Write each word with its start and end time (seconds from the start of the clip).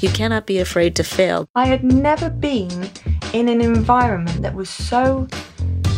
You 0.00 0.08
cannot 0.08 0.46
be 0.46 0.58
afraid 0.58 0.96
to 0.96 1.04
fail. 1.04 1.46
I 1.54 1.66
had 1.66 1.84
never 1.84 2.30
been 2.30 2.88
in 3.34 3.50
an 3.50 3.60
environment 3.60 4.40
that 4.40 4.54
was 4.54 4.70
so 4.70 5.28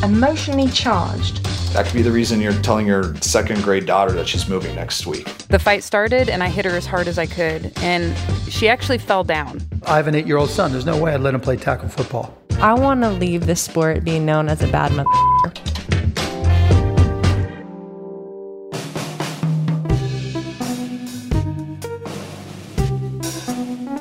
emotionally 0.02 0.68
charged. 0.70 1.44
That 1.72 1.86
could 1.86 1.94
be 1.94 2.02
the 2.02 2.10
reason 2.10 2.40
you're 2.40 2.52
telling 2.62 2.84
your 2.84 3.14
second 3.18 3.62
grade 3.62 3.86
daughter 3.86 4.10
that 4.12 4.26
she's 4.26 4.48
moving 4.48 4.74
next 4.74 5.06
week. 5.06 5.26
The 5.48 5.58
fight 5.60 5.84
started, 5.84 6.28
and 6.28 6.42
I 6.42 6.48
hit 6.48 6.64
her 6.64 6.72
as 6.72 6.84
hard 6.84 7.06
as 7.06 7.16
I 7.16 7.26
could, 7.26 7.72
and 7.78 8.16
she 8.50 8.68
actually 8.68 8.98
fell 8.98 9.22
down. 9.22 9.60
I 9.86 9.96
have 9.98 10.08
an 10.08 10.16
eight 10.16 10.26
year 10.26 10.36
old 10.36 10.50
son. 10.50 10.72
There's 10.72 10.84
no 10.84 11.00
way 11.00 11.14
I'd 11.14 11.20
let 11.20 11.32
him 11.32 11.40
play 11.40 11.56
tackle 11.56 11.88
football. 11.88 12.36
I 12.58 12.74
want 12.74 13.02
to 13.02 13.10
leave 13.10 13.46
this 13.46 13.60
sport 13.60 14.02
being 14.02 14.26
known 14.26 14.48
as 14.48 14.62
a 14.62 14.68
bad 14.68 14.90
mother. 14.92 15.08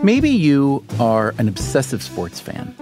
Maybe 0.03 0.31
you 0.31 0.83
are 0.99 1.35
an 1.37 1.47
obsessive 1.47 2.01
sports 2.01 2.39
fan, 2.39 2.75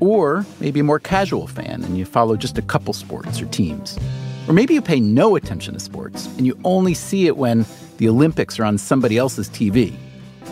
or 0.00 0.44
maybe 0.60 0.80
a 0.80 0.84
more 0.84 0.98
casual 0.98 1.46
fan 1.46 1.82
and 1.82 1.96
you 1.96 2.04
follow 2.04 2.36
just 2.36 2.58
a 2.58 2.62
couple 2.62 2.92
sports 2.92 3.40
or 3.40 3.46
teams. 3.46 3.98
Or 4.46 4.52
maybe 4.52 4.74
you 4.74 4.82
pay 4.82 5.00
no 5.00 5.34
attention 5.34 5.72
to 5.72 5.80
sports 5.80 6.26
and 6.36 6.46
you 6.46 6.60
only 6.64 6.92
see 6.92 7.26
it 7.26 7.38
when 7.38 7.64
the 7.96 8.06
Olympics 8.06 8.58
are 8.58 8.66
on 8.66 8.76
somebody 8.76 9.16
else's 9.16 9.48
TV. 9.48 9.94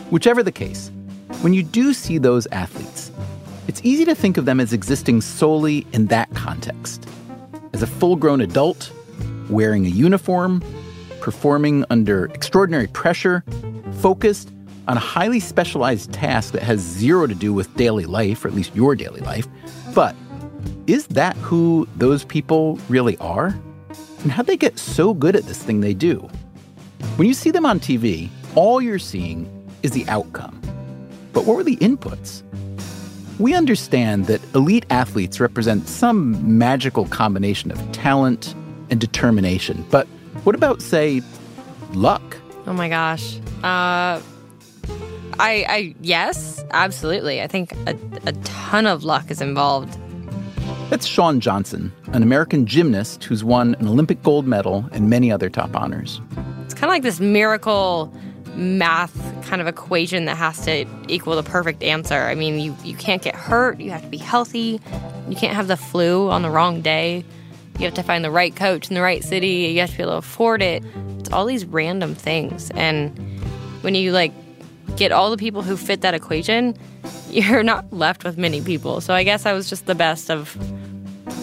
Whichever 0.08 0.42
the 0.42 0.50
case, 0.50 0.90
when 1.42 1.52
you 1.52 1.62
do 1.62 1.92
see 1.92 2.16
those 2.16 2.46
athletes, 2.46 3.12
it's 3.68 3.82
easy 3.84 4.06
to 4.06 4.14
think 4.14 4.38
of 4.38 4.46
them 4.46 4.58
as 4.58 4.72
existing 4.72 5.20
solely 5.20 5.86
in 5.92 6.06
that 6.06 6.32
context. 6.34 7.06
As 7.74 7.82
a 7.82 7.86
full 7.86 8.16
grown 8.16 8.40
adult, 8.40 8.90
wearing 9.50 9.84
a 9.84 9.90
uniform, 9.90 10.64
performing 11.20 11.84
under 11.90 12.24
extraordinary 12.32 12.86
pressure, 12.86 13.44
focused 14.00 14.50
on 14.88 14.96
a 14.96 15.00
highly 15.00 15.40
specialized 15.40 16.12
task 16.12 16.52
that 16.52 16.62
has 16.62 16.80
zero 16.80 17.26
to 17.26 17.34
do 17.34 17.52
with 17.52 17.74
daily 17.76 18.04
life, 18.04 18.44
or 18.44 18.48
at 18.48 18.54
least 18.54 18.74
your 18.74 18.94
daily 18.94 19.20
life. 19.20 19.46
But 19.94 20.14
is 20.86 21.06
that 21.08 21.36
who 21.38 21.88
those 21.96 22.24
people 22.24 22.78
really 22.88 23.16
are? 23.18 23.58
And 24.22 24.32
how'd 24.32 24.46
they 24.46 24.56
get 24.56 24.78
so 24.78 25.14
good 25.14 25.36
at 25.36 25.44
this 25.44 25.62
thing 25.62 25.80
they 25.80 25.94
do? 25.94 26.28
When 27.16 27.26
you 27.26 27.34
see 27.34 27.50
them 27.50 27.66
on 27.66 27.80
TV, 27.80 28.28
all 28.54 28.80
you're 28.80 28.98
seeing 28.98 29.50
is 29.82 29.90
the 29.92 30.06
outcome. 30.08 30.60
But 31.32 31.44
what 31.44 31.56
were 31.56 31.64
the 31.64 31.76
inputs? 31.76 32.42
We 33.38 33.54
understand 33.54 34.26
that 34.26 34.40
elite 34.54 34.86
athletes 34.88 35.40
represent 35.40 35.88
some 35.88 36.58
magical 36.58 37.06
combination 37.06 37.70
of 37.70 37.92
talent 37.92 38.54
and 38.90 39.00
determination. 39.00 39.84
But 39.90 40.06
what 40.44 40.54
about, 40.54 40.80
say, 40.80 41.20
luck? 41.92 42.36
Oh 42.66 42.72
my 42.72 42.88
gosh. 42.88 43.38
Uh, 43.62 44.20
I, 45.38 45.66
I 45.68 45.94
yes, 46.00 46.64
absolutely. 46.70 47.42
I 47.42 47.46
think 47.46 47.72
a, 47.86 47.96
a 48.26 48.32
ton 48.44 48.86
of 48.86 49.04
luck 49.04 49.30
is 49.30 49.40
involved. 49.40 49.98
That's 50.90 51.04
Shawn 51.06 51.40
Johnson, 51.40 51.92
an 52.12 52.22
American 52.22 52.64
gymnast 52.64 53.24
who's 53.24 53.42
won 53.42 53.74
an 53.80 53.88
Olympic 53.88 54.22
gold 54.22 54.46
medal 54.46 54.88
and 54.92 55.10
many 55.10 55.32
other 55.32 55.50
top 55.50 55.74
honors. 55.76 56.20
It's 56.64 56.74
kind 56.74 56.84
of 56.84 56.90
like 56.90 57.02
this 57.02 57.20
miracle 57.20 58.12
math 58.54 59.14
kind 59.44 59.60
of 59.60 59.66
equation 59.66 60.24
that 60.24 60.36
has 60.36 60.64
to 60.64 60.86
equal 61.08 61.36
the 61.36 61.42
perfect 61.42 61.82
answer. 61.82 62.14
I 62.14 62.34
mean, 62.34 62.58
you, 62.58 62.76
you 62.84 62.94
can't 62.96 63.20
get 63.20 63.34
hurt, 63.34 63.80
you 63.80 63.90
have 63.90 64.02
to 64.02 64.08
be 64.08 64.16
healthy, 64.16 64.80
you 65.28 65.36
can't 65.36 65.54
have 65.54 65.68
the 65.68 65.76
flu 65.76 66.30
on 66.30 66.42
the 66.42 66.50
wrong 66.50 66.80
day, 66.80 67.24
you 67.78 67.84
have 67.84 67.94
to 67.94 68.02
find 68.02 68.24
the 68.24 68.30
right 68.30 68.54
coach 68.54 68.88
in 68.88 68.94
the 68.94 69.02
right 69.02 69.22
city, 69.22 69.72
you 69.74 69.80
have 69.80 69.90
to 69.90 69.96
be 69.96 70.02
able 70.02 70.12
to 70.12 70.18
afford 70.18 70.62
it. 70.62 70.82
It's 71.18 71.30
all 71.30 71.44
these 71.44 71.66
random 71.66 72.14
things. 72.14 72.70
And 72.70 73.18
when 73.82 73.94
you 73.94 74.12
like 74.12 74.32
get 74.94 75.12
all 75.12 75.30
the 75.30 75.36
people 75.36 75.62
who 75.62 75.76
fit 75.76 76.00
that 76.02 76.14
equation, 76.14 76.76
you're 77.30 77.62
not 77.62 77.92
left 77.92 78.24
with 78.24 78.38
many 78.38 78.60
people. 78.60 79.00
So 79.00 79.12
I 79.14 79.24
guess 79.24 79.46
I 79.46 79.52
was 79.52 79.68
just 79.68 79.86
the 79.86 79.94
best 79.94 80.30
of 80.30 80.56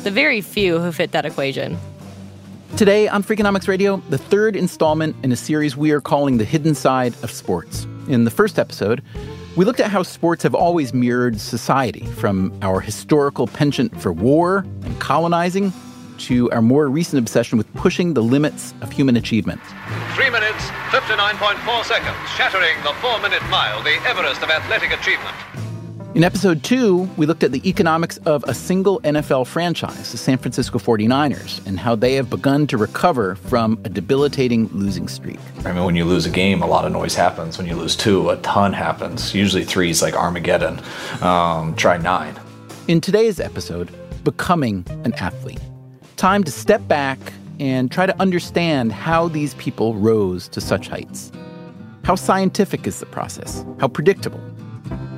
the 0.03 0.11
very 0.11 0.41
few 0.41 0.79
who 0.79 0.91
fit 0.91 1.11
that 1.11 1.25
equation. 1.25 1.77
Today 2.77 3.07
on 3.07 3.23
Freakonomics 3.23 3.67
Radio, 3.67 3.97
the 4.09 4.17
third 4.17 4.55
installment 4.55 5.15
in 5.23 5.31
a 5.31 5.35
series 5.35 5.77
we 5.77 5.91
are 5.91 6.01
calling 6.01 6.39
The 6.39 6.45
Hidden 6.45 6.73
Side 6.73 7.13
of 7.21 7.29
Sports. 7.29 7.85
In 8.07 8.23
the 8.23 8.31
first 8.31 8.57
episode, 8.57 9.03
we 9.55 9.63
looked 9.63 9.79
at 9.79 9.91
how 9.91 10.01
sports 10.01 10.41
have 10.41 10.55
always 10.55 10.93
mirrored 10.93 11.39
society, 11.39 12.05
from 12.17 12.51
our 12.63 12.79
historical 12.79 13.45
penchant 13.45 14.01
for 14.01 14.11
war 14.11 14.65
and 14.81 14.99
colonizing 14.99 15.71
to 16.19 16.49
our 16.51 16.61
more 16.61 16.87
recent 16.87 17.19
obsession 17.19 17.57
with 17.57 17.71
pushing 17.73 18.13
the 18.13 18.23
limits 18.23 18.73
of 18.81 18.91
human 18.91 19.15
achievement. 19.15 19.61
3 20.15 20.29
minutes, 20.29 20.63
59.4 20.89 21.83
seconds, 21.83 22.15
shattering 22.35 22.75
the 22.83 22.93
four 23.01 23.19
minute 23.21 23.43
mile, 23.49 23.81
the 23.83 23.95
Everest 24.07 24.41
of 24.43 24.49
athletic 24.49 24.91
achievement. 24.91 25.35
In 26.15 26.23
episode 26.23 26.61
two, 26.61 27.09
we 27.17 27.25
looked 27.25 27.43
at 27.43 27.51
the 27.51 27.67
economics 27.67 28.17
of 28.17 28.43
a 28.43 28.53
single 28.53 29.01
NFL 29.01 29.47
franchise, 29.47 30.11
the 30.11 30.17
San 30.19 30.37
Francisco 30.37 30.77
49ers, 30.77 31.65
and 31.65 31.79
how 31.79 31.95
they 31.95 32.13
have 32.13 32.29
begun 32.29 32.67
to 32.67 32.77
recover 32.77 33.33
from 33.33 33.79
a 33.83 33.89
debilitating 33.89 34.67
losing 34.67 35.07
streak. 35.07 35.39
I 35.65 35.71
mean, 35.71 35.83
when 35.85 35.95
you 35.95 36.05
lose 36.05 36.27
a 36.27 36.29
game, 36.29 36.61
a 36.61 36.67
lot 36.67 36.85
of 36.85 36.91
noise 36.91 37.15
happens. 37.15 37.57
When 37.57 37.65
you 37.65 37.75
lose 37.75 37.95
two, 37.95 38.29
a 38.29 38.37
ton 38.37 38.73
happens. 38.73 39.33
Usually 39.33 39.63
three 39.63 39.89
is 39.89 40.03
like 40.03 40.13
Armageddon. 40.13 40.79
Um, 41.23 41.75
try 41.77 41.97
nine. 41.97 42.39
In 42.87 43.01
today's 43.01 43.39
episode, 43.39 43.89
Becoming 44.23 44.85
an 45.05 45.13
Athlete. 45.15 45.61
Time 46.17 46.43
to 46.43 46.51
step 46.51 46.87
back 46.87 47.19
and 47.59 47.91
try 47.91 48.05
to 48.05 48.19
understand 48.21 48.91
how 48.91 49.27
these 49.27 49.53
people 49.55 49.95
rose 49.95 50.47
to 50.49 50.61
such 50.61 50.87
heights. 50.87 51.31
How 52.03 52.15
scientific 52.15 52.85
is 52.85 52.99
the 52.99 53.05
process? 53.05 53.65
How 53.79 53.87
predictable? 53.87 54.41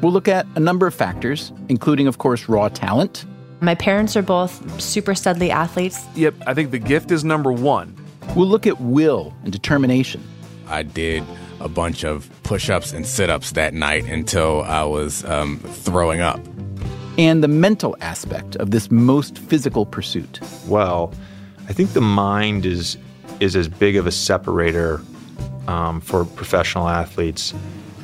We'll 0.02 0.12
look 0.12 0.28
at 0.28 0.46
a 0.56 0.60
number 0.60 0.88
of 0.88 0.94
factors, 0.94 1.52
including, 1.70 2.08
of 2.08 2.18
course, 2.18 2.48
raw 2.48 2.70
talent. 2.70 3.26
My 3.62 3.76
parents 3.76 4.16
are 4.16 4.22
both 4.22 4.82
super 4.82 5.14
studly 5.14 5.50
athletes. 5.50 6.04
Yep, 6.16 6.36
I 6.46 6.54
think 6.54 6.72
the 6.72 6.80
gift 6.80 7.12
is 7.12 7.24
number 7.24 7.52
one. 7.52 7.96
We'll 8.36 8.48
look 8.48 8.68
at 8.68 8.80
will 8.80 9.34
and 9.44 9.52
determination. 9.52 10.24
I 10.68 10.84
did 10.84 11.24
a 11.60 11.70
bunch 11.70 12.04
of 12.04 12.30
push 12.44 12.70
ups 12.70 12.94
and 12.94 13.06
sit 13.06 13.30
ups 13.30 13.52
that 13.54 13.74
night 13.74 14.06
until 14.06 14.62
I 14.64 14.84
was 14.84 15.24
um, 15.26 15.60
throwing 15.60 16.22
up. 16.22 16.40
And 17.18 17.44
the 17.44 17.48
mental 17.48 17.96
aspect 18.02 18.56
of 18.58 18.72
this 18.72 18.92
most 18.92 19.38
physical 19.38 19.86
pursuit. 19.86 20.40
Well, 20.68 21.14
I 21.70 21.74
think 21.74 21.94
the 21.94 22.02
mind 22.02 22.66
is 22.66 22.98
is 23.40 23.56
as 23.56 23.68
big 23.68 23.98
of 23.98 24.08
a 24.08 24.12
separator 24.12 25.02
um, 25.68 26.02
for 26.02 26.26
professional 26.26 26.88
athletes 26.88 27.54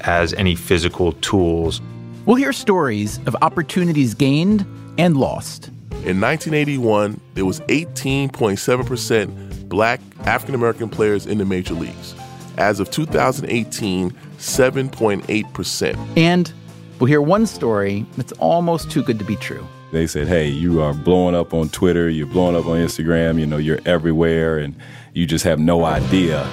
as 0.02 0.34
any 0.34 0.56
physical 0.56 1.14
tools. 1.14 1.82
We'll 2.26 2.36
hear 2.36 2.54
stories 2.54 3.20
of 3.26 3.36
opportunities 3.42 4.14
gained 4.14 4.66
and 4.98 5.18
lost. 5.18 5.68
In 6.04 6.20
1981, 6.20 7.20
there 7.36 7.46
was 7.46 7.60
18.7% 7.62 9.70
black 9.70 10.02
African 10.26 10.56
American 10.56 10.90
players 10.90 11.26
in 11.26 11.38
the 11.38 11.46
major 11.46 11.74
leagues. 11.74 12.16
As 12.58 12.80
of 12.80 12.92
2018, 12.92 14.12
7.8%. 14.12 16.18
And 16.18 16.52
We'll 17.02 17.08
hear 17.08 17.20
one 17.20 17.48
story 17.48 18.06
that's 18.16 18.32
almost 18.34 18.92
too 18.92 19.02
good 19.02 19.18
to 19.18 19.26
be 19.26 19.36
true. 19.36 19.68
They 19.92 20.06
said, 20.06 20.28
hey, 20.28 20.50
you 20.50 20.84
are 20.84 20.94
blowing 20.94 21.34
up 21.34 21.52
on 21.52 21.70
Twitter, 21.70 22.08
you're 22.08 22.28
blowing 22.28 22.56
up 22.56 22.68
on 22.68 22.78
Instagram, 22.78 23.40
you 23.40 23.48
know, 23.48 23.58
you're 23.58 23.80
everywhere, 23.88 24.60
and 24.60 24.76
you 25.16 25.26
just 25.26 25.44
have 25.44 25.58
no 25.58 25.84
idea. 25.84 26.48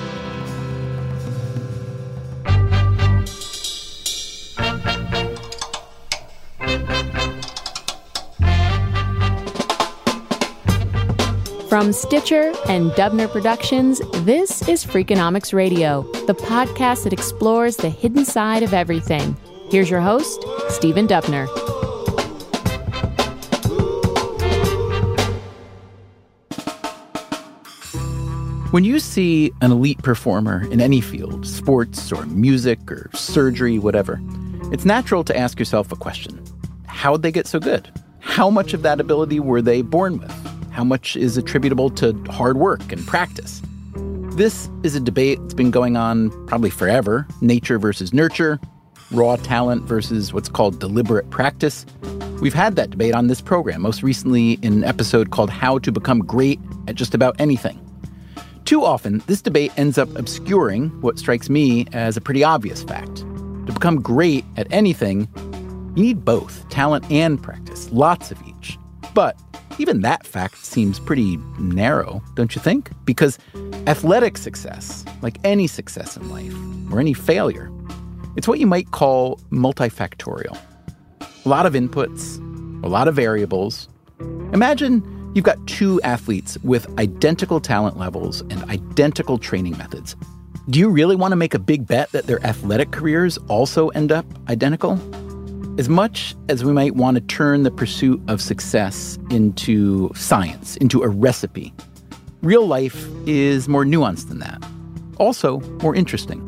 From 11.69 11.93
Stitcher 11.93 12.55
and 12.71 12.91
Dubner 12.93 13.31
Productions, 13.31 14.01
this 14.25 14.67
is 14.67 14.83
Freakonomics 14.83 15.53
Radio, 15.53 16.11
the 16.27 16.35
podcast 16.35 17.05
that 17.05 17.13
explores 17.13 17.77
the 17.77 17.91
hidden 17.91 18.25
side 18.25 18.63
of 18.63 18.73
everything 18.73 19.37
Here's 19.71 19.91
your 19.91 20.01
host, 20.01 20.47
Stephen 20.71 21.07
Dubner. 21.07 21.47
When 28.73 28.85
you 28.85 28.99
see 28.99 29.53
an 29.61 29.71
elite 29.71 30.03
performer 30.03 30.67
in 30.71 30.81
any 30.81 31.03
field, 31.03 31.47
sports 31.47 32.11
or 32.11 32.25
music 32.25 32.91
or 32.91 33.11
surgery, 33.13 33.79
whatever, 33.79 34.19
it's 34.73 34.87
natural 34.87 35.23
to 35.25 35.37
ask 35.37 35.59
yourself 35.59 35.93
a 35.93 35.97
question 35.97 36.43
How'd 36.87 37.21
they 37.21 37.31
get 37.31 37.47
so 37.47 37.61
good? 37.61 37.93
How 38.21 38.49
much 38.49 38.73
of 38.73 38.81
that 38.85 39.01
ability 39.01 39.39
were 39.39 39.61
they 39.61 39.83
born 39.83 40.19
with? 40.19 40.33
How 40.71 40.85
much 40.85 41.15
is 41.15 41.37
attributable 41.37 41.91
to 41.91 42.15
hard 42.31 42.57
work 42.57 42.91
and 42.91 43.07
practice? 43.07 43.61
This 44.33 44.71
is 44.83 44.95
a 44.95 45.01
debate 45.01 45.39
that's 45.43 45.53
been 45.53 45.71
going 45.71 45.99
on 45.99 46.31
probably 46.47 46.71
forever 46.71 47.27
nature 47.43 47.79
versus 47.79 48.15
nurture, 48.15 48.59
raw 49.11 49.37
talent 49.37 49.85
versus 49.85 50.33
what's 50.33 50.49
called 50.49 50.79
deliberate 50.79 51.31
practice. 51.31 51.87
We've 52.41 52.55
had 52.55 52.77
that 52.77 52.91
debate 52.91 53.15
on 53.15 53.27
this 53.27 53.41
program, 53.41 53.83
most 53.83 54.03
recently 54.03 54.53
in 54.63 54.73
an 54.73 54.85
episode 54.85 55.31
called 55.31 55.51
How 55.51 55.79
to 55.81 55.91
Become 55.91 56.21
Great 56.21 56.61
at 56.87 56.95
Just 56.95 57.15
About 57.15 57.35
Anything. 57.41 57.85
Too 58.65 58.85
often, 58.85 59.23
this 59.27 59.41
debate 59.41 59.73
ends 59.77 59.99
up 59.99 60.15
obscuring 60.17 60.91
what 61.01 61.19
strikes 61.19 61.49
me 61.49 61.87
as 61.93 62.17
a 62.17 62.21
pretty 62.21 62.45
obvious 62.45 62.83
fact. 62.83 63.17
To 63.17 63.73
become 63.73 64.01
great 64.01 64.45
at 64.57 64.67
anything, 64.71 65.27
you 65.97 66.05
need 66.05 66.25
both 66.25 66.69
talent 66.69 67.11
and 67.11 67.43
practice, 67.43 67.91
lots 67.91 68.31
of 68.31 68.39
each. 68.47 68.79
But 69.15 69.37
even 69.79 70.03
that 70.03 70.27
fact 70.27 70.59
seems 70.59 71.01
pretty 71.01 71.39
narrow, 71.59 72.23
don't 72.35 72.55
you 72.55 72.61
think? 72.61 72.91
Because 73.05 73.39
athletic 73.87 74.37
success, 74.37 75.05
like 75.23 75.39
any 75.45 75.67
success 75.67 76.17
in 76.17 76.29
life 76.31 76.55
or 76.93 77.01
any 77.01 77.15
failure, 77.15 77.71
it's 78.39 78.47
what 78.47 78.61
you 78.61 78.69
might 78.69 78.93
call 78.93 79.41
multifactorial. 79.51 80.57
A 81.45 81.49
lot 81.49 81.67
of 81.67 81.73
inputs, 81.73 82.39
a 82.85 82.87
lot 82.87 83.09
of 83.09 83.17
variables. 83.17 83.89
Imagine 84.53 85.33
you've 85.35 85.45
got 85.45 85.59
two 85.67 86.01
athletes 86.03 86.57
with 86.59 86.87
identical 87.01 87.61
talent 87.61 87.99
levels 87.99 88.43
and 88.43 88.63
identical 88.71 89.39
training 89.39 89.77
methods. 89.77 90.15
Do 90.71 90.79
you 90.79 90.89
really 90.89 91.17
want 91.17 91.33
to 91.33 91.37
make 91.37 91.53
a 91.53 91.59
big 91.59 91.85
bet 91.85 92.13
that 92.13 92.29
their 92.29 92.41
athletic 92.47 92.93
careers 92.93 93.39
also 93.49 93.89
end 93.89 94.13
up 94.13 94.25
identical? 94.49 94.93
As 95.77 95.89
much 95.89 96.37
as 96.49 96.65
we 96.65 96.73
might 96.73 96.95
want 96.95 97.17
to 97.17 97.21
turn 97.21 97.65
the 97.65 97.73
pursuit 97.73 98.23
of 98.29 98.41
success 98.41 99.19
into 99.31 100.13
science, 100.15 100.77
into 100.77 101.03
a 101.03 101.09
recipe, 101.09 101.75
real 102.43 102.69
life 102.69 103.05
is 103.27 103.69
more 103.69 103.85
nuanced 103.85 104.29
than 104.29 104.39
that. 104.39 104.63
Also, 105.17 105.59
more 105.83 105.97
interesting. 105.97 106.48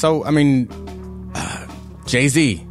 So, 0.00 0.24
I 0.24 0.30
mean, 0.30 0.66
uh, 1.34 1.66
Jay 2.06 2.26
Z 2.28 2.66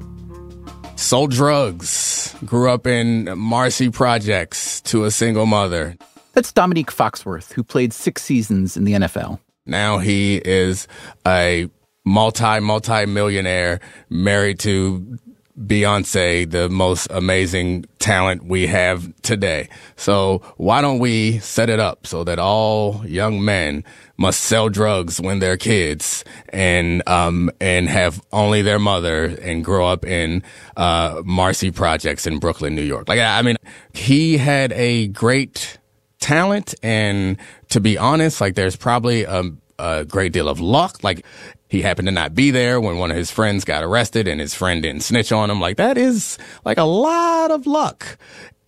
sold 0.95 1.29
drugs, 1.29 2.35
grew 2.43 2.71
up 2.71 2.87
in 2.87 3.37
Marcy 3.37 3.91
Projects 3.91 4.81
to 4.89 5.03
a 5.03 5.11
single 5.11 5.45
mother. 5.45 5.95
That's 6.33 6.51
Dominique 6.51 6.89
Foxworth, 6.91 7.53
who 7.53 7.61
played 7.61 7.93
six 7.93 8.23
seasons 8.23 8.75
in 8.75 8.83
the 8.83 8.93
NFL. 8.93 9.39
Now 9.67 9.99
he 9.99 10.41
is 10.43 10.87
a 11.23 11.69
multi, 12.03 12.61
multi 12.61 13.05
millionaire 13.05 13.79
married 14.09 14.57
to 14.61 15.19
Beyonce, 15.55 16.49
the 16.49 16.67
most 16.67 17.07
amazing 17.11 17.85
talent 17.99 18.45
we 18.45 18.65
have 18.65 19.13
today. 19.21 19.69
So 19.97 20.41
why 20.57 20.81
don't 20.81 20.97
we 20.97 21.37
set 21.39 21.69
it 21.69 21.79
up 21.79 22.07
so 22.07 22.23
that 22.23 22.39
all 22.39 23.03
young 23.05 23.45
men 23.45 23.83
must 24.19 24.41
sell 24.41 24.67
drugs 24.67 25.19
when 25.21 25.39
they're 25.39 25.57
kids 25.57 26.25
and, 26.49 27.01
um, 27.07 27.49
and 27.61 27.87
have 27.87 28.21
only 28.33 28.61
their 28.61 28.77
mother 28.77 29.25
and 29.41 29.63
grow 29.63 29.87
up 29.87 30.05
in, 30.05 30.43
uh, 30.75 31.21
Marcy 31.23 31.71
projects 31.71 32.27
in 32.27 32.37
Brooklyn, 32.37 32.75
New 32.75 32.83
York. 32.83 33.07
Like, 33.07 33.21
I 33.21 33.41
mean, 33.41 33.55
he 33.93 34.37
had 34.37 34.73
a 34.73 35.07
great 35.07 35.77
talent 36.19 36.75
and 36.83 37.37
to 37.69 37.79
be 37.79 37.97
honest, 37.97 38.41
like 38.41 38.55
there's 38.55 38.75
probably 38.75 39.23
a, 39.23 39.43
a 39.79 40.03
great 40.03 40.33
deal 40.33 40.49
of 40.49 40.59
luck. 40.59 41.01
Like 41.01 41.25
he 41.69 41.81
happened 41.81 42.07
to 42.07 42.11
not 42.11 42.35
be 42.35 42.51
there 42.51 42.81
when 42.81 42.97
one 42.97 43.11
of 43.11 43.17
his 43.17 43.31
friends 43.31 43.63
got 43.63 43.83
arrested 43.83 44.27
and 44.27 44.41
his 44.41 44.53
friend 44.53 44.83
didn't 44.83 45.03
snitch 45.03 45.31
on 45.31 45.49
him. 45.49 45.61
Like 45.61 45.77
that 45.77 45.97
is 45.97 46.37
like 46.65 46.77
a 46.77 46.83
lot 46.83 47.51
of 47.51 47.65
luck. 47.65 48.17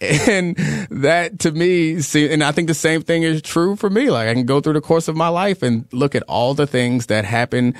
And 0.28 0.56
that 0.90 1.40
to 1.40 1.52
me, 1.52 2.02
and 2.16 2.44
I 2.44 2.52
think 2.52 2.68
the 2.68 2.74
same 2.74 3.04
thing 3.04 3.22
is 3.22 3.42
true 3.42 3.76
for 3.76 3.90
me. 3.90 4.10
Like 4.10 4.28
I 4.28 4.34
can 4.34 4.48
go 4.48 4.60
through 4.60 4.74
the 4.74 4.82
course 4.82 5.08
of 5.08 5.16
my 5.16 5.28
life 5.28 5.62
and 5.62 5.86
look 5.92 6.16
at 6.16 6.24
all 6.24 6.56
the 6.56 6.66
things 6.66 7.06
that 7.06 7.24
happened 7.24 7.76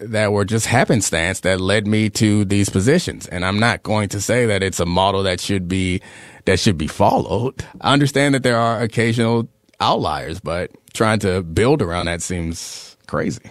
that 0.00 0.32
were 0.32 0.44
just 0.44 0.66
happenstance 0.66 1.40
that 1.40 1.60
led 1.60 1.86
me 1.86 2.10
to 2.10 2.44
these 2.44 2.68
positions. 2.68 3.26
And 3.26 3.44
I'm 3.44 3.58
not 3.58 3.82
going 3.82 4.08
to 4.10 4.20
say 4.20 4.46
that 4.46 4.62
it's 4.62 4.80
a 4.80 4.86
model 4.86 5.22
that 5.24 5.40
should 5.40 5.68
be, 5.68 6.00
that 6.44 6.58
should 6.58 6.78
be 6.78 6.86
followed. 6.86 7.64
I 7.80 7.92
understand 7.92 8.34
that 8.34 8.42
there 8.42 8.58
are 8.58 8.80
occasional 8.80 9.48
outliers, 9.80 10.40
but 10.40 10.70
trying 10.94 11.18
to 11.20 11.42
build 11.42 11.82
around 11.82 12.06
that 12.06 12.22
seems 12.22 12.96
crazy. 13.06 13.50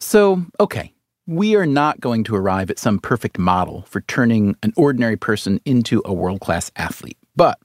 So, 0.00 0.44
okay, 0.60 0.92
we 1.26 1.56
are 1.56 1.66
not 1.66 2.00
going 2.00 2.24
to 2.24 2.36
arrive 2.36 2.70
at 2.70 2.78
some 2.78 2.98
perfect 2.98 3.38
model 3.38 3.82
for 3.88 4.02
turning 4.02 4.56
an 4.62 4.72
ordinary 4.76 5.16
person 5.16 5.60
into 5.64 6.02
a 6.04 6.12
world 6.12 6.40
class 6.40 6.70
athlete, 6.76 7.18
but 7.36 7.58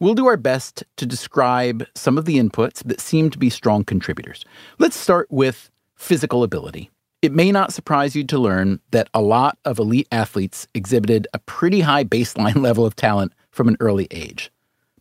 we'll 0.00 0.14
do 0.14 0.26
our 0.26 0.36
best 0.36 0.84
to 0.96 1.06
describe 1.06 1.86
some 1.94 2.18
of 2.18 2.24
the 2.24 2.38
inputs 2.38 2.82
that 2.84 3.00
seem 3.00 3.30
to 3.30 3.38
be 3.38 3.50
strong 3.50 3.84
contributors. 3.84 4.44
Let's 4.78 4.96
start 4.96 5.30
with 5.30 5.70
physical 5.94 6.42
ability. 6.42 6.90
It 7.22 7.32
may 7.32 7.50
not 7.50 7.72
surprise 7.72 8.14
you 8.14 8.24
to 8.24 8.38
learn 8.38 8.80
that 8.90 9.08
a 9.14 9.22
lot 9.22 9.56
of 9.64 9.78
elite 9.78 10.08
athletes 10.12 10.68
exhibited 10.74 11.26
a 11.32 11.38
pretty 11.38 11.80
high 11.80 12.04
baseline 12.04 12.56
level 12.62 12.84
of 12.84 12.96
talent 12.96 13.32
from 13.50 13.68
an 13.68 13.76
early 13.80 14.08
age. 14.10 14.50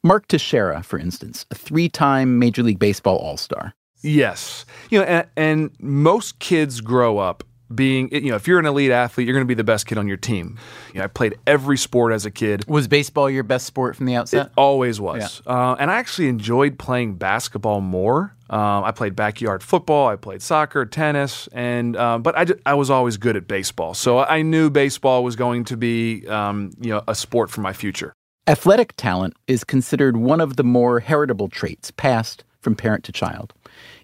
Mark 0.03 0.27
Teixeira, 0.27 0.83
for 0.83 0.99
instance, 0.99 1.45
a 1.51 1.55
three 1.55 1.89
time 1.89 2.39
Major 2.39 2.63
League 2.63 2.79
Baseball 2.79 3.17
All 3.17 3.37
Star. 3.37 3.73
Yes. 4.01 4.65
You 4.89 4.99
know, 4.99 5.05
and, 5.05 5.27
and, 5.37 5.71
most 5.79 6.39
kids 6.39 6.81
grow 6.81 7.17
up 7.17 7.43
being, 7.75 8.09
you 8.11 8.29
know, 8.29 8.35
if 8.35 8.47
you're 8.47 8.59
an 8.59 8.65
elite 8.65 8.91
athlete, 8.91 9.27
you're 9.27 9.35
going 9.35 9.45
to 9.45 9.47
be 9.47 9.53
the 9.53 9.63
best 9.63 9.85
kid 9.85 9.97
on 9.97 10.07
your 10.07 10.17
team. 10.17 10.57
You 10.93 10.99
know, 10.99 11.05
I 11.05 11.07
played 11.07 11.37
every 11.47 11.77
sport 11.77 12.13
as 12.13 12.25
a 12.25 12.31
kid. 12.31 12.65
Was 12.67 12.87
baseball 12.87 13.29
your 13.29 13.43
best 13.43 13.65
sport 13.65 13.95
from 13.95 14.05
the 14.05 14.15
outset? 14.15 14.47
It 14.47 14.51
always 14.57 14.99
was. 14.99 15.41
Yeah. 15.45 15.53
Uh, 15.53 15.75
and 15.79 15.91
I 15.91 15.95
actually 15.95 16.27
enjoyed 16.27 16.77
playing 16.77 17.15
basketball 17.15 17.81
more. 17.81 18.35
Um, 18.49 18.83
I 18.83 18.91
played 18.91 19.15
backyard 19.15 19.63
football, 19.63 20.09
I 20.09 20.15
played 20.15 20.41
soccer, 20.43 20.85
tennis, 20.85 21.47
and 21.53 21.97
um, 21.97 22.21
but 22.21 22.37
I, 22.37 22.45
I 22.67 22.75
was 22.75 22.91
always 22.91 23.17
good 23.17 23.35
at 23.35 23.47
baseball. 23.47 23.95
So 23.95 24.19
I 24.19 24.43
knew 24.43 24.69
baseball 24.69 25.23
was 25.23 25.35
going 25.35 25.63
to 25.65 25.77
be, 25.77 26.27
um, 26.27 26.71
you 26.79 26.91
know, 26.91 27.01
a 27.07 27.15
sport 27.15 27.49
for 27.49 27.61
my 27.61 27.73
future. 27.73 28.13
Athletic 28.45 28.93
talent 28.95 29.35
is 29.47 29.63
considered 29.63 30.17
one 30.17 30.41
of 30.41 30.57
the 30.57 30.63
more 30.63 30.99
heritable 30.99 31.47
traits 31.47 31.89
passed 31.91 32.43
from 32.63 32.75
parent 32.75 33.03
to 33.03 33.11
child. 33.11 33.53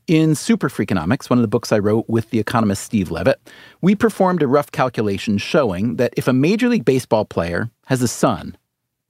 In 0.07 0.35
Super 0.35 0.69
Freakonomics, 0.69 1.29
one 1.29 1.39
of 1.39 1.43
the 1.43 1.47
books 1.47 1.71
I 1.71 1.79
wrote 1.79 2.07
with 2.09 2.29
the 2.29 2.39
economist 2.39 2.83
Steve 2.83 3.11
Levitt, 3.11 3.39
we 3.81 3.95
performed 3.95 4.43
a 4.43 4.47
rough 4.47 4.71
calculation 4.71 5.37
showing 5.37 5.95
that 5.95 6.13
if 6.17 6.27
a 6.27 6.33
Major 6.33 6.67
League 6.69 6.85
Baseball 6.85 7.25
player 7.25 7.69
has 7.85 8.01
a 8.01 8.07
son, 8.07 8.57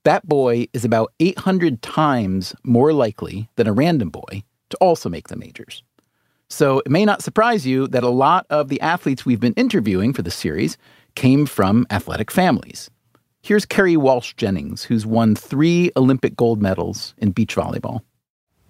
that 0.03 0.27
boy 0.27 0.67
is 0.73 0.85
about 0.85 1.13
800 1.19 1.81
times 1.81 2.55
more 2.63 2.93
likely 2.93 3.49
than 3.55 3.67
a 3.67 3.73
random 3.73 4.09
boy 4.09 4.43
to 4.69 4.77
also 4.77 5.09
make 5.09 5.27
the 5.27 5.35
majors. 5.35 5.83
So 6.49 6.79
it 6.79 6.89
may 6.89 7.05
not 7.05 7.21
surprise 7.21 7.65
you 7.65 7.87
that 7.87 8.03
a 8.03 8.09
lot 8.09 8.45
of 8.49 8.69
the 8.69 8.81
athletes 8.81 9.25
we've 9.25 9.39
been 9.39 9.53
interviewing 9.53 10.13
for 10.13 10.21
the 10.21 10.31
series 10.31 10.77
came 11.15 11.45
from 11.45 11.85
athletic 11.91 12.31
families. 12.31 12.89
Here's 13.41 13.65
Kerri 13.65 13.97
Walsh 13.97 14.33
Jennings, 14.33 14.83
who's 14.83 15.05
won 15.05 15.35
three 15.35 15.91
Olympic 15.95 16.35
gold 16.35 16.61
medals 16.61 17.13
in 17.19 17.31
beach 17.31 17.55
volleyball. 17.55 18.01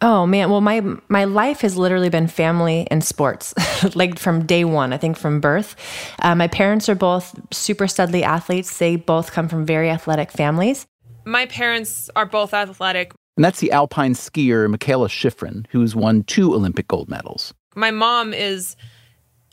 Oh 0.01 0.25
man, 0.25 0.50
well 0.50 0.62
my 0.62 0.82
my 1.10 1.25
life 1.25 1.62
has 1.62 1.75
literally 1.75 2.10
been 2.10 2.27
family 2.27 2.88
and 2.89 3.03
sports, 3.03 3.53
like 3.96 4.18
from 4.18 4.46
day 4.46 4.63
one. 4.63 4.94
I 4.94 4.98
think 4.98 5.18
from 5.18 5.41
birth. 5.41 5.75
Uh, 6.20 6.36
my 6.36 6.48
parents 6.48 6.88
are 6.88 6.96
both 6.96 7.38
super 7.51 7.86
studly 7.86 8.22
athletes. 8.22 8.77
They 8.77 8.96
both 8.96 9.32
come 9.32 9.50
from 9.50 9.65
very 9.65 9.89
athletic 9.89 10.32
families. 10.32 10.88
My 11.25 11.46
parents 11.48 12.10
are 12.15 12.25
both 12.25 12.53
athletic. 12.53 13.13
And 13.36 13.44
that's 13.44 13.60
the 13.60 13.72
alpine 13.72 14.13
skier 14.13 14.74
Mikaela 14.74 15.08
Shiffrin, 15.08 15.65
who's 15.70 15.96
won 15.96 16.24
two 16.24 16.53
Olympic 16.53 16.88
gold 16.88 17.10
medals. 17.10 17.53
My 17.75 17.91
mom 17.91 18.34
is 18.34 18.75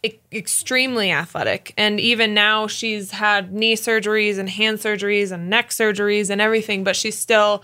e- 0.03 0.19
extremely 0.33 1.11
athletic, 1.11 1.75
and 1.77 2.01
even 2.01 2.35
now 2.35 2.67
she's 2.67 3.11
had 3.11 3.53
knee 3.53 3.77
surgeries 3.77 4.39
and 4.39 4.49
hand 4.49 4.79
surgeries 4.79 5.33
and 5.33 5.51
neck 5.51 5.71
surgeries 5.71 6.31
and 6.31 6.41
everything, 6.41 6.85
but 6.85 6.97
she's 6.97 7.19
still 7.19 7.63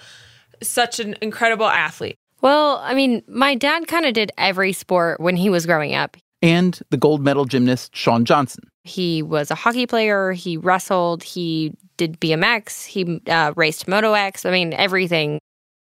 such 0.63 1.01
an 1.01 1.17
incredible 1.21 1.67
athlete. 1.67 2.17
Well, 2.43 2.79
I 2.79 2.95
mean, 2.95 3.23
my 3.29 3.55
dad 3.55 3.87
kind 3.89 4.05
of 4.05 4.15
did 4.15 4.33
every 4.37 4.73
sport 4.73 5.21
when 5.21 5.37
he 5.37 5.49
was 5.49 5.65
growing 5.65 5.95
up. 5.95 6.17
And 6.43 6.79
the 6.91 6.97
gold 6.97 7.23
medal 7.23 7.45
gymnast 7.45 7.95
Shawn 7.95 8.25
Johnson. 8.25 8.65
He 8.83 9.23
was 9.23 9.51
a 9.51 9.55
hockey 9.55 9.87
player, 9.87 10.33
he 10.33 10.57
wrestled, 10.57 11.23
he 11.23 11.73
did 11.97 12.21
BMX, 12.21 12.85
he 12.85 13.21
uh, 13.29 13.53
raced 13.55 13.87
Moto 13.87 14.13
X. 14.15 14.45
I 14.45 14.51
mean, 14.51 14.73
everything. 14.73 15.39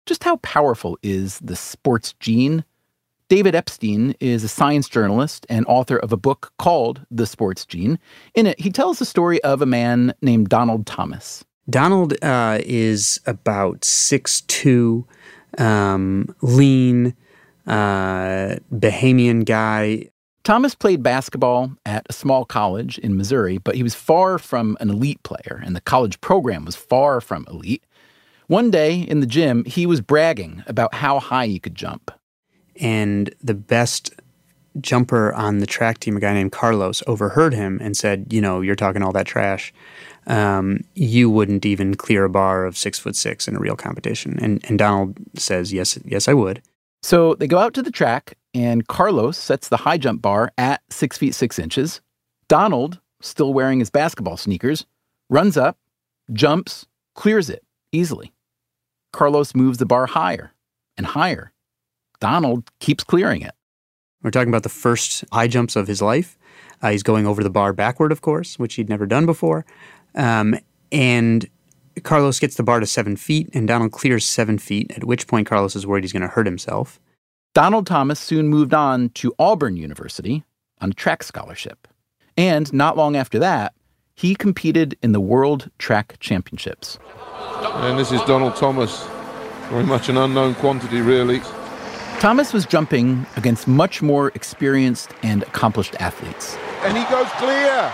Just 0.06 0.24
how 0.24 0.36
powerful 0.38 0.98
is 1.02 1.40
the 1.40 1.56
sports 1.56 2.14
gene? 2.20 2.66
David 3.30 3.56
Epstein 3.56 4.16
is 4.20 4.44
a 4.44 4.48
science 4.48 4.90
journalist 4.90 5.46
and 5.50 5.66
author 5.68 5.98
of 5.98 6.12
a 6.12 6.18
book 6.18 6.52
called 6.58 7.06
The 7.12 7.28
Sports 7.28 7.64
Gene. 7.64 8.00
In 8.34 8.48
it, 8.48 8.60
he 8.60 8.72
tells 8.72 8.98
the 8.98 9.06
story 9.06 9.42
of 9.44 9.62
a 9.62 9.68
man 9.68 10.16
named 10.24 10.50
Donald 10.50 10.88
Thomas. 10.88 11.46
Donald 11.70 12.16
uh, 12.24 12.58
is 12.64 13.20
about 13.28 13.82
6'2, 13.82 15.06
um, 15.58 16.34
lean, 16.42 17.16
uh, 17.68 18.56
Bahamian 18.74 19.46
guy. 19.46 20.10
Thomas 20.44 20.74
played 20.74 21.04
basketball 21.04 21.72
at 21.86 22.06
a 22.10 22.14
small 22.14 22.46
college 22.46 22.98
in 23.00 23.18
Missouri, 23.18 23.58
but 23.58 23.76
he 23.76 23.84
was 23.84 23.94
far 23.94 24.38
from 24.38 24.78
an 24.80 24.90
elite 24.90 25.22
player, 25.24 25.62
and 25.64 25.76
the 25.76 25.82
college 25.82 26.20
program 26.22 26.66
was 26.66 26.76
far 26.76 27.22
from 27.22 27.46
elite. 27.50 27.84
One 28.48 28.72
day 28.72 29.02
in 29.02 29.20
the 29.20 29.28
gym, 29.28 29.64
he 29.66 29.86
was 29.86 30.02
bragging 30.02 30.64
about 30.66 30.96
how 30.96 31.20
high 31.20 31.46
he 31.46 31.60
could 31.60 31.76
jump. 31.76 32.10
And 32.82 33.34
the 33.44 33.54
best 33.54 34.12
jumper 34.82 35.34
on 35.34 35.60
the 35.60 35.68
track 35.68 36.00
team, 36.00 36.18
a 36.18 36.20
guy 36.20 36.34
named 36.34 36.52
Carlos, 36.52 37.04
overheard 37.06 37.54
him 37.54 37.80
and 37.82 37.96
said, 37.96 38.32
You 38.32 38.42
know, 38.42 38.62
you're 38.62 38.76
talking 38.76 39.04
all 39.04 39.12
that 39.12 39.28
trash. 39.28 39.74
Um, 40.30 40.82
you 40.94 41.30
wouldn't 41.30 41.66
even 41.66 41.96
clear 41.96 42.24
a 42.24 42.30
bar 42.30 42.66
of 42.66 42.78
six 42.78 43.00
foot 43.00 43.16
six 43.16 43.48
in 43.48 43.56
a 43.56 43.60
real 43.60 43.76
competition. 43.76 44.38
And, 44.42 44.64
and 44.70 44.78
Donald 44.78 45.18
says, 45.36 45.74
Yes, 45.74 45.98
yes, 46.06 46.28
I 46.28 46.34
would. 46.34 46.62
So 47.02 47.34
they 47.34 47.48
go 47.48 47.58
out 47.58 47.74
to 47.74 47.82
the 47.82 47.92
track, 47.92 48.38
and 48.54 48.88
Carlos 48.88 49.38
sets 49.38 49.70
the 49.70 49.78
high 49.78 49.98
jump 49.98 50.22
bar 50.22 50.52
at 50.58 50.82
six 50.90 51.18
feet 51.18 51.34
six 51.34 51.58
inches. 51.58 52.02
Donald, 52.48 53.00
still 53.22 53.54
wearing 53.54 53.80
his 53.80 53.90
basketball 53.90 54.38
sneakers, 54.38 54.86
runs 55.30 55.58
up, 55.58 55.78
jumps, 56.34 56.86
clears 57.16 57.50
it 57.50 57.64
easily. 57.92 58.34
Carlos 59.14 59.56
moves 59.56 59.78
the 59.78 59.86
bar 59.86 60.06
higher 60.08 60.52
and 60.98 61.06
higher. 61.06 61.52
Donald 62.20 62.70
keeps 62.80 63.04
clearing 63.04 63.42
it. 63.42 63.54
We're 64.22 64.32
talking 64.32 64.50
about 64.50 64.64
the 64.64 64.70
first 64.70 65.24
high 65.32 65.48
jumps 65.48 65.76
of 65.76 65.88
his 65.88 66.02
life. 66.02 66.38
Uh, 66.82 66.92
he's 66.92 67.04
going 67.04 67.28
over 67.28 67.44
the 67.44 67.50
bar 67.50 67.74
backward, 67.74 68.12
of 68.12 68.22
course, 68.22 68.58
which 68.58 68.76
he'd 68.76 68.90
never 68.90 69.06
done 69.06 69.26
before. 69.26 69.66
Um, 70.16 70.56
and 70.92 71.48
Carlos 72.04 72.40
gets 72.40 72.56
the 72.56 72.64
bar 72.64 72.80
to 72.80 72.86
seven 72.86 73.16
feet, 73.16 73.50
and 73.54 73.68
Donald 73.68 73.92
clears 73.92 74.26
seven 74.26 74.58
feet, 74.58 74.92
at 74.96 75.04
which 75.04 75.28
point 75.28 75.48
Carlos 75.48 75.76
is 75.76 75.86
worried 75.86 76.04
he's 76.04 76.14
going 76.14 76.22
to 76.22 76.28
hurt 76.28 76.46
himself. 76.46 77.00
Donald 77.54 77.88
Thomas 77.88 78.20
soon 78.20 78.48
moved 78.48 78.74
on 78.74 79.10
to 79.10 79.34
Auburn 79.40 79.76
University 79.76 80.44
on 80.82 80.92
a 80.92 80.94
track 80.94 81.24
scholarship. 81.24 81.88
And 82.38 82.72
not 82.72 82.96
long 82.96 83.16
after 83.16 83.40
that, 83.40 83.74
he 84.16 84.36
competed 84.36 84.98
in 85.02 85.12
the 85.12 85.20
World 85.20 85.70
Track 85.78 86.18
Championships. 86.20 87.00
And 87.64 87.98
this 87.98 88.12
is 88.12 88.22
Donald 88.22 88.56
Thomas, 88.56 89.08
very 89.70 89.84
much 89.84 90.10
an 90.10 90.18
unknown 90.18 90.56
quantity, 90.56 91.02
really. 91.02 91.42
Thomas 92.20 92.52
was 92.52 92.66
jumping 92.66 93.26
against 93.38 93.66
much 93.66 94.02
more 94.02 94.28
experienced 94.36 95.14
and 95.24 95.44
accomplished 95.44 95.96
athletes. 96.02 96.58
And 96.84 96.98
he 96.98 97.06
goes 97.06 97.30
clear. 97.38 97.94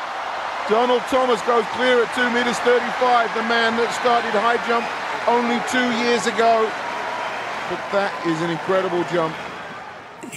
Donald 0.67 1.01
Thomas 1.11 1.39
goes 1.43 1.63
clear 1.73 2.03
at 2.03 2.15
2 2.15 2.31
meters 2.31 2.57
35, 2.61 3.35
the 3.35 3.43
man 3.43 3.77
that 3.77 3.93
started 4.01 4.31
high 4.31 4.57
jump 4.65 4.83
only 5.29 5.61
two 5.69 5.85
years 6.03 6.25
ago. 6.25 6.65
But 7.69 7.77
that 7.91 8.25
is 8.25 8.41
an 8.41 8.49
incredible 8.49 9.03
jump. 9.13 9.35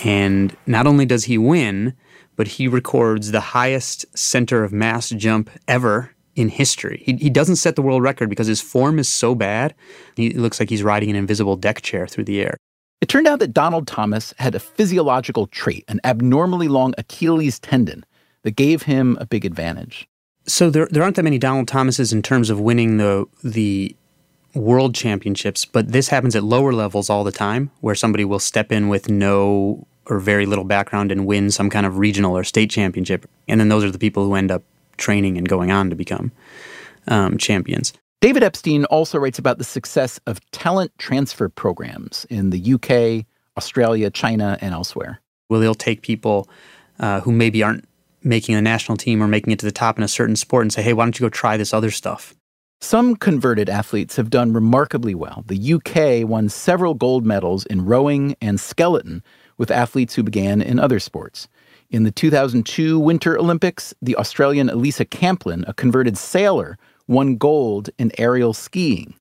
And 0.04 0.54
not 0.66 0.86
only 0.86 1.06
does 1.06 1.24
he 1.24 1.38
win, 1.38 1.94
but 2.36 2.46
he 2.46 2.68
records 2.68 3.30
the 3.30 3.40
highest 3.40 4.04
center 4.14 4.64
of 4.64 4.70
mass 4.70 5.08
jump 5.08 5.48
ever 5.66 6.14
in 6.36 6.50
history. 6.50 7.02
He, 7.06 7.14
he 7.14 7.30
doesn't 7.30 7.56
set 7.56 7.74
the 7.74 7.82
world 7.82 8.02
record 8.02 8.28
because 8.28 8.48
his 8.48 8.60
form 8.60 8.98
is 8.98 9.08
so 9.08 9.34
bad, 9.34 9.74
he 10.14 10.34
looks 10.34 10.60
like 10.60 10.68
he's 10.68 10.82
riding 10.82 11.08
an 11.08 11.16
invisible 11.16 11.56
deck 11.56 11.80
chair 11.80 12.06
through 12.06 12.24
the 12.24 12.42
air. 12.42 12.58
It 13.00 13.08
turned 13.08 13.28
out 13.28 13.38
that 13.38 13.54
Donald 13.54 13.86
Thomas 13.86 14.34
had 14.38 14.54
a 14.54 14.60
physiological 14.60 15.46
trait, 15.46 15.84
an 15.88 16.00
abnormally 16.02 16.68
long 16.68 16.94
Achilles 16.98 17.58
tendon, 17.60 18.04
that 18.42 18.52
gave 18.52 18.82
him 18.82 19.16
a 19.20 19.26
big 19.26 19.44
advantage. 19.44 20.08
So 20.46 20.70
there, 20.70 20.88
there 20.90 21.02
aren't 21.02 21.16
that 21.16 21.22
many 21.22 21.38
Donald 21.38 21.68
Thomases 21.68 22.12
in 22.12 22.22
terms 22.22 22.50
of 22.50 22.58
winning 22.60 22.96
the 22.96 23.26
the 23.44 23.94
world 24.54 24.94
championships, 24.94 25.64
but 25.64 25.92
this 25.92 26.08
happens 26.08 26.34
at 26.34 26.42
lower 26.42 26.72
levels 26.72 27.10
all 27.10 27.22
the 27.22 27.32
time, 27.32 27.70
where 27.80 27.94
somebody 27.94 28.24
will 28.24 28.38
step 28.38 28.72
in 28.72 28.88
with 28.88 29.08
no 29.08 29.86
or 30.06 30.18
very 30.18 30.46
little 30.46 30.64
background 30.64 31.12
and 31.12 31.26
win 31.26 31.50
some 31.50 31.68
kind 31.68 31.84
of 31.84 31.98
regional 31.98 32.36
or 32.36 32.42
state 32.42 32.70
championship, 32.70 33.28
and 33.46 33.60
then 33.60 33.68
those 33.68 33.84
are 33.84 33.90
the 33.90 33.98
people 33.98 34.24
who 34.24 34.34
end 34.34 34.50
up 34.50 34.62
training 34.96 35.36
and 35.36 35.48
going 35.48 35.70
on 35.70 35.90
to 35.90 35.96
become 35.96 36.32
um, 37.06 37.36
champions. 37.36 37.92
David 38.20 38.42
Epstein 38.42 38.84
also 38.86 39.16
writes 39.16 39.38
about 39.38 39.58
the 39.58 39.64
success 39.64 40.18
of 40.26 40.40
talent 40.50 40.90
transfer 40.98 41.48
programs 41.48 42.26
in 42.28 42.50
the 42.50 42.74
UK, 42.74 43.24
Australia, 43.56 44.10
China, 44.10 44.58
and 44.60 44.74
elsewhere. 44.74 45.20
Well, 45.48 45.60
they'll 45.60 45.74
take 45.76 46.02
people 46.02 46.48
uh, 46.98 47.20
who 47.20 47.30
maybe 47.30 47.62
aren't 47.62 47.88
making 48.24 48.56
a 48.56 48.60
national 48.60 48.98
team 48.98 49.22
or 49.22 49.28
making 49.28 49.52
it 49.52 49.60
to 49.60 49.66
the 49.66 49.70
top 49.70 49.98
in 49.98 50.02
a 50.02 50.08
certain 50.08 50.34
sport 50.34 50.62
and 50.62 50.72
say, 50.72 50.82
hey, 50.82 50.94
why 50.94 51.04
don't 51.04 51.18
you 51.20 51.26
go 51.26 51.30
try 51.30 51.56
this 51.56 51.72
other 51.72 51.92
stuff? 51.92 52.34
Some 52.80 53.14
converted 53.14 53.68
athletes 53.68 54.16
have 54.16 54.30
done 54.30 54.52
remarkably 54.52 55.14
well. 55.14 55.44
The 55.46 55.74
UK 55.74 56.28
won 56.28 56.48
several 56.48 56.94
gold 56.94 57.24
medals 57.24 57.66
in 57.66 57.84
rowing 57.84 58.34
and 58.40 58.58
skeleton 58.58 59.22
with 59.58 59.70
athletes 59.70 60.16
who 60.16 60.24
began 60.24 60.60
in 60.60 60.80
other 60.80 60.98
sports. 60.98 61.46
In 61.90 62.02
the 62.02 62.10
2002 62.10 62.98
Winter 62.98 63.38
Olympics, 63.38 63.94
the 64.02 64.16
Australian 64.16 64.68
Alisa 64.68 65.06
Camplin, 65.08 65.66
a 65.68 65.74
converted 65.74 66.18
sailor, 66.18 66.78
won 67.08 67.36
gold 67.36 67.90
in 67.98 68.12
aerial 68.18 68.52
skiing. 68.52 69.14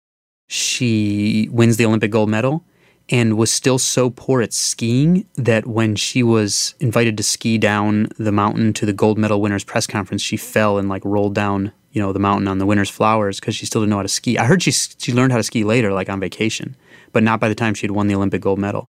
She 0.47 1.49
wins 1.51 1.77
the 1.77 1.85
Olympic 1.85 2.11
gold 2.11 2.29
medal 2.29 2.63
and 3.09 3.37
was 3.37 3.51
still 3.51 3.79
so 3.79 4.09
poor 4.09 4.41
at 4.41 4.53
skiing 4.53 5.25
that 5.35 5.65
when 5.65 5.95
she 5.95 6.23
was 6.23 6.75
invited 6.79 7.17
to 7.17 7.23
ski 7.23 7.57
down 7.57 8.09
the 8.17 8.31
mountain 8.31 8.73
to 8.73 8.85
the 8.85 8.93
gold 8.93 9.17
medal 9.17 9.41
winners 9.41 9.63
press 9.63 9.87
conference, 9.87 10.21
she 10.21 10.37
fell 10.37 10.77
and 10.77 10.89
like 10.89 11.03
rolled 11.05 11.33
down, 11.33 11.71
you 11.91 12.01
know, 12.01 12.11
the 12.11 12.19
mountain 12.19 12.47
on 12.47 12.57
the 12.57 12.65
winner's 12.65 12.89
flowers 12.89 13.39
because 13.39 13.55
she 13.55 13.65
still 13.65 13.81
didn't 13.81 13.91
know 13.91 13.97
how 13.97 14.03
to 14.03 14.09
ski. 14.09 14.37
I 14.37 14.45
heard 14.45 14.61
she 14.61 14.71
she 14.71 15.13
learned 15.13 15.31
how 15.31 15.37
to 15.37 15.43
ski 15.43 15.63
later, 15.63 15.93
like 15.93 16.09
on 16.09 16.19
vacation, 16.19 16.75
but 17.13 17.23
not 17.23 17.39
by 17.39 17.49
the 17.49 17.55
time 17.55 17.73
she 17.73 17.85
had 17.85 17.91
won 17.91 18.07
the 18.07 18.15
Olympic 18.15 18.41
gold 18.41 18.59
medal. 18.59 18.85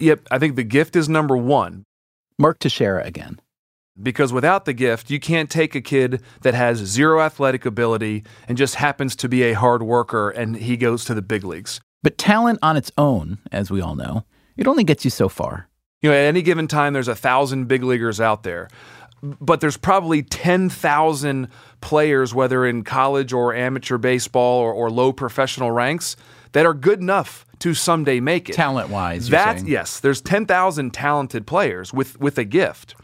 Yep, 0.00 0.26
I 0.30 0.38
think 0.38 0.56
the 0.56 0.64
gift 0.64 0.96
is 0.96 1.08
number 1.08 1.36
one. 1.36 1.84
Mark 2.36 2.58
Teixeira 2.58 3.04
again. 3.04 3.40
Because 4.00 4.32
without 4.32 4.64
the 4.64 4.72
gift, 4.72 5.10
you 5.10 5.20
can't 5.20 5.48
take 5.48 5.74
a 5.74 5.80
kid 5.80 6.20
that 6.42 6.54
has 6.54 6.78
zero 6.78 7.20
athletic 7.20 7.64
ability 7.64 8.24
and 8.48 8.58
just 8.58 8.76
happens 8.76 9.14
to 9.16 9.28
be 9.28 9.44
a 9.44 9.52
hard 9.52 9.82
worker 9.82 10.30
and 10.30 10.56
he 10.56 10.76
goes 10.76 11.04
to 11.04 11.14
the 11.14 11.22
big 11.22 11.44
leagues. 11.44 11.80
But 12.02 12.18
talent 12.18 12.58
on 12.60 12.76
its 12.76 12.90
own, 12.98 13.38
as 13.52 13.70
we 13.70 13.80
all 13.80 13.94
know, 13.94 14.24
it 14.56 14.66
only 14.66 14.84
gets 14.84 15.04
you 15.04 15.10
so 15.10 15.28
far. 15.28 15.68
You 16.02 16.10
know, 16.10 16.16
at 16.16 16.26
any 16.26 16.42
given 16.42 16.68
time, 16.68 16.92
there's 16.92 17.08
a 17.08 17.14
thousand 17.14 17.66
big 17.66 17.82
leaguers 17.82 18.20
out 18.20 18.42
there, 18.42 18.68
but 19.22 19.60
there's 19.60 19.76
probably 19.76 20.22
10,000 20.22 21.48
players, 21.80 22.34
whether 22.34 22.66
in 22.66 22.84
college 22.84 23.32
or 23.32 23.54
amateur 23.54 23.96
baseball 23.96 24.60
or, 24.60 24.72
or 24.72 24.90
low 24.90 25.12
professional 25.12 25.70
ranks, 25.70 26.16
that 26.52 26.66
are 26.66 26.74
good 26.74 27.00
enough 27.00 27.46
to 27.60 27.72
someday 27.72 28.20
make 28.20 28.50
it. 28.50 28.52
Talent 28.52 28.90
wise, 28.90 29.30
that 29.30 29.66
yes, 29.66 30.00
there's 30.00 30.20
10,000 30.20 30.92
talented 30.92 31.46
players 31.46 31.92
with 31.92 32.20
with 32.20 32.36
a 32.36 32.44
gift. 32.44 32.94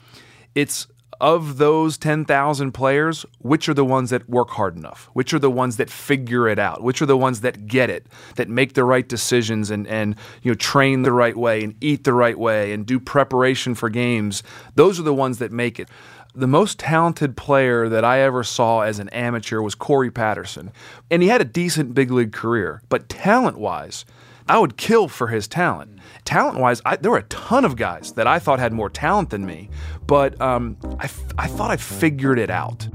It's 0.55 0.87
of 1.21 1.59
those 1.59 1.99
10,000 1.99 2.73
players, 2.73 3.27
which 3.41 3.69
are 3.69 3.75
the 3.75 3.85
ones 3.85 4.11
that 4.11 4.29
work 4.29 4.51
hard 4.51 4.77
enough? 4.77 5.11
Which 5.13 5.35
are 5.35 5.39
the 5.39 5.51
ones 5.51 5.77
that 5.77 5.91
figure 5.91 6.49
it 6.49 6.59
out? 6.59 6.83
Which 6.83 7.03
are 7.03 7.07
the 7.07 7.17
ones 7.17 7.43
that 7.43 7.67
get 7.67 7.91
it, 7.91 8.07
that 8.37 8.49
make 8.49 8.73
the 8.73 8.85
right 8.85 9.07
decisions 9.07 9.71
and, 9.71 9.87
and 9.87 10.17
you 10.43 10.51
know 10.51 10.55
train 10.55 11.03
the 11.03 11.13
right 11.13 11.37
way 11.37 11.63
and 11.63 11.75
eat 11.81 12.05
the 12.05 12.15
right 12.15 12.39
way 12.39 12.73
and 12.73 12.87
do 12.87 12.99
preparation 12.99 13.75
for 13.75 13.91
games? 13.91 14.43
Those 14.75 14.99
are 14.99 15.05
the 15.05 15.15
ones 15.15 15.39
that 15.39 15.53
make 15.53 15.79
it. 15.79 15.89
The 16.35 16.47
most 16.47 16.79
talented 16.79 17.37
player 17.37 17.89
that 17.89 18.05
I 18.05 18.21
ever 18.21 18.45
saw 18.45 18.81
as 18.81 18.99
an 18.99 19.09
amateur 19.11 19.61
was 19.61 19.75
Corey 19.75 20.11
Patterson. 20.11 20.71
And 21.11 21.23
he 21.23 21.29
had 21.29 21.41
a 21.41 21.45
decent 21.45 21.93
big 21.93 22.11
league 22.11 22.33
career, 22.33 22.83
but 22.89 23.09
talent 23.09 23.59
wise, 23.59 24.05
I 24.51 24.59
would 24.59 24.77
kill 24.77 25.07
for 25.07 25.29
his 25.29 25.47
talent. 25.47 26.01
Talent 26.25 26.59
wise, 26.59 26.83
there 27.03 27.13
were 27.13 27.19
a 27.19 27.23
ton 27.23 27.65
of 27.65 27.77
guys 27.77 28.15
that 28.15 28.27
I 28.27 28.41
thought 28.41 28.59
had 28.59 28.73
more 28.73 28.91
talent 28.91 29.31
than 29.31 29.47
me, 29.47 29.71
but 30.09 30.41
um, 30.41 30.77
I, 30.99 31.05
f- 31.05 31.33
I 31.39 31.47
thought 31.47 31.71
I 31.71 31.77
figured 31.77 32.37
it 32.37 32.51
out. 32.51 32.89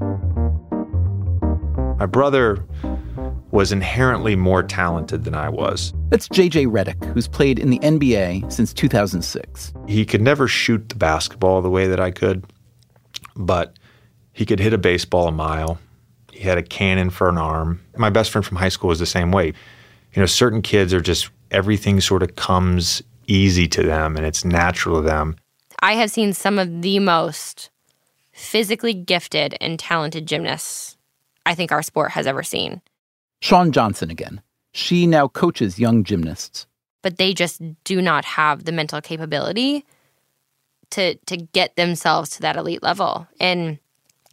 My 1.98 2.04
brother 2.04 2.62
was 3.52 3.72
inherently 3.72 4.36
more 4.36 4.62
talented 4.62 5.24
than 5.24 5.34
I 5.34 5.48
was. 5.48 5.94
That's 6.10 6.28
JJ 6.28 6.66
Redick, 6.66 7.02
who's 7.14 7.26
played 7.26 7.58
in 7.58 7.70
the 7.70 7.78
NBA 7.78 8.52
since 8.52 8.74
2006. 8.74 9.72
He 9.88 10.04
could 10.04 10.20
never 10.20 10.46
shoot 10.46 10.90
the 10.90 10.96
basketball 10.96 11.62
the 11.62 11.70
way 11.70 11.86
that 11.86 11.98
I 12.00 12.10
could, 12.10 12.44
but 13.34 13.78
he 14.34 14.44
could 14.44 14.60
hit 14.60 14.74
a 14.74 14.78
baseball 14.78 15.26
a 15.26 15.32
mile. 15.32 15.78
He 16.32 16.40
had 16.40 16.58
a 16.58 16.62
cannon 16.62 17.08
for 17.08 17.30
an 17.30 17.38
arm. 17.38 17.80
My 17.96 18.10
best 18.10 18.30
friend 18.30 18.44
from 18.44 18.58
high 18.58 18.68
school 18.68 18.88
was 18.88 18.98
the 18.98 19.06
same 19.06 19.32
way. 19.32 19.54
You 20.12 20.20
know, 20.20 20.26
certain 20.26 20.60
kids 20.60 20.92
are 20.92 21.00
just 21.00 21.30
everything 21.50 22.00
sort 22.00 22.22
of 22.22 22.36
comes 22.36 23.02
easy 23.26 23.66
to 23.68 23.82
them 23.82 24.16
and 24.16 24.24
it's 24.26 24.44
natural 24.44 24.96
to 24.96 25.02
them. 25.06 25.36
I 25.80 25.94
have 25.94 26.10
seen 26.10 26.32
some 26.32 26.58
of 26.58 26.82
the 26.82 26.98
most 26.98 27.70
physically 28.32 28.94
gifted 28.94 29.56
and 29.60 29.78
talented 29.78 30.26
gymnasts 30.26 30.96
I 31.44 31.54
think 31.54 31.70
our 31.72 31.82
sport 31.82 32.10
has 32.12 32.26
ever 32.26 32.42
seen. 32.42 32.82
Shawn 33.40 33.70
Johnson 33.72 34.10
again. 34.10 34.42
She 34.72 35.06
now 35.06 35.28
coaches 35.28 35.78
young 35.78 36.04
gymnasts. 36.04 36.66
but 37.02 37.18
they 37.18 37.32
just 37.32 37.62
do 37.84 38.02
not 38.02 38.24
have 38.24 38.64
the 38.64 38.72
mental 38.72 39.00
capability 39.00 39.84
to 40.90 41.14
to 41.26 41.36
get 41.36 41.76
themselves 41.76 42.30
to 42.30 42.40
that 42.42 42.56
elite 42.56 42.82
level. 42.82 43.28
And 43.38 43.78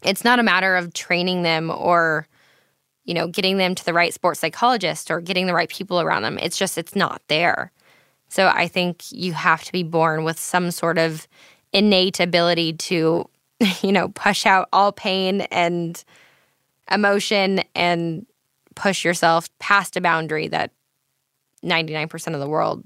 it's 0.01 0.23
not 0.23 0.39
a 0.39 0.43
matter 0.43 0.75
of 0.75 0.93
training 0.93 1.43
them 1.43 1.69
or 1.69 2.27
you 3.05 3.13
know, 3.13 3.27
getting 3.27 3.57
them 3.57 3.75
to 3.75 3.85
the 3.85 3.93
right 3.93 4.13
sports 4.13 4.39
psychologist 4.39 5.11
or 5.11 5.19
getting 5.19 5.47
the 5.47 5.53
right 5.53 5.69
people 5.69 5.99
around 5.99 6.23
them. 6.23 6.37
It's 6.39 6.57
just 6.57 6.77
it's 6.77 6.95
not 6.95 7.21
there. 7.27 7.71
So 8.29 8.47
I 8.47 8.67
think 8.67 9.11
you 9.11 9.33
have 9.33 9.63
to 9.63 9.71
be 9.71 9.83
born 9.83 10.23
with 10.23 10.39
some 10.39 10.71
sort 10.71 10.97
of 10.97 11.27
innate 11.71 12.19
ability 12.19 12.73
to, 12.73 13.29
you 13.81 13.91
know, 13.91 14.09
push 14.09 14.45
out 14.45 14.69
all 14.73 14.91
pain 14.91 15.41
and 15.51 16.03
emotion 16.91 17.61
and 17.75 18.25
push 18.75 19.05
yourself 19.05 19.49
past 19.59 19.95
a 19.97 20.01
boundary 20.01 20.47
that 20.47 20.71
99% 21.63 22.33
of 22.33 22.39
the 22.39 22.49
world 22.49 22.83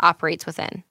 operates 0.00 0.46
within. 0.46 0.82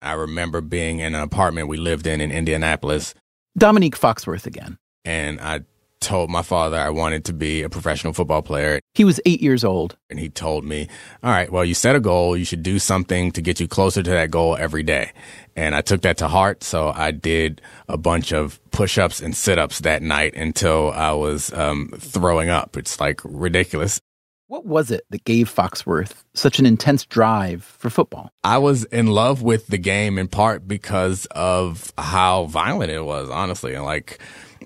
I 0.00 0.12
remember 0.12 0.60
being 0.60 1.00
in 1.00 1.14
an 1.14 1.20
apartment 1.20 1.68
we 1.68 1.76
lived 1.76 2.06
in 2.06 2.20
in 2.20 2.30
Indianapolis. 2.30 3.14
Dominique 3.56 3.98
Foxworth 3.98 4.46
again. 4.46 4.78
And 5.04 5.40
I 5.40 5.62
told 6.00 6.30
my 6.30 6.42
father 6.42 6.78
I 6.78 6.90
wanted 6.90 7.24
to 7.26 7.32
be 7.32 7.62
a 7.62 7.68
professional 7.68 8.12
football 8.12 8.42
player. 8.42 8.80
He 8.94 9.04
was 9.04 9.20
eight 9.26 9.40
years 9.40 9.64
old. 9.64 9.96
And 10.10 10.18
he 10.18 10.28
told 10.28 10.64
me, 10.64 10.88
all 11.22 11.30
right, 11.30 11.50
well, 11.50 11.64
you 11.64 11.74
set 11.74 11.96
a 11.96 12.00
goal. 12.00 12.36
You 12.36 12.44
should 12.44 12.62
do 12.62 12.78
something 12.78 13.30
to 13.32 13.42
get 13.42 13.60
you 13.60 13.68
closer 13.68 14.02
to 14.02 14.10
that 14.10 14.30
goal 14.30 14.56
every 14.56 14.82
day. 14.82 15.12
And 15.54 15.74
I 15.74 15.80
took 15.80 16.02
that 16.02 16.18
to 16.18 16.28
heart. 16.28 16.64
So 16.64 16.92
I 16.94 17.10
did 17.10 17.60
a 17.88 17.96
bunch 17.96 18.32
of 18.32 18.60
push 18.70 18.96
ups 18.98 19.20
and 19.20 19.36
sit 19.36 19.58
ups 19.58 19.80
that 19.80 20.02
night 20.02 20.34
until 20.34 20.90
I 20.92 21.12
was 21.12 21.52
um, 21.52 21.90
throwing 21.98 22.48
up. 22.48 22.76
It's 22.76 23.00
like 23.00 23.20
ridiculous. 23.24 24.00
What 24.46 24.64
was 24.64 24.90
it 24.90 25.04
that 25.10 25.24
gave 25.24 25.54
Foxworth 25.54 26.24
such 26.32 26.58
an 26.58 26.64
intense 26.64 27.04
drive 27.04 27.64
for 27.64 27.90
football? 27.90 28.30
I 28.42 28.56
was 28.56 28.84
in 28.84 29.08
love 29.08 29.42
with 29.42 29.66
the 29.66 29.76
game 29.76 30.16
in 30.18 30.26
part 30.26 30.66
because 30.66 31.26
of 31.32 31.92
how 31.98 32.44
violent 32.46 32.90
it 32.90 33.04
was, 33.04 33.28
honestly. 33.28 33.74
And 33.74 33.84
like, 33.84 34.18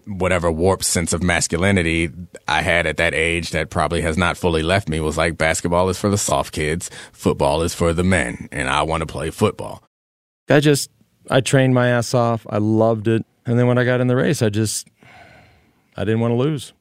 whatever 0.07 0.51
warped 0.51 0.85
sense 0.85 1.13
of 1.13 1.23
masculinity 1.23 2.11
I 2.49 2.63
had 2.63 2.87
at 2.87 2.97
that 2.97 3.15
age 3.15 3.51
that 3.51 3.71
probably 3.71 4.01
has 4.03 4.19
not 4.19 4.37
fully 4.37 4.63
left 4.63 4.89
me 4.89 5.01
was 5.01 5.17
like 5.17 5.39
basketball 5.39 5.89
is 5.89 5.99
for 5.99 6.11
the 6.11 6.19
soft 6.19 6.53
kids, 6.53 6.91
football 7.13 7.63
is 7.63 7.75
for 7.75 7.93
the 7.93 8.05
men, 8.05 8.49
and 8.53 8.69
I 8.69 8.83
want 8.83 9.03
to 9.03 9.07
play 9.07 9.31
football. 9.31 9.83
I 10.49 10.61
just 10.61 10.91
I 11.31 11.41
trained 11.41 11.75
my 11.75 11.89
ass 11.89 12.15
off. 12.15 12.47
I 12.51 12.59
loved 12.59 13.09
it. 13.09 13.25
And 13.47 13.59
then 13.59 13.67
when 13.67 13.79
I 13.79 13.85
got 13.85 14.01
in 14.01 14.07
the 14.07 14.17
race, 14.17 14.43
I 14.43 14.49
just 14.49 14.89
I 15.97 16.05
didn't 16.05 16.21
want 16.21 16.33
to 16.33 16.37
lose. 16.37 16.73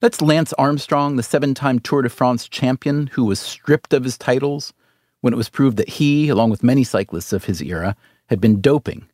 That's 0.00 0.20
Lance 0.20 0.52
Armstrong, 0.54 1.14
the 1.14 1.22
seven-time 1.22 1.78
Tour 1.78 2.02
de 2.02 2.08
France 2.08 2.48
champion 2.48 3.06
who 3.06 3.24
was 3.24 3.38
stripped 3.38 3.92
of 3.92 4.02
his 4.02 4.18
titles 4.18 4.72
when 5.20 5.32
it 5.32 5.36
was 5.36 5.48
proved 5.48 5.76
that 5.76 5.88
he, 5.88 6.28
along 6.28 6.50
with 6.50 6.64
many 6.64 6.82
cyclists 6.82 7.32
of 7.32 7.44
his 7.44 7.62
era, 7.62 7.94
had 8.26 8.40
been 8.40 8.60
doping. 8.60 9.06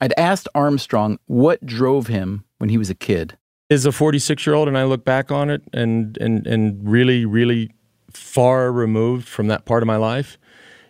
I'd 0.00 0.14
asked 0.16 0.48
Armstrong 0.54 1.18
what 1.26 1.64
drove 1.66 2.06
him 2.06 2.44
when 2.60 2.68
he 2.68 2.76
was 2.76 2.90
a 2.90 2.94
kid. 2.94 3.38
As 3.70 3.86
a 3.86 3.92
46 3.92 4.46
year 4.46 4.54
old, 4.54 4.68
and 4.68 4.76
I 4.76 4.84
look 4.84 5.04
back 5.04 5.32
on 5.32 5.48
it 5.48 5.62
and, 5.72 6.18
and, 6.18 6.46
and 6.46 6.86
really, 6.86 7.24
really 7.24 7.70
far 8.12 8.70
removed 8.70 9.26
from 9.26 9.46
that 9.46 9.64
part 9.64 9.82
of 9.82 9.86
my 9.86 9.96
life, 9.96 10.36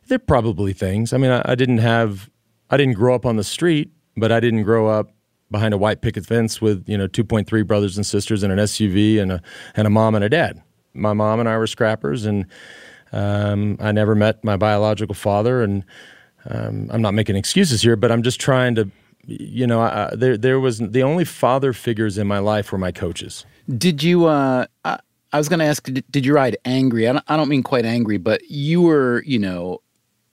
there 0.08 0.16
are 0.16 0.18
probably 0.18 0.72
things. 0.72 1.12
I 1.12 1.16
mean, 1.16 1.30
I, 1.30 1.42
I 1.44 1.54
didn't 1.54 1.78
have, 1.78 2.28
I 2.70 2.76
didn't 2.76 2.94
grow 2.94 3.14
up 3.14 3.24
on 3.24 3.36
the 3.36 3.44
street, 3.44 3.92
but 4.16 4.32
I 4.32 4.40
didn't 4.40 4.64
grow 4.64 4.88
up 4.88 5.12
behind 5.48 5.72
a 5.72 5.78
white 5.78 6.00
picket 6.00 6.26
fence 6.26 6.60
with, 6.60 6.88
you 6.88 6.98
know, 6.98 7.06
2.3 7.06 7.64
brothers 7.66 7.96
and 7.96 8.04
sisters 8.04 8.42
and 8.42 8.52
an 8.52 8.58
SUV 8.58 9.20
and 9.20 9.30
a, 9.30 9.42
and 9.76 9.86
a 9.86 9.90
mom 9.90 10.16
and 10.16 10.24
a 10.24 10.28
dad. 10.28 10.60
My 10.92 11.12
mom 11.12 11.38
and 11.38 11.48
I 11.48 11.56
were 11.56 11.68
scrappers, 11.68 12.24
and 12.24 12.46
um, 13.12 13.76
I 13.78 13.92
never 13.92 14.16
met 14.16 14.42
my 14.42 14.56
biological 14.56 15.14
father. 15.14 15.62
And 15.62 15.84
um, 16.48 16.88
I'm 16.90 17.02
not 17.02 17.14
making 17.14 17.36
excuses 17.36 17.82
here, 17.82 17.94
but 17.94 18.10
I'm 18.10 18.24
just 18.24 18.40
trying 18.40 18.74
to 18.74 18.90
you 19.30 19.66
know, 19.66 19.80
I, 19.80 20.10
there 20.14 20.36
there 20.36 20.58
was 20.58 20.78
the 20.78 21.02
only 21.02 21.24
father 21.24 21.72
figures 21.72 22.18
in 22.18 22.26
my 22.26 22.38
life 22.38 22.72
were 22.72 22.78
my 22.78 22.92
coaches. 22.92 23.46
Did 23.68 24.02
you? 24.02 24.26
Uh, 24.26 24.66
I, 24.84 24.98
I 25.32 25.38
was 25.38 25.48
going 25.48 25.60
to 25.60 25.64
ask, 25.64 25.84
did, 25.84 26.04
did, 26.10 26.26
you 26.26 26.34
ride 26.34 26.56
angry? 26.64 27.06
I 27.08 27.12
don't, 27.12 27.24
I 27.28 27.36
don't 27.36 27.48
mean 27.48 27.62
quite 27.62 27.84
angry, 27.84 28.18
but 28.18 28.50
you 28.50 28.82
were, 28.82 29.22
you 29.24 29.38
know, 29.38 29.80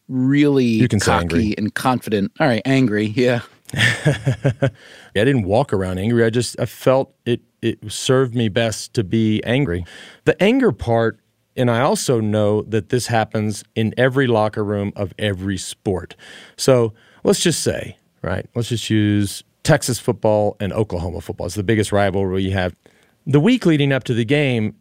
really 0.08 0.66
you 0.66 0.88
can 0.88 1.00
cocky 1.00 1.56
and 1.58 1.74
confident. 1.74 2.32
All 2.40 2.48
right, 2.48 2.64
angry, 2.66 3.06
yeah. 3.16 3.42
I 3.74 4.72
didn't 5.14 5.44
walk 5.44 5.74
around 5.74 6.00
angry. 6.00 6.24
I 6.24 6.30
just 6.30 6.60
I 6.60 6.66
felt 6.66 7.14
it 7.26 7.42
it 7.62 7.92
served 7.92 8.34
me 8.34 8.50
best 8.50 8.94
to 8.96 9.04
be 9.04 9.44
angry. 9.44 9.86
The 10.24 10.42
anger 10.42 10.72
part 10.72 11.20
and 11.56 11.72
I 11.72 11.82
also 11.82 12.20
know 12.20 12.62
that 12.64 12.90
this 12.90 13.08
happens 13.08 13.64
in 13.76 13.94
every 13.98 14.28
locker 14.28 14.64
room 14.64 14.94
of 14.96 15.14
every 15.18 15.58
sport. 15.58 16.16
So 16.56 16.94
let's 17.24 17.40
just 17.40 17.62
say 17.62 17.98
right? 18.22 18.46
Let's 18.56 18.70
just 18.70 18.90
use 18.90 19.44
Texas 19.64 20.00
football 20.00 20.56
and 20.60 20.72
Oklahoma 20.72 21.22
football. 21.22 21.48
It's 21.48 21.56
the 21.56 21.64
biggest 21.64 21.92
rivalry 21.92 22.44
you 22.44 22.52
have. 22.52 22.76
The 23.26 23.40
week 23.40 23.66
leading 23.66 23.92
up 23.92 24.06
to 24.06 24.14
the 24.14 24.26
game, 24.26 24.76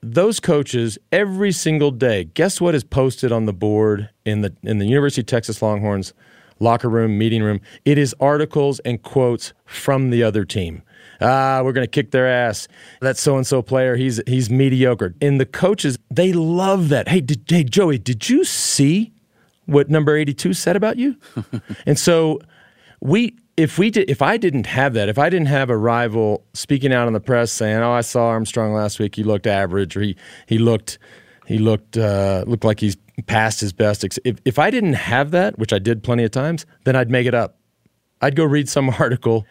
those 0.00 0.38
coaches 0.38 0.98
every 1.10 1.52
single 1.52 1.90
day, 1.90 2.24
guess 2.24 2.60
what 2.60 2.74
is 2.74 2.84
posted 2.84 3.32
on 3.32 3.46
the 3.46 3.52
board 3.52 4.10
in 4.24 4.42
the 4.42 4.54
in 4.62 4.78
the 4.78 4.86
University 4.86 5.22
of 5.22 5.26
Texas 5.26 5.60
Longhorns 5.60 6.12
locker 6.60 6.88
room, 6.88 7.18
meeting 7.18 7.42
room? 7.42 7.60
It 7.84 7.98
is 7.98 8.14
articles 8.20 8.78
and 8.80 9.02
quotes 9.02 9.52
from 9.64 10.10
the 10.10 10.22
other 10.22 10.44
team. 10.44 10.82
Ah, 11.20 11.62
we're 11.64 11.72
going 11.72 11.84
to 11.84 11.90
kick 11.90 12.12
their 12.12 12.28
ass. 12.28 12.68
That 13.00 13.16
so 13.16 13.36
and 13.36 13.46
so 13.46 13.60
player, 13.60 13.96
he's 13.96 14.20
he's 14.26 14.48
mediocre. 14.50 15.14
And 15.20 15.40
the 15.40 15.46
coaches, 15.46 15.98
they 16.10 16.32
love 16.32 16.90
that. 16.90 17.08
Hey, 17.08 17.20
did, 17.20 17.42
hey 17.48 17.64
Joey, 17.64 17.98
did 17.98 18.28
you 18.28 18.44
see 18.44 19.12
what 19.66 19.90
number 19.90 20.16
82 20.16 20.54
said 20.54 20.76
about 20.76 20.96
you? 20.96 21.16
and 21.86 21.98
so 21.98 22.38
we 23.00 23.34
if 23.56 23.78
we 23.78 23.90
did 23.90 24.08
if 24.08 24.22
I 24.22 24.36
didn't 24.36 24.66
have 24.66 24.94
that, 24.94 25.08
if 25.08 25.18
I 25.18 25.28
didn't 25.28 25.48
have 25.48 25.68
a 25.68 25.76
rival 25.76 26.44
speaking 26.54 26.92
out 26.92 27.06
in 27.08 27.12
the 27.12 27.20
press 27.20 27.50
saying, 27.50 27.78
"Oh, 27.78 27.92
I 27.92 28.02
saw 28.02 28.28
Armstrong 28.28 28.72
last 28.72 28.98
week. 28.98 29.16
He 29.16 29.24
looked 29.24 29.46
average, 29.46 29.96
or 29.96 30.02
he 30.02 30.16
he 30.46 30.58
looked 30.58 30.98
he 31.46 31.58
looked 31.58 31.96
uh, 31.96 32.44
looked 32.46 32.64
like 32.64 32.80
he's 32.80 32.96
past 33.26 33.60
his 33.60 33.72
best." 33.72 34.04
If 34.24 34.38
if 34.44 34.58
I 34.58 34.70
didn't 34.70 34.94
have 34.94 35.32
that, 35.32 35.58
which 35.58 35.72
I 35.72 35.78
did 35.78 36.02
plenty 36.02 36.24
of 36.24 36.30
times, 36.30 36.66
then 36.84 36.94
I'd 36.96 37.10
make 37.10 37.26
it 37.26 37.34
up. 37.34 37.56
I'd 38.22 38.36
go 38.36 38.44
read 38.44 38.68
some 38.68 38.90
article. 38.98 39.44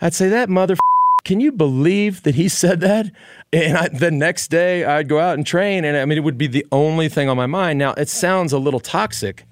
I'd 0.00 0.14
say 0.14 0.28
that 0.28 0.48
mother. 0.48 0.76
Can 1.24 1.38
you 1.38 1.52
believe 1.52 2.22
that 2.22 2.34
he 2.34 2.48
said 2.48 2.80
that? 2.80 3.12
And 3.52 3.76
I, 3.76 3.88
the 3.88 4.10
next 4.10 4.48
day, 4.48 4.86
I'd 4.86 5.06
go 5.06 5.18
out 5.18 5.34
and 5.34 5.46
train, 5.46 5.84
and 5.84 5.94
I 5.98 6.06
mean, 6.06 6.16
it 6.16 6.22
would 6.22 6.38
be 6.38 6.46
the 6.46 6.66
only 6.72 7.10
thing 7.10 7.28
on 7.28 7.36
my 7.36 7.44
mind. 7.44 7.78
Now, 7.78 7.92
it 7.92 8.08
sounds 8.08 8.54
a 8.54 8.58
little 8.58 8.80
toxic, 8.80 9.44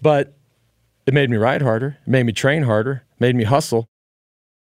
but 0.00 0.37
it 1.08 1.14
made 1.14 1.30
me 1.30 1.38
ride 1.38 1.62
harder, 1.62 1.96
it 2.06 2.10
made 2.10 2.24
me 2.24 2.32
train 2.34 2.64
harder, 2.64 3.02
made 3.18 3.34
me 3.34 3.44
hustle. 3.44 3.88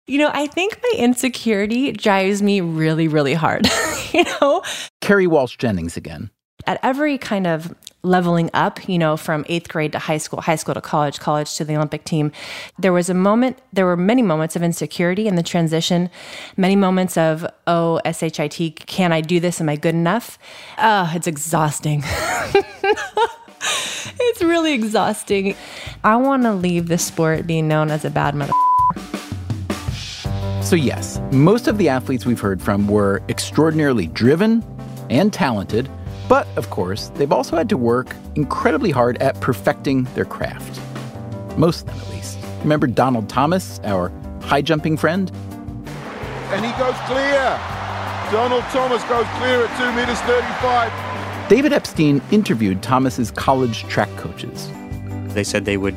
You 0.09 0.19
know, 0.19 0.29
I 0.35 0.49
think 0.49 0.77
my 0.83 0.99
insecurity 0.99 1.93
drives 1.93 2.43
me 2.43 2.61
really, 2.61 3.07
really 3.07 3.35
hard. 3.35 3.69
you 4.13 4.25
know? 4.25 4.65
Kerri 5.01 5.29
Walsh 5.29 5.57
Jennings 5.57 5.97
again. 5.97 6.31
At 6.67 6.81
every 6.83 7.17
kind 7.17 7.47
of 7.47 7.73
leveling 8.03 8.51
up, 8.55 8.89
you 8.89 8.99
know, 8.99 9.17
from 9.17 9.45
eighth 9.49 9.69
grade 9.69 9.93
to 9.93 10.01
high 10.01 10.19
school, 10.19 10.41
high 10.41 10.57
school 10.57 10.75
to 10.75 10.81
college, 10.81 11.21
college 11.21 11.55
to 11.59 11.65
the 11.65 11.77
Olympic 11.77 12.03
team, 12.03 12.33
there 12.77 12.93
was 12.93 13.09
a 13.09 13.15
moment, 13.15 13.59
there 13.73 13.87
were 13.87 13.97
many 13.97 14.23
moments 14.23 14.57
of 14.57 14.65
insecurity 14.65 15.29
in 15.29 15.37
the 15.37 15.45
transition, 15.45 16.11
many 16.57 16.75
moments 16.75 17.17
of, 17.17 17.47
oh, 17.69 18.01
SHIT, 18.05 18.85
can 18.87 19.13
I 19.13 19.21
do 19.21 19.39
this? 19.39 19.61
Am 19.61 19.69
I 19.69 19.77
good 19.77 19.95
enough? 19.95 20.41
Oh, 20.77 21.09
it's 21.15 21.29
exhausting. 21.29 22.03
it's 24.21 24.43
really 24.43 24.73
exhausting. 24.73 25.55
I 26.05 26.17
want 26.17 26.43
to 26.43 26.53
leave 26.53 26.89
the 26.89 26.99
sport 26.99 27.47
being 27.47 27.69
known 27.69 27.91
as 27.91 28.05
a 28.05 28.11
bad 28.11 28.35
mother. 28.35 28.53
So, 30.63 30.77
yes, 30.77 31.21
most 31.33 31.69
of 31.69 31.79
the 31.79 31.89
athletes 31.89 32.25
we've 32.25 32.41
heard 32.41 32.63
from 32.63 32.89
were 32.89 33.23
extraordinarily 33.29 34.07
driven 34.07 34.65
and 35.11 35.33
talented, 35.33 35.89
but 36.29 36.47
of 36.57 36.71
course, 36.71 37.11
they've 37.17 37.33
also 37.33 37.57
had 37.57 37.69
to 37.69 37.77
work 37.77 38.17
incredibly 38.37 38.91
hard 38.91 39.19
at 39.19 39.39
perfecting 39.41 40.05
their 40.15 40.25
craft. 40.25 40.81
Most 41.59 41.83
of 41.83 41.87
them, 41.89 42.01
at 42.01 42.11
least. 42.11 42.39
Remember 42.61 42.87
Donald 42.87 43.29
Thomas, 43.29 43.81
our 43.85 44.11
high 44.41 44.63
jumping 44.63 44.97
friend? 44.97 45.31
And 46.53 46.65
he 46.65 46.73
goes 46.79 46.97
clear. 47.05 47.61
Donald 48.33 48.65
Thomas 48.73 49.05
goes 49.05 49.27
clear 49.37 49.67
at 49.67 49.79
2 49.79 49.93
meters 49.93 50.21
35. 50.23 51.12
David 51.49 51.73
Epstein 51.73 52.23
interviewed 52.31 52.83
Thomas's 52.83 53.31
college 53.31 53.85
track 53.85 54.09
coaches. 54.17 54.71
They 55.35 55.45
said 55.45 55.65
they 55.65 55.77
would 55.77 55.97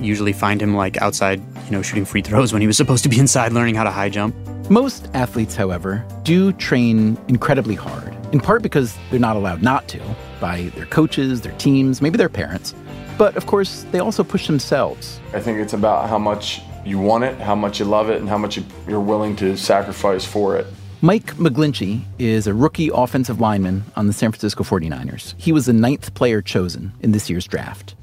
usually 0.00 0.32
find 0.32 0.60
him 0.60 0.74
like 0.74 0.96
outside, 0.98 1.40
you 1.66 1.70
know, 1.70 1.82
shooting 1.82 2.04
free 2.04 2.22
throws 2.22 2.52
when 2.52 2.60
he 2.60 2.66
was 2.66 2.76
supposed 2.76 3.02
to 3.04 3.08
be 3.08 3.18
inside 3.18 3.52
learning 3.52 3.74
how 3.74 3.84
to 3.84 3.90
high 3.90 4.08
jump. 4.08 4.34
Most 4.68 5.08
athletes, 5.14 5.54
however, 5.54 6.04
do 6.24 6.52
train 6.54 7.16
incredibly 7.28 7.76
hard, 7.76 8.16
in 8.32 8.40
part 8.40 8.62
because 8.62 8.96
they're 9.10 9.20
not 9.20 9.36
allowed 9.36 9.62
not 9.62 9.86
to 9.88 10.00
by 10.40 10.62
their 10.74 10.86
coaches, 10.86 11.40
their 11.40 11.52
teams, 11.52 12.02
maybe 12.02 12.16
their 12.16 12.28
parents. 12.28 12.74
But 13.16 13.36
of 13.36 13.46
course, 13.46 13.84
they 13.92 14.00
also 14.00 14.24
push 14.24 14.46
themselves. 14.46 15.20
I 15.32 15.40
think 15.40 15.58
it's 15.58 15.72
about 15.72 16.08
how 16.08 16.18
much 16.18 16.62
you 16.84 16.98
want 16.98 17.24
it, 17.24 17.38
how 17.38 17.54
much 17.54 17.78
you 17.78 17.84
love 17.84 18.10
it, 18.10 18.20
and 18.20 18.28
how 18.28 18.38
much 18.38 18.58
you're 18.88 19.00
willing 19.00 19.36
to 19.36 19.56
sacrifice 19.56 20.24
for 20.24 20.56
it. 20.56 20.66
Mike 21.06 21.36
McGlinchey 21.36 22.02
is 22.18 22.48
a 22.48 22.52
rookie 22.52 22.90
offensive 22.92 23.40
lineman 23.40 23.84
on 23.94 24.08
the 24.08 24.12
San 24.12 24.32
Francisco 24.32 24.64
49ers. 24.64 25.34
He 25.38 25.52
was 25.52 25.66
the 25.66 25.72
ninth 25.72 26.12
player 26.14 26.42
chosen 26.42 26.92
in 26.98 27.12
this 27.12 27.30
year's 27.30 27.46
draft. 27.46 27.94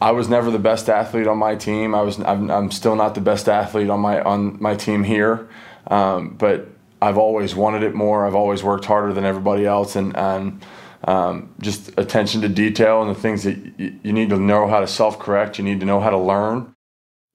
I 0.00 0.12
was 0.12 0.26
never 0.26 0.50
the 0.50 0.58
best 0.58 0.88
athlete 0.88 1.26
on 1.26 1.36
my 1.36 1.56
team. 1.56 1.94
I 1.94 2.00
was. 2.00 2.18
I'm, 2.20 2.50
I'm 2.50 2.70
still 2.70 2.96
not 2.96 3.16
the 3.16 3.20
best 3.20 3.50
athlete 3.50 3.90
on 3.90 4.00
my 4.00 4.22
on 4.22 4.56
my 4.62 4.74
team 4.76 5.04
here, 5.04 5.46
um, 5.88 6.30
but 6.38 6.68
I've 7.02 7.18
always 7.18 7.54
wanted 7.54 7.82
it 7.82 7.94
more. 7.94 8.26
I've 8.26 8.34
always 8.34 8.64
worked 8.64 8.86
harder 8.86 9.12
than 9.12 9.26
everybody 9.26 9.66
else, 9.66 9.94
and 9.94 10.16
and 10.16 10.64
um, 11.04 11.54
just 11.60 11.90
attention 11.98 12.40
to 12.40 12.48
detail 12.48 13.02
and 13.02 13.14
the 13.14 13.20
things 13.20 13.42
that 13.42 13.58
y- 13.78 13.92
you 14.02 14.14
need 14.14 14.30
to 14.30 14.38
know 14.38 14.66
how 14.68 14.80
to 14.80 14.86
self 14.86 15.18
correct. 15.18 15.58
You 15.58 15.64
need 15.64 15.80
to 15.80 15.86
know 15.86 16.00
how 16.00 16.08
to 16.08 16.18
learn. 16.18 16.74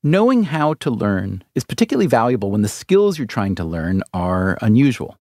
Knowing 0.03 0.43
how 0.45 0.73
to 0.75 0.89
learn 0.89 1.43
is 1.53 1.63
particularly 1.63 2.07
valuable 2.07 2.49
when 2.49 2.63
the 2.63 2.67
skills 2.67 3.19
you're 3.19 3.27
trying 3.27 3.53
to 3.53 3.63
learn 3.63 4.01
are 4.15 4.57
unusual. 4.61 5.15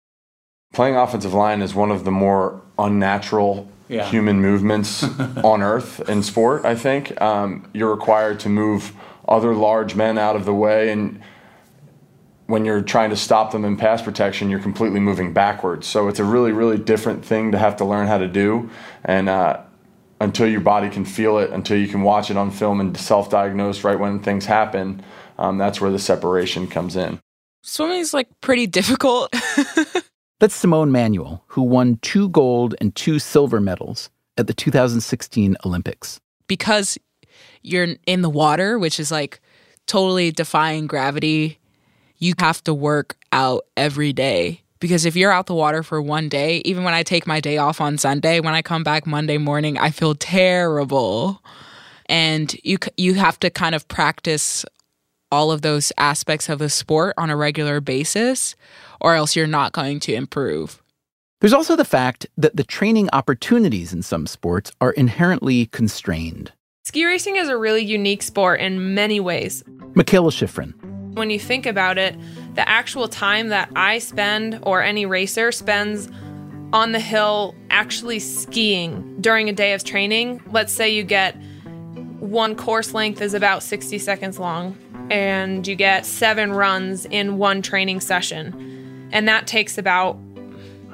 Playing 0.72 0.94
offensive 0.94 1.34
line 1.34 1.62
is 1.62 1.74
one 1.74 1.90
of 1.90 2.04
the 2.04 2.12
more 2.12 2.60
unnatural 2.78 3.68
Yeah. 3.88 4.04
human 4.04 4.40
movements 4.40 5.02
on 5.42 5.62
earth 5.62 6.08
in 6.08 6.22
sport. 6.22 6.64
I 6.64 6.76
think 6.76 7.20
um, 7.20 7.68
you're 7.72 7.90
required 7.90 8.38
to 8.40 8.48
move 8.48 8.92
other 9.26 9.52
large 9.54 9.96
men 9.96 10.16
out 10.16 10.36
of 10.36 10.44
the 10.44 10.54
way, 10.54 10.90
and 10.92 11.20
when 12.46 12.64
you're 12.64 12.80
trying 12.82 13.10
to 13.10 13.16
stop 13.16 13.50
them 13.50 13.64
in 13.64 13.76
pass 13.76 14.00
protection, 14.00 14.48
you're 14.48 14.60
completely 14.60 15.00
moving 15.00 15.32
backwards. 15.32 15.86
So 15.88 16.06
it's 16.08 16.18
a 16.20 16.24
really, 16.24 16.52
really 16.52 16.78
different 16.78 17.24
thing 17.24 17.50
to 17.52 17.58
have 17.58 17.76
to 17.78 17.84
learn 17.84 18.06
how 18.06 18.18
to 18.18 18.28
do, 18.28 18.70
and 19.04 19.28
uh, 19.28 19.60
until 20.20 20.48
your 20.48 20.60
body 20.60 20.88
can 20.90 21.04
feel 21.04 21.38
it, 21.38 21.50
until 21.50 21.78
you 21.78 21.88
can 21.88 22.02
watch 22.02 22.30
it 22.30 22.36
on 22.36 22.50
film 22.50 22.80
and 22.80 22.96
self-diagnose 22.96 23.84
right 23.84 23.98
when 23.98 24.20
things 24.20 24.46
happen, 24.46 25.02
um, 25.38 25.58
that's 25.58 25.80
where 25.80 25.90
the 25.90 25.98
separation 25.98 26.66
comes 26.66 26.96
in. 26.96 27.20
Swimming 27.62 28.00
is 28.00 28.14
like 28.14 28.28
pretty 28.40 28.66
difficult. 28.66 29.32
That's 30.40 30.54
Simone 30.54 30.92
Manuel, 30.92 31.42
who 31.48 31.62
won 31.62 31.98
two 32.00 32.28
gold 32.28 32.76
and 32.80 32.94
two 32.94 33.18
silver 33.18 33.60
medals 33.60 34.08
at 34.36 34.46
the 34.46 34.54
2016 34.54 35.56
Olympics. 35.64 36.20
because 36.46 36.96
you're 37.62 37.88
in 38.06 38.22
the 38.22 38.30
water, 38.30 38.78
which 38.78 39.00
is 39.00 39.10
like 39.10 39.40
totally 39.86 40.30
defying 40.30 40.86
gravity. 40.86 41.58
You 42.18 42.34
have 42.38 42.62
to 42.64 42.72
work 42.74 43.16
out 43.32 43.64
every 43.76 44.12
day. 44.12 44.62
Because 44.80 45.04
if 45.04 45.16
you're 45.16 45.32
out 45.32 45.46
the 45.46 45.54
water 45.54 45.82
for 45.82 46.00
one 46.00 46.28
day, 46.28 46.62
even 46.64 46.84
when 46.84 46.94
I 46.94 47.02
take 47.02 47.26
my 47.26 47.40
day 47.40 47.58
off 47.58 47.80
on 47.80 47.98
Sunday, 47.98 48.40
when 48.40 48.54
I 48.54 48.62
come 48.62 48.84
back 48.84 49.06
Monday 49.06 49.38
morning, 49.38 49.78
I 49.78 49.90
feel 49.90 50.14
terrible. 50.14 51.42
And 52.06 52.54
you 52.64 52.78
you 52.96 53.14
have 53.14 53.38
to 53.40 53.50
kind 53.50 53.74
of 53.74 53.86
practice 53.88 54.64
all 55.30 55.50
of 55.52 55.62
those 55.62 55.92
aspects 55.98 56.48
of 56.48 56.58
the 56.58 56.70
sport 56.70 57.14
on 57.18 57.30
a 57.30 57.36
regular 57.36 57.80
basis 57.80 58.56
or 59.00 59.14
else 59.14 59.36
you're 59.36 59.46
not 59.46 59.72
going 59.72 60.00
to 60.00 60.14
improve. 60.14 60.82
There's 61.40 61.52
also 61.52 61.76
the 61.76 61.84
fact 61.84 62.26
that 62.36 62.56
the 62.56 62.64
training 62.64 63.08
opportunities 63.12 63.92
in 63.92 64.02
some 64.02 64.26
sports 64.26 64.72
are 64.80 64.90
inherently 64.92 65.66
constrained. 65.66 66.52
Ski 66.84 67.04
racing 67.04 67.36
is 67.36 67.48
a 67.48 67.56
really 67.56 67.84
unique 67.84 68.22
sport 68.22 68.60
in 68.60 68.94
many 68.94 69.20
ways. 69.20 69.62
Mikaela 69.92 70.32
Shiffrin. 70.32 70.74
When 71.18 71.30
you 71.30 71.40
think 71.40 71.66
about 71.66 71.98
it, 71.98 72.16
the 72.54 72.66
actual 72.68 73.08
time 73.08 73.48
that 73.48 73.70
I 73.74 73.98
spend 73.98 74.60
or 74.62 74.84
any 74.84 75.04
racer 75.04 75.50
spends 75.50 76.08
on 76.72 76.92
the 76.92 77.00
hill 77.00 77.56
actually 77.70 78.20
skiing 78.20 79.20
during 79.20 79.48
a 79.48 79.52
day 79.52 79.72
of 79.72 79.82
training, 79.82 80.40
let's 80.52 80.72
say 80.72 80.88
you 80.88 81.02
get 81.02 81.34
one 82.20 82.54
course 82.54 82.94
length 82.94 83.20
is 83.20 83.34
about 83.34 83.64
60 83.64 83.98
seconds 83.98 84.38
long 84.38 84.78
and 85.10 85.66
you 85.66 85.74
get 85.74 86.06
seven 86.06 86.52
runs 86.52 87.04
in 87.06 87.36
one 87.36 87.62
training 87.62 87.98
session. 87.98 89.08
And 89.10 89.26
that 89.26 89.48
takes 89.48 89.76
about 89.76 90.16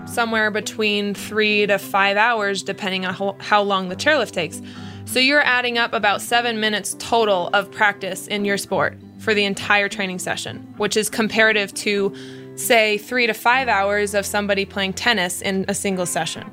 somewhere 0.06 0.50
between 0.50 1.12
three 1.12 1.66
to 1.66 1.78
five 1.78 2.16
hours, 2.16 2.62
depending 2.62 3.04
on 3.04 3.38
how, 3.40 3.62
long 3.62 3.90
the 3.90 3.96
chairlift 3.96 4.32
takes. 4.32 4.62
So 5.04 5.18
you're 5.18 5.44
adding 5.44 5.76
up 5.76 5.92
about 5.92 6.22
seven 6.22 6.60
minutes 6.60 6.96
total 6.98 7.50
of 7.52 7.70
practice 7.70 8.26
in 8.26 8.46
your 8.46 8.56
sport 8.56 8.96
for 9.24 9.34
the 9.34 9.44
entire 9.44 9.88
training 9.88 10.18
session, 10.18 10.72
which 10.76 10.96
is 10.96 11.08
comparative 11.08 11.72
to, 11.74 12.14
say, 12.56 12.98
three 12.98 13.26
to 13.26 13.32
five 13.32 13.66
hours 13.66 14.14
of 14.14 14.26
somebody 14.26 14.64
playing 14.64 14.92
tennis 14.92 15.40
in 15.40 15.64
a 15.66 15.74
single 15.74 16.06
session, 16.06 16.44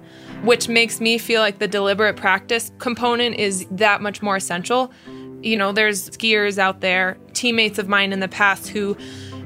which 0.44 0.70
makes 0.70 1.02
me 1.02 1.18
feel 1.18 1.42
like 1.42 1.60
the 1.60 1.68
deliberate 1.68 2.16
practice 2.16 2.72
component 2.80 3.36
is 3.36 3.68
that 3.70 4.02
much 4.02 4.22
more 4.22 4.38
essential. 4.38 4.92
You 5.42 5.58
know, 5.58 5.72
there's 5.72 6.10
skiers 6.12 6.58
out 6.58 6.82
there, 6.82 7.18
teammates 7.34 7.78
of 7.78 7.88
mine 7.90 8.14
in 8.14 8.22
the 8.22 8.28
past 8.28 8.70
who 8.70 8.96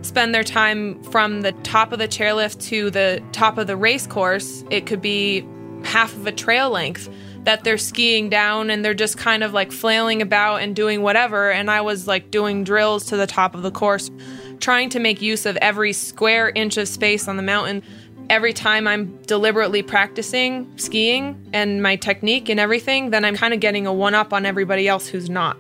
spend 0.02 0.36
their 0.36 0.44
time 0.44 1.02
from 1.06 1.42
the 1.42 1.52
top 1.64 1.92
of 1.92 2.00
the 2.00 2.08
chairlift 2.08 2.62
to 2.68 2.92
the 2.92 3.24
top 3.32 3.58
of 3.58 3.66
the 3.66 3.76
race 3.76 4.06
course. 4.06 4.64
It 4.70 4.86
could 4.86 5.02
be 5.02 5.44
half 5.84 6.14
of 6.16 6.28
a 6.28 6.32
trail 6.32 6.70
length 6.70 7.10
that 7.46 7.64
they're 7.64 7.78
skiing 7.78 8.28
down 8.28 8.70
and 8.70 8.84
they're 8.84 8.94
just 8.94 9.18
kind 9.18 9.44
of 9.44 9.54
like 9.54 9.72
flailing 9.72 10.22
about 10.22 10.62
and 10.62 10.76
doing 10.76 11.02
whatever. 11.02 11.52
And 11.52 11.72
I 11.72 11.82
was 11.82 12.08
like 12.08 12.32
doing 12.32 12.64
drills 12.64 13.06
to 13.06 13.18
the 13.18 13.28
top 13.28 13.56
of 13.56 13.62
the 13.62 13.72
course, 13.72 14.12
trying 14.60 14.90
to 14.90 15.00
make 15.00 15.22
use 15.22 15.46
of 15.46 15.56
every 15.58 15.94
square 15.94 16.50
inch 16.50 16.78
of 16.78 16.88
space 16.88 17.28
on 17.28 17.38
the 17.38 17.44
mountain. 17.44 17.84
Every 18.30 18.54
time 18.54 18.88
I'm 18.88 19.16
deliberately 19.24 19.84
practicing 19.84 20.68
skiing 20.78 21.50
and 21.54 21.84
my 21.84 21.96
technique 21.96 22.50
and 22.50 22.60
everything, 22.60 23.12
then 23.12 23.24
I'm 23.24 23.36
kind 23.36 23.54
of 23.54 23.60
getting 23.60 23.86
a 23.86 23.94
one 23.94 24.16
up 24.16 24.34
on 24.34 24.48
everybody 24.48 24.88
else 24.88 25.08
who's 25.08 25.30
not. 25.30 25.56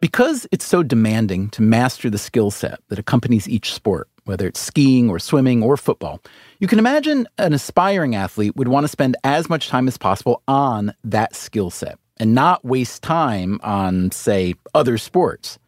Because 0.00 0.46
it's 0.52 0.64
so 0.64 0.82
demanding 0.82 1.48
to 1.50 1.62
master 1.62 2.10
the 2.10 2.18
skill 2.18 2.50
set 2.50 2.80
that 2.88 2.98
accompanies 2.98 3.48
each 3.48 3.72
sport, 3.72 4.08
whether 4.24 4.46
it's 4.46 4.60
skiing 4.60 5.08
or 5.08 5.18
swimming 5.18 5.62
or 5.62 5.76
football, 5.76 6.20
you 6.62 6.68
can 6.68 6.78
imagine 6.78 7.26
an 7.38 7.52
aspiring 7.52 8.14
athlete 8.14 8.54
would 8.54 8.68
want 8.68 8.84
to 8.84 8.88
spend 8.88 9.16
as 9.24 9.50
much 9.50 9.68
time 9.68 9.88
as 9.88 9.98
possible 9.98 10.44
on 10.46 10.94
that 11.02 11.34
skill 11.34 11.70
set 11.70 11.98
and 12.18 12.36
not 12.36 12.64
waste 12.64 13.02
time 13.02 13.58
on, 13.64 14.12
say, 14.12 14.54
other 14.72 14.96
sports. 14.96 15.58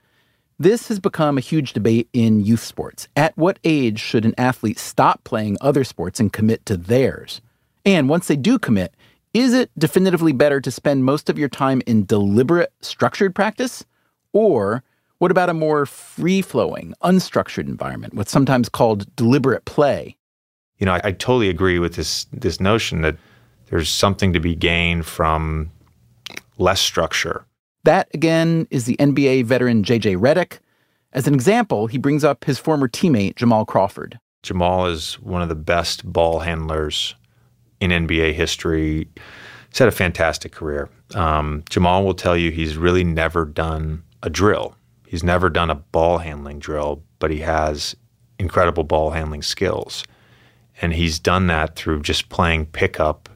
This 0.57 0.87
has 0.87 1.01
become 1.01 1.37
a 1.37 1.41
huge 1.41 1.73
debate 1.73 2.09
in 2.13 2.45
youth 2.45 2.63
sports. 2.63 3.09
At 3.17 3.37
what 3.37 3.59
age 3.65 3.99
should 3.99 4.25
an 4.25 4.37
athlete 4.39 4.79
stop 4.79 5.25
playing 5.25 5.59
other 5.61 5.83
sports 5.83 6.21
and 6.21 6.33
commit 6.33 6.65
to 6.67 6.77
theirs? 6.77 7.41
And 7.85 8.09
once 8.09 8.29
they 8.29 8.37
do 8.37 8.57
commit, 8.57 8.95
is 9.33 9.53
it 9.53 9.73
definitively 9.77 10.31
better 10.31 10.61
to 10.61 10.71
spend 10.71 11.05
most 11.05 11.29
of 11.29 11.37
your 11.37 11.49
time 11.49 11.83
in 11.89 12.07
deliberate, 12.07 12.73
structured 12.83 13.35
practice? 13.35 13.85
Or 14.33 14.85
what 15.19 15.33
about 15.33 15.51
a 15.51 15.55
more 15.55 15.87
free 15.87 16.41
flowing, 16.41 16.95
unstructured 17.03 17.67
environment, 17.67 18.15
what's 18.15 18.31
sometimes 18.31 18.69
called 18.69 19.17
deliberate 19.17 19.65
play? 19.65 20.17
You 20.85 20.91
know, 20.91 20.97
I, 20.97 21.01
I 21.05 21.13
totally 21.13 21.49
agree 21.49 21.79
with 21.79 21.95
this 21.95 22.27
this 22.31 22.61
notion 22.61 23.01
that 23.01 23.17
there's 23.71 23.89
something 23.89 24.35
to 24.35 24.39
be 24.39 24.55
gained 24.55 25.07
from 25.07 25.71
less 26.59 26.79
structure. 26.79 27.47
That, 27.85 28.09
again, 28.13 28.69
is 28.71 28.85
the 28.85 28.95
NBA 28.97 29.47
veteran 29.47 29.83
JJ 29.83 30.19
Redick. 30.19 30.59
As 31.15 31.27
an 31.27 31.33
example, 31.33 31.87
he 31.87 31.97
brings 31.97 32.23
up 32.23 32.45
his 32.45 32.59
former 32.59 32.87
teammate, 32.87 33.37
Jamal 33.37 33.65
Crawford. 33.65 34.21
Jamal 34.43 34.85
is 34.85 35.15
one 35.21 35.41
of 35.41 35.49
the 35.49 35.55
best 35.55 36.05
ball 36.05 36.41
handlers 36.41 37.15
in 37.81 37.91
NBA 37.91 38.35
history. 38.35 39.09
He's 39.71 39.79
had 39.79 39.89
a 39.89 39.91
fantastic 39.91 40.53
career. 40.53 40.91
Um, 41.15 41.65
Jamal 41.71 42.05
will 42.05 42.13
tell 42.13 42.37
you 42.37 42.51
he's 42.51 42.77
really 42.77 43.05
never 43.05 43.47
done 43.47 44.03
a 44.23 44.29
drill. 44.29 44.77
He's 45.07 45.25
never 45.25 45.49
done 45.49 45.71
a 45.71 45.77
ball 45.77 46.19
handling 46.19 46.59
drill, 46.59 47.03
but 47.21 47.31
he 47.31 47.39
has 47.39 47.97
incredible 48.39 48.85
ball 48.85 49.13
handling 49.13 49.41
skills. 49.41 50.05
And 50.83 50.93
he's 50.93 51.19
done 51.19 51.47
that 51.49 51.77
through 51.77 52.03
just 52.03 52.29
playing 52.29 52.67
pickup 52.67 53.29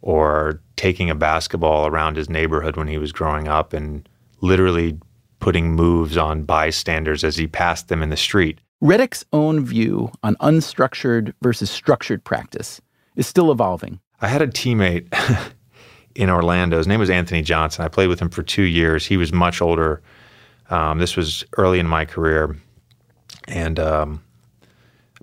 or 0.00 0.60
taking 0.76 1.10
a 1.10 1.14
basketball 1.14 1.86
around 1.86 2.16
his 2.16 2.30
neighborhood 2.30 2.76
when 2.76 2.88
he 2.88 2.98
was 2.98 3.12
growing 3.12 3.48
up 3.48 3.72
and 3.72 4.08
literally 4.40 4.98
putting 5.40 5.72
moves 5.72 6.16
on 6.16 6.42
bystanders 6.42 7.24
as 7.24 7.36
he 7.36 7.46
passed 7.46 7.88
them 7.88 8.02
in 8.02 8.10
the 8.10 8.16
street. 8.16 8.60
Redick's 8.82 9.24
own 9.32 9.64
view 9.64 10.10
on 10.22 10.36
unstructured 10.36 11.32
versus 11.42 11.70
structured 11.70 12.22
practice 12.24 12.80
is 13.16 13.26
still 13.26 13.50
evolving. 13.50 14.00
I 14.20 14.28
had 14.28 14.42
a 14.42 14.46
teammate 14.46 15.06
in 16.14 16.30
Orlando. 16.30 16.76
His 16.78 16.86
name 16.86 17.00
was 17.00 17.10
Anthony 17.10 17.42
Johnson. 17.42 17.84
I 17.84 17.88
played 17.88 18.08
with 18.08 18.20
him 18.20 18.28
for 18.28 18.42
two 18.42 18.62
years. 18.62 19.06
He 19.06 19.16
was 19.16 19.32
much 19.32 19.60
older. 19.60 20.02
Um, 20.70 20.98
this 20.98 21.16
was 21.16 21.44
early 21.56 21.78
in 21.78 21.86
my 21.86 22.04
career. 22.04 22.56
And 23.48 23.78
um, 23.78 24.22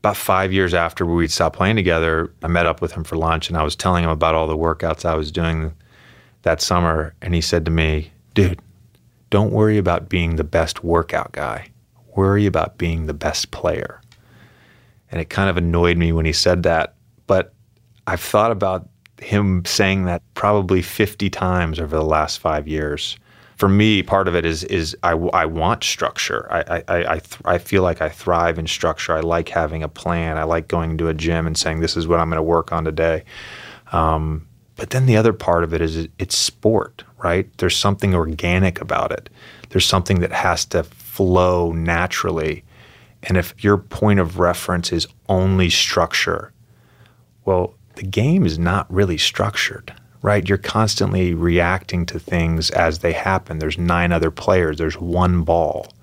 about 0.03 0.17
five 0.17 0.51
years 0.51 0.73
after 0.73 1.05
we'd 1.05 1.31
stopped 1.31 1.55
playing 1.55 1.77
together, 1.77 2.29
I 2.43 2.49
met 2.49 2.65
up 2.65 2.81
with 2.81 2.91
him 2.91 3.05
for 3.05 3.15
lunch 3.15 3.47
and 3.47 3.57
I 3.57 3.63
was 3.63 3.73
telling 3.73 4.03
him 4.03 4.09
about 4.09 4.35
all 4.35 4.47
the 4.47 4.57
workouts 4.57 5.05
I 5.05 5.15
was 5.15 5.31
doing 5.31 5.73
that 6.41 6.59
summer. 6.59 7.15
And 7.21 7.33
he 7.33 7.39
said 7.39 7.63
to 7.63 7.71
me, 7.71 8.11
Dude, 8.33 8.59
don't 9.29 9.53
worry 9.53 9.77
about 9.77 10.09
being 10.09 10.35
the 10.35 10.43
best 10.43 10.83
workout 10.83 11.31
guy. 11.31 11.69
Worry 12.17 12.45
about 12.45 12.77
being 12.77 13.05
the 13.05 13.13
best 13.13 13.51
player. 13.51 14.01
And 15.09 15.21
it 15.21 15.29
kind 15.29 15.49
of 15.49 15.55
annoyed 15.55 15.95
me 15.95 16.11
when 16.11 16.25
he 16.25 16.33
said 16.33 16.63
that. 16.63 16.95
But 17.25 17.53
I've 18.05 18.19
thought 18.19 18.51
about 18.51 18.89
him 19.21 19.63
saying 19.63 20.03
that 20.03 20.21
probably 20.33 20.81
50 20.81 21.29
times 21.29 21.79
over 21.79 21.95
the 21.95 22.03
last 22.03 22.39
five 22.39 22.67
years. 22.67 23.17
For 23.63 23.69
me, 23.69 24.04
part 24.04 24.28
of 24.28 24.36
it 24.36 24.43
is 24.43 24.65
is 24.65 24.93
I, 25.04 25.12
I 25.12 25.45
want 25.45 25.86
structure. 25.86 26.52
I 26.52 26.84
I 26.89 27.13
I, 27.13 27.19
th- 27.19 27.39
I 27.45 27.58
feel 27.58 27.82
like 27.82 28.02
I 28.02 28.10
thrive 28.10 28.60
in 28.60 28.67
structure. 28.67 29.13
I 29.13 29.21
like 29.21 29.47
having 29.47 29.84
a 29.84 29.88
plan. 29.88 30.38
I 30.38 30.43
like 30.43 30.67
going 30.67 30.97
to 30.97 31.08
a 31.08 31.13
gym 31.13 31.47
and 31.47 31.58
saying 31.58 31.80
this 31.80 31.95
is 31.95 32.06
what 32.06 32.19
I'm 32.19 32.28
going 32.28 32.39
to 32.39 32.43
work 32.43 32.73
on 32.73 32.84
today. 32.84 33.23
Um, 33.93 34.45
but 34.76 34.89
then 34.89 35.06
the 35.06 35.15
other 35.15 35.32
part 35.32 35.63
of 35.63 35.73
it 35.73 35.82
is 35.82 36.10
it's 36.19 36.38
sport, 36.38 37.06
right? 37.19 37.47
There's 37.58 37.78
something 37.78 38.13
organic 38.13 38.82
about 38.82 39.13
it. 39.13 39.30
There's 39.69 39.86
something 39.86 40.19
that 40.19 40.34
has 40.34 40.65
to 40.65 40.84
flow 40.84 41.71
naturally. 41.71 42.65
And 43.23 43.38
if 43.38 43.63
your 43.63 43.78
point 43.78 44.19
of 44.19 44.39
reference 44.39 44.91
is 44.91 45.08
only 45.30 45.69
structure, 45.69 46.52
well, 47.45 47.76
the 47.95 48.04
game 48.04 48.45
is 48.45 48.60
not 48.60 48.93
really 48.93 49.17
structured 49.17 49.93
right? 50.23 50.47
You're 50.47 50.57
constantly 50.57 51.36
reacting 51.36 52.05
to 52.07 52.17
things 52.17 52.71
as 52.71 52.99
they 52.99 53.12
happen. 53.12 53.59
There's 53.59 53.77
nine 53.77 54.12
other 54.12 54.31
players, 54.31 54.77
there's 54.77 54.99
one 54.99 55.43
ball. 55.43 55.93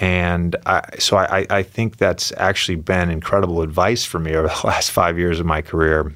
And 0.00 0.54
I, 0.64 0.82
so 1.00 1.16
I, 1.16 1.44
I 1.50 1.62
think 1.64 1.96
that's 1.96 2.32
actually 2.36 2.76
been 2.76 3.10
incredible 3.10 3.62
advice 3.62 4.04
for 4.04 4.20
me 4.20 4.34
over 4.36 4.46
the 4.46 4.66
last 4.66 4.92
five 4.92 5.18
years 5.18 5.40
of 5.40 5.46
my 5.46 5.62
career. 5.62 6.12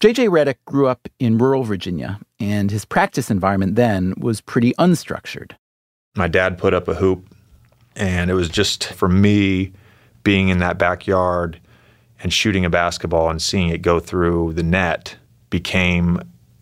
JJ 0.00 0.28
Redick 0.28 0.56
grew 0.66 0.88
up 0.88 1.08
in 1.18 1.38
rural 1.38 1.62
Virginia, 1.62 2.20
and 2.38 2.70
his 2.70 2.84
practice 2.84 3.30
environment 3.30 3.76
then 3.76 4.12
was 4.18 4.40
pretty 4.42 4.74
unstructured. 4.74 5.52
My 6.16 6.28
dad 6.28 6.58
put 6.58 6.74
up 6.74 6.88
a 6.88 6.94
hoop, 6.94 7.24
and 7.96 8.30
it 8.30 8.34
was 8.34 8.50
just 8.50 8.92
for 8.92 9.08
me 9.08 9.72
being 10.24 10.48
in 10.48 10.58
that 10.58 10.78
backyard 10.78 11.60
and 12.20 12.32
shooting 12.32 12.64
a 12.64 12.70
basketball 12.70 13.30
and 13.30 13.40
seeing 13.40 13.68
it 13.68 13.80
go 13.80 14.00
through 14.00 14.52
the 14.54 14.62
net 14.62 15.16
became 15.48 16.20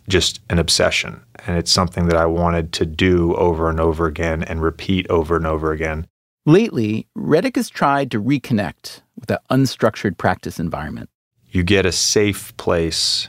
just 0.09 0.41
an 0.51 0.59
obsession. 0.59 1.23
And 1.47 1.57
it's 1.57 1.71
something 1.71 2.07
that 2.07 2.17
I 2.17 2.27
wanted 2.27 2.73
to 2.75 2.87
do 2.87 3.35
over 3.37 3.71
and 3.71 3.81
over 3.81 4.07
again 4.07 4.43
and 4.43 4.62
repeat 4.62 5.09
over 5.09 5.37
and 5.37 5.47
over 5.47 5.73
again. 5.73 6.07
Lately, 6.45 7.07
Redick 7.17 7.57
has 7.57 7.71
tried 7.71 8.11
to 8.11 8.23
reconnect 8.23 9.03
with 9.17 9.27
that 9.29 9.43
unstructured 9.49 10.19
practice 10.19 10.59
environment. 10.59 11.09
You 11.51 11.62
get 11.62 11.87
a 11.87 11.93
safe 11.93 12.57
place 12.57 13.29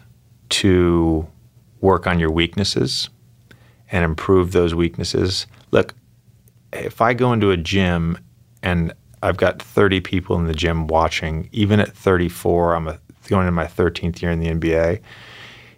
to 0.50 1.28
work 1.82 2.08
on 2.08 2.20
your 2.20 2.32
weaknesses 2.32 3.10
and 3.92 4.04
improve 4.04 4.52
those 4.52 4.74
weaknesses. 4.74 5.46
Look, 5.72 5.94
if 6.72 7.02
I 7.02 7.14
go 7.14 7.34
into 7.34 7.52
a 7.52 7.58
gym 7.58 8.18
and 8.64 8.94
I've 9.22 9.38
got 9.38 9.62
30 9.62 10.02
people 10.02 10.38
in 10.38 10.46
the 10.46 10.54
gym 10.54 10.88
watching, 10.88 11.50
even 11.52 11.80
at 11.80 11.96
34, 11.96 12.74
I'm 12.74 12.88
a, 12.88 13.00
going 13.28 13.48
into 13.48 13.52
my 13.52 13.66
13th 13.66 14.22
year 14.22 14.32
in 14.32 14.40
the 14.40 14.48
NBA 14.48 15.02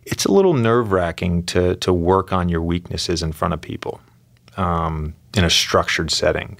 it's 0.05 0.25
a 0.25 0.31
little 0.31 0.53
nerve 0.53 0.91
wracking 0.91 1.43
to 1.43 1.75
to 1.77 1.91
work 1.93 2.31
on 2.31 2.49
your 2.49 2.61
weaknesses 2.61 3.23
in 3.23 3.31
front 3.31 3.53
of 3.53 3.61
people 3.61 3.99
um, 4.57 5.13
in 5.35 5.43
a 5.43 5.49
structured 5.49 6.11
setting. 6.11 6.59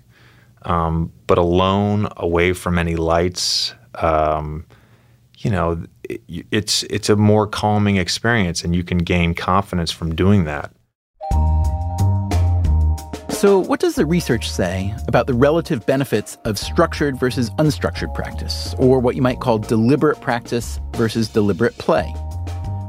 Um, 0.63 1.12
but 1.27 1.38
alone, 1.38 2.08
away 2.17 2.53
from 2.53 2.79
any 2.79 2.95
lights, 2.95 3.75
um, 3.95 4.65
you 5.38 5.51
know, 5.51 5.84
it, 6.03 6.21
it's 6.51 6.84
it's 6.84 7.10
a 7.10 7.15
more 7.15 7.45
calming 7.45 7.97
experience, 7.97 8.63
and 8.63 8.75
you 8.75 8.84
can 8.84 8.97
gain 8.97 9.36
confidence 9.36 9.91
from 9.91 10.15
doing 10.15 10.45
that. 10.45 10.71
So, 13.29 13.60
what 13.60 13.79
does 13.79 13.93
the 13.93 14.08
research 14.08 14.49
say 14.49 14.95
about 15.08 15.27
the 15.27 15.36
relative 15.36 15.86
benefits 15.86 16.38
of 16.45 16.58
structured 16.58 17.19
versus 17.19 17.51
unstructured 17.51 18.15
practice, 18.15 18.73
or 18.79 18.99
what 18.99 19.15
you 19.15 19.21
might 19.21 19.39
call 19.39 19.60
deliberate 19.60 20.19
practice 20.19 20.79
versus 20.95 21.27
deliberate 21.27 21.77
play? 21.77 22.12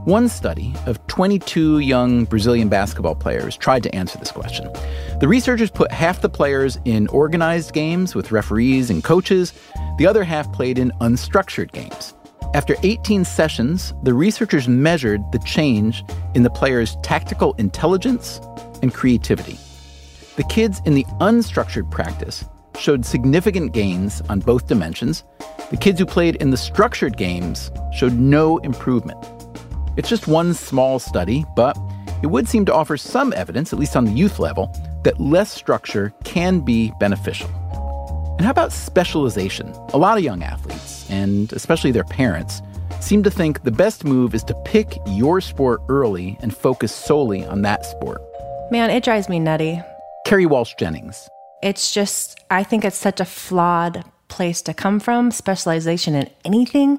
One 0.06 0.28
study 0.28 0.72
of 0.86 1.04
22 1.08 1.80
young 1.80 2.26
Brazilian 2.26 2.68
basketball 2.68 3.16
players 3.16 3.56
tried 3.56 3.82
to 3.82 3.92
answer 3.92 4.16
this 4.18 4.30
question. 4.30 4.70
The 5.18 5.26
researchers 5.26 5.68
put 5.68 5.90
half 5.90 6.20
the 6.20 6.28
players 6.28 6.78
in 6.84 7.08
organized 7.08 7.72
games 7.72 8.14
with 8.14 8.30
referees 8.30 8.88
and 8.88 9.02
coaches, 9.02 9.52
the 9.98 10.06
other 10.06 10.22
half 10.22 10.52
played 10.52 10.78
in 10.78 10.92
unstructured 11.00 11.72
games. 11.72 12.14
After 12.54 12.76
18 12.84 13.24
sessions, 13.24 13.94
the 14.04 14.14
researchers 14.14 14.68
measured 14.68 15.22
the 15.32 15.40
change 15.40 16.04
in 16.36 16.44
the 16.44 16.50
players' 16.50 16.96
tactical 17.02 17.54
intelligence 17.54 18.40
and 18.82 18.94
creativity. 18.94 19.58
The 20.36 20.44
kids 20.44 20.80
in 20.84 20.94
the 20.94 21.04
unstructured 21.20 21.90
practice 21.90 22.44
showed 22.78 23.04
significant 23.04 23.72
gains 23.72 24.20
on 24.28 24.38
both 24.38 24.68
dimensions. 24.68 25.24
The 25.72 25.76
kids 25.76 25.98
who 25.98 26.06
played 26.06 26.36
in 26.36 26.52
the 26.52 26.56
structured 26.56 27.16
games 27.16 27.72
showed 27.92 28.12
no 28.12 28.58
improvement. 28.58 29.18
It's 29.96 30.10
just 30.10 30.28
one 30.28 30.52
small 30.52 30.98
study, 30.98 31.46
but 31.56 31.78
it 32.22 32.26
would 32.26 32.48
seem 32.48 32.66
to 32.66 32.74
offer 32.74 32.96
some 32.96 33.32
evidence, 33.32 33.72
at 33.72 33.78
least 33.78 33.96
on 33.96 34.04
the 34.04 34.12
youth 34.12 34.38
level, 34.38 34.70
that 35.04 35.18
less 35.18 35.50
structure 35.50 36.12
can 36.24 36.60
be 36.60 36.92
beneficial. 37.00 37.48
And 38.36 38.44
how 38.44 38.50
about 38.50 38.72
specialization? 38.72 39.72
A 39.94 39.98
lot 39.98 40.18
of 40.18 40.24
young 40.24 40.42
athletes, 40.42 41.10
and 41.10 41.50
especially 41.54 41.92
their 41.92 42.04
parents, 42.04 42.60
seem 43.00 43.22
to 43.22 43.30
think 43.30 43.62
the 43.62 43.70
best 43.70 44.04
move 44.04 44.34
is 44.34 44.44
to 44.44 44.54
pick 44.66 44.98
your 45.06 45.40
sport 45.40 45.80
early 45.88 46.36
and 46.40 46.54
focus 46.54 46.94
solely 46.94 47.44
on 47.46 47.62
that 47.62 47.86
sport. 47.86 48.20
Man, 48.70 48.90
it 48.90 49.02
drives 49.02 49.30
me 49.30 49.38
nutty. 49.38 49.80
Kerri 50.26 50.46
Walsh 50.46 50.74
Jennings. 50.78 51.28
It's 51.62 51.92
just, 51.92 52.38
I 52.50 52.64
think 52.64 52.84
it's 52.84 52.96
such 52.96 53.20
a 53.20 53.24
flawed 53.24 54.04
place 54.28 54.60
to 54.62 54.74
come 54.74 55.00
from, 55.00 55.30
specialization 55.30 56.14
in 56.14 56.28
anything 56.44 56.98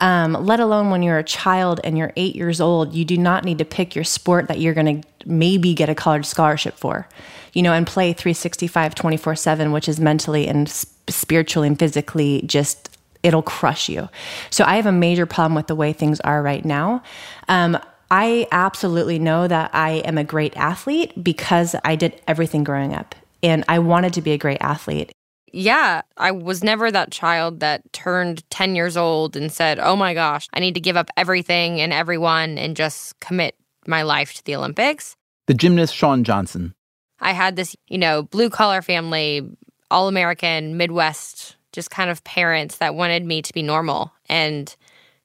um, 0.00 0.32
let 0.32 0.60
alone 0.60 0.90
when 0.90 1.02
you're 1.02 1.18
a 1.18 1.24
child 1.24 1.80
and 1.84 1.96
you're 1.96 2.12
eight 2.16 2.34
years 2.34 2.60
old, 2.60 2.94
you 2.94 3.04
do 3.04 3.18
not 3.18 3.44
need 3.44 3.58
to 3.58 3.64
pick 3.64 3.94
your 3.94 4.04
sport 4.04 4.48
that 4.48 4.58
you're 4.58 4.74
going 4.74 5.02
to 5.02 5.08
maybe 5.26 5.74
get 5.74 5.88
a 5.88 5.94
college 5.94 6.24
scholarship 6.24 6.74
for, 6.74 7.06
you 7.52 7.62
know, 7.62 7.72
and 7.72 7.86
play 7.86 8.12
365, 8.12 8.94
24 8.94 9.36
7, 9.36 9.72
which 9.72 9.88
is 9.88 10.00
mentally 10.00 10.48
and 10.48 10.68
spiritually 11.08 11.68
and 11.68 11.78
physically 11.78 12.42
just, 12.46 12.98
it'll 13.22 13.42
crush 13.42 13.88
you. 13.88 14.08
So 14.48 14.64
I 14.64 14.76
have 14.76 14.86
a 14.86 14.92
major 14.92 15.26
problem 15.26 15.54
with 15.54 15.66
the 15.66 15.74
way 15.74 15.92
things 15.92 16.20
are 16.20 16.42
right 16.42 16.64
now. 16.64 17.02
Um, 17.48 17.78
I 18.10 18.48
absolutely 18.50 19.18
know 19.18 19.46
that 19.46 19.70
I 19.72 20.02
am 20.04 20.18
a 20.18 20.24
great 20.24 20.56
athlete 20.56 21.22
because 21.22 21.76
I 21.84 21.94
did 21.94 22.20
everything 22.26 22.64
growing 22.64 22.94
up 22.94 23.14
and 23.42 23.64
I 23.68 23.78
wanted 23.78 24.14
to 24.14 24.22
be 24.22 24.32
a 24.32 24.38
great 24.38 24.58
athlete 24.60 25.12
yeah, 25.52 26.02
I 26.16 26.30
was 26.30 26.62
never 26.62 26.90
that 26.90 27.10
child 27.10 27.60
that 27.60 27.92
turned 27.92 28.48
10 28.50 28.74
years 28.74 28.96
old 28.96 29.36
and 29.36 29.50
said, 29.52 29.78
oh 29.78 29.96
my 29.96 30.14
gosh, 30.14 30.48
I 30.52 30.60
need 30.60 30.74
to 30.74 30.80
give 30.80 30.96
up 30.96 31.10
everything 31.16 31.80
and 31.80 31.92
everyone 31.92 32.58
and 32.58 32.76
just 32.76 33.18
commit 33.20 33.56
my 33.86 34.02
life 34.02 34.34
to 34.34 34.44
the 34.44 34.56
Olympics. 34.56 35.16
The 35.46 35.54
gymnast 35.54 35.94
Shawn 35.94 36.24
Johnson. 36.24 36.74
I 37.20 37.32
had 37.32 37.56
this, 37.56 37.76
you 37.88 37.98
know, 37.98 38.22
blue 38.22 38.50
collar 38.50 38.82
family, 38.82 39.48
all 39.90 40.08
American, 40.08 40.76
Midwest, 40.76 41.56
just 41.72 41.90
kind 41.90 42.10
of 42.10 42.24
parents 42.24 42.78
that 42.78 42.94
wanted 42.94 43.24
me 43.24 43.42
to 43.42 43.52
be 43.52 43.62
normal. 43.62 44.12
And 44.28 44.74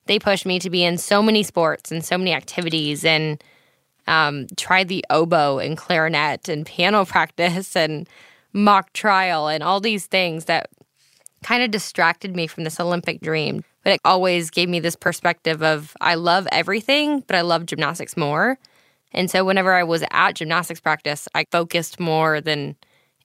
they 0.06 0.20
pushed 0.20 0.46
me 0.46 0.60
to 0.60 0.70
be 0.70 0.84
in 0.84 0.98
so 0.98 1.22
many 1.22 1.44
sports 1.44 1.92
and 1.92 2.04
so 2.04 2.18
many 2.18 2.34
activities 2.34 3.06
and 3.06 3.44
um, 4.08 4.48
tried 4.56 4.88
the 4.88 5.04
oboe 5.10 5.58
and 5.60 5.78
clarinet 5.78 6.48
and 6.50 6.66
piano 6.66 7.06
practice 7.06 7.76
and 7.76 8.08
mock 8.56 8.94
trial 8.94 9.48
and 9.48 9.62
all 9.62 9.80
these 9.80 10.08
things 10.08 10.46
that 10.46 10.70
kind 11.44 11.62
of 11.62 11.70
distracted 11.70 12.36
me 12.36 12.48
from 12.48 12.64
this 12.64 12.80
Olympic 12.80 13.22
dream. 13.22 13.64
But 13.84 13.94
it 13.94 14.02
always 14.04 14.50
gave 14.50 14.68
me 14.70 14.80
this 14.80 14.96
perspective 14.96 15.62
of 15.62 15.96
I 16.02 16.16
love 16.16 16.48
everything, 16.52 17.20
but 17.28 17.36
I 17.36 17.42
love 17.42 17.68
gymnastics 17.68 18.18
more. 18.18 18.58
And 19.12 19.30
so 19.30 19.46
whenever 19.46 19.74
I 19.74 19.84
was 19.84 20.04
at 20.10 20.34
gymnastics 20.34 20.80
practice, 20.80 21.28
I 21.36 21.46
focused 21.52 22.00
more 22.00 22.42
than 22.42 22.76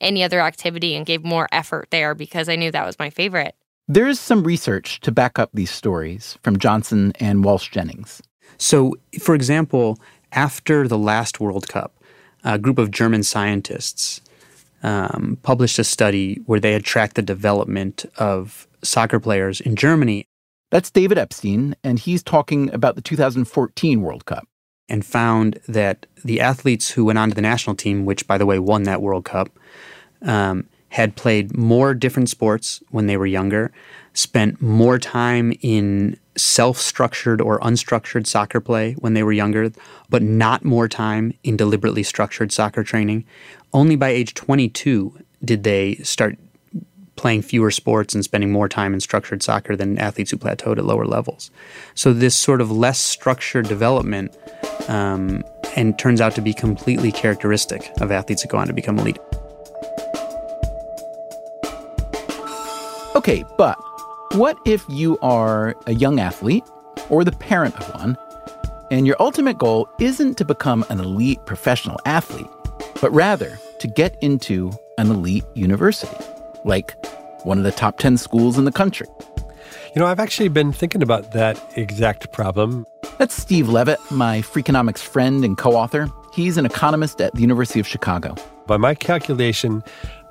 any 0.01 0.23
other 0.23 0.41
activity 0.41 0.95
and 0.95 1.07
gave 1.07 1.25
more 1.25 1.49
effort 1.53 1.89
there 1.91 2.15
because 2.15 2.49
I 2.49 2.57
knew 2.57 2.71
that 2.71 2.87
was 2.87 2.99
my 2.99 3.09
favorite. 3.09 3.55
There's 3.89 4.21
some 4.21 4.45
research 4.45 5.01
to 5.01 5.13
back 5.13 5.39
up 5.39 5.51
these 5.55 5.71
stories 5.71 6.39
from 6.43 6.59
Johnson 6.59 7.13
and 7.21 7.43
Walsh 7.43 7.71
Jennings. 7.71 8.21
So, 8.59 8.95
for 9.19 9.35
example, 9.35 9.99
after 10.33 10.87
the 10.87 10.99
last 10.99 11.41
World 11.41 11.69
Cup, 11.69 11.95
a 12.45 12.59
group 12.59 12.79
of 12.79 12.91
German 12.91 13.23
scientists 13.23 14.21
um, 14.83 15.39
published 15.43 15.79
a 15.79 15.85
study 15.85 16.41
where 16.47 16.61
they 16.61 16.73
had 16.73 16.85
tracked 16.85 17.17
the 17.17 17.23
development 17.23 18.05
of 18.17 18.67
soccer 18.83 19.21
players 19.21 19.61
in 19.61 19.77
Germany. 19.77 20.27
That's 20.71 20.91
David 20.91 21.19
Epstein, 21.19 21.75
and 21.83 21.99
he's 21.99 22.23
talking 22.23 22.73
about 22.73 22.95
the 22.95 23.03
2014 23.03 24.01
World 24.03 24.25
Cup. 24.25 24.47
And 24.89 25.07
found 25.07 25.61
that 25.69 26.07
the 26.25 26.41
athletes 26.41 26.91
who 26.91 27.05
went 27.05 27.19
on 27.19 27.29
to 27.29 27.35
the 27.35 27.41
national 27.41 27.77
team, 27.77 28.05
which, 28.05 28.27
by 28.27 28.39
the 28.39 28.47
way, 28.47 28.59
won 28.59 28.83
that 28.85 29.01
World 29.01 29.25
Cup, 29.25 29.49
um, 30.23 30.69
had 30.89 31.15
played 31.15 31.57
more 31.57 31.95
different 31.95 32.29
sports 32.29 32.83
when 32.91 33.07
they 33.07 33.17
were 33.17 33.27
younger, 33.27 33.71
spent 34.15 34.61
more 34.61 34.99
time 34.99 35.53
in 35.61 36.19
self 36.37 36.79
structured 36.79 37.41
or 37.41 37.59
unstructured 37.61 38.27
soccer 38.27 38.61
play 38.61 38.95
when 38.95 39.15
they 39.15 39.23
were 39.23 39.33
younger, 39.33 39.71
but 40.09 40.23
not 40.23 40.65
more 40.65 40.89
time 40.89 41.33
in 41.43 41.57
deliberately 41.57 42.03
structured 42.03 42.53
soccer 42.53 42.83
training. 42.85 43.25
Only 43.73 43.97
by 43.97 44.09
age 44.09 44.35
22 44.35 45.19
did 45.45 45.65
they 45.65 45.97
start 45.97 46.39
playing 47.17 47.43
fewer 47.43 47.71
sports 47.71 48.15
and 48.15 48.25
spending 48.25 48.51
more 48.51 48.69
time 48.69 48.95
in 48.95 49.01
structured 49.01 49.43
soccer 49.43 49.77
than 49.77 49.99
athletes 49.99 50.31
who 50.31 50.39
plateaued 50.39 50.79
at 50.79 50.85
lower 50.87 51.05
levels. 51.05 51.51
So, 51.95 52.13
this 52.13 52.35
sort 52.35 52.61
of 52.61 52.71
less 52.71 52.99
structured 52.99 53.69
development 53.69 54.35
um, 54.89 55.45
and 55.77 55.99
turns 55.99 56.21
out 56.21 56.35
to 56.37 56.41
be 56.41 56.55
completely 56.55 57.13
characteristic 57.13 57.91
of 58.01 58.11
athletes 58.11 58.43
that 58.43 58.49
go 58.49 58.59
on 58.59 58.69
to 58.69 58.73
become 58.73 58.99
elite. 58.99 59.19
Okay, 63.15 63.45
but 63.59 63.77
what 64.35 64.57
if 64.65 64.85
you 64.89 65.19
are 65.23 65.75
a 65.87 65.95
young 65.95 66.21
athlete 66.21 66.63
or 67.09 67.25
the 67.25 67.33
parent 67.33 67.77
of 67.77 67.95
one, 67.95 68.17
and 68.93 69.07
your 69.07 69.17
ultimate 69.19 69.59
goal 69.59 69.89
isn't 69.99 70.39
to 70.39 70.45
become 70.45 70.85
an 70.89 71.01
elite 71.01 71.45
professional 71.47 71.99
athlete, 72.07 72.47
but 73.01 73.11
rather 73.11 73.59
to 73.81 73.89
get 73.89 74.17
into 74.23 74.71
an 74.99 75.11
elite 75.11 75.45
university, 75.55 76.17
like 76.65 76.95
one 77.45 77.59
of 77.59 77.65
the 77.65 77.73
top 77.73 77.99
10 77.99 78.19
schools 78.19 78.57
in 78.57 78.65
the 78.65 78.73
country? 78.73 79.09
You 79.95 80.01
know, 80.01 80.07
I've 80.07 80.21
actually 80.21 80.49
been 80.49 80.73
thinking 80.73 81.03
about 81.03 81.33
that 81.33 81.61
exact 81.77 82.31
problem. 82.31 82.87
That's 83.19 83.35
Steve 83.35 83.69
Levitt, 83.69 83.99
my 84.13 84.43
Freakonomics 84.43 85.01
friend 85.01 85.45
and 85.45 85.59
co 85.59 85.75
author. 85.75 86.09
He's 86.33 86.57
an 86.57 86.67
economist 86.67 87.21
at 87.21 87.35
the 87.35 87.41
University 87.41 87.81
of 87.81 87.89
Chicago. 87.89 88.37
By 88.67 88.77
my 88.77 88.95
calculation, 88.95 89.83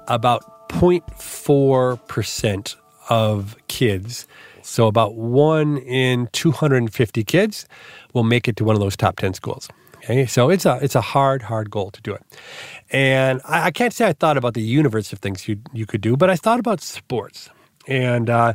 about 0.07 0.69
0.4% 0.69 2.75
of 3.09 3.55
kids, 3.67 4.27
so 4.61 4.87
about 4.87 5.15
one 5.15 5.77
in 5.79 6.27
250 6.31 7.23
kids, 7.23 7.67
will 8.13 8.23
make 8.23 8.47
it 8.47 8.55
to 8.57 8.63
one 8.63 8.75
of 8.75 8.81
those 8.81 8.95
top 8.95 9.17
10 9.17 9.33
schools. 9.33 9.67
Okay, 10.03 10.25
so 10.25 10.49
it's 10.49 10.65
a 10.65 10.79
it's 10.81 10.95
a 10.95 11.01
hard, 11.01 11.41
hard 11.41 11.69
goal 11.69 11.91
to 11.91 12.01
do 12.01 12.13
it. 12.13 12.23
And 12.89 13.41
I, 13.45 13.65
I 13.65 13.71
can't 13.71 13.93
say 13.93 14.07
I 14.07 14.13
thought 14.13 14.37
about 14.37 14.53
the 14.53 14.61
universe 14.61 15.11
of 15.11 15.19
things 15.19 15.47
you 15.47 15.57
you 15.73 15.85
could 15.85 16.01
do, 16.01 16.15
but 16.15 16.29
I 16.29 16.35
thought 16.35 16.59
about 16.59 16.81
sports 16.81 17.49
and 17.89 18.29
uh, 18.29 18.53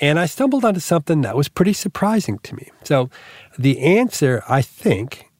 and 0.00 0.18
I 0.18 0.26
stumbled 0.26 0.64
onto 0.64 0.80
something 0.80 1.22
that 1.22 1.36
was 1.36 1.48
pretty 1.48 1.72
surprising 1.72 2.38
to 2.38 2.54
me. 2.54 2.70
So, 2.84 3.10
the 3.58 3.80
answer 3.80 4.42
I 4.48 4.62
think 4.62 5.30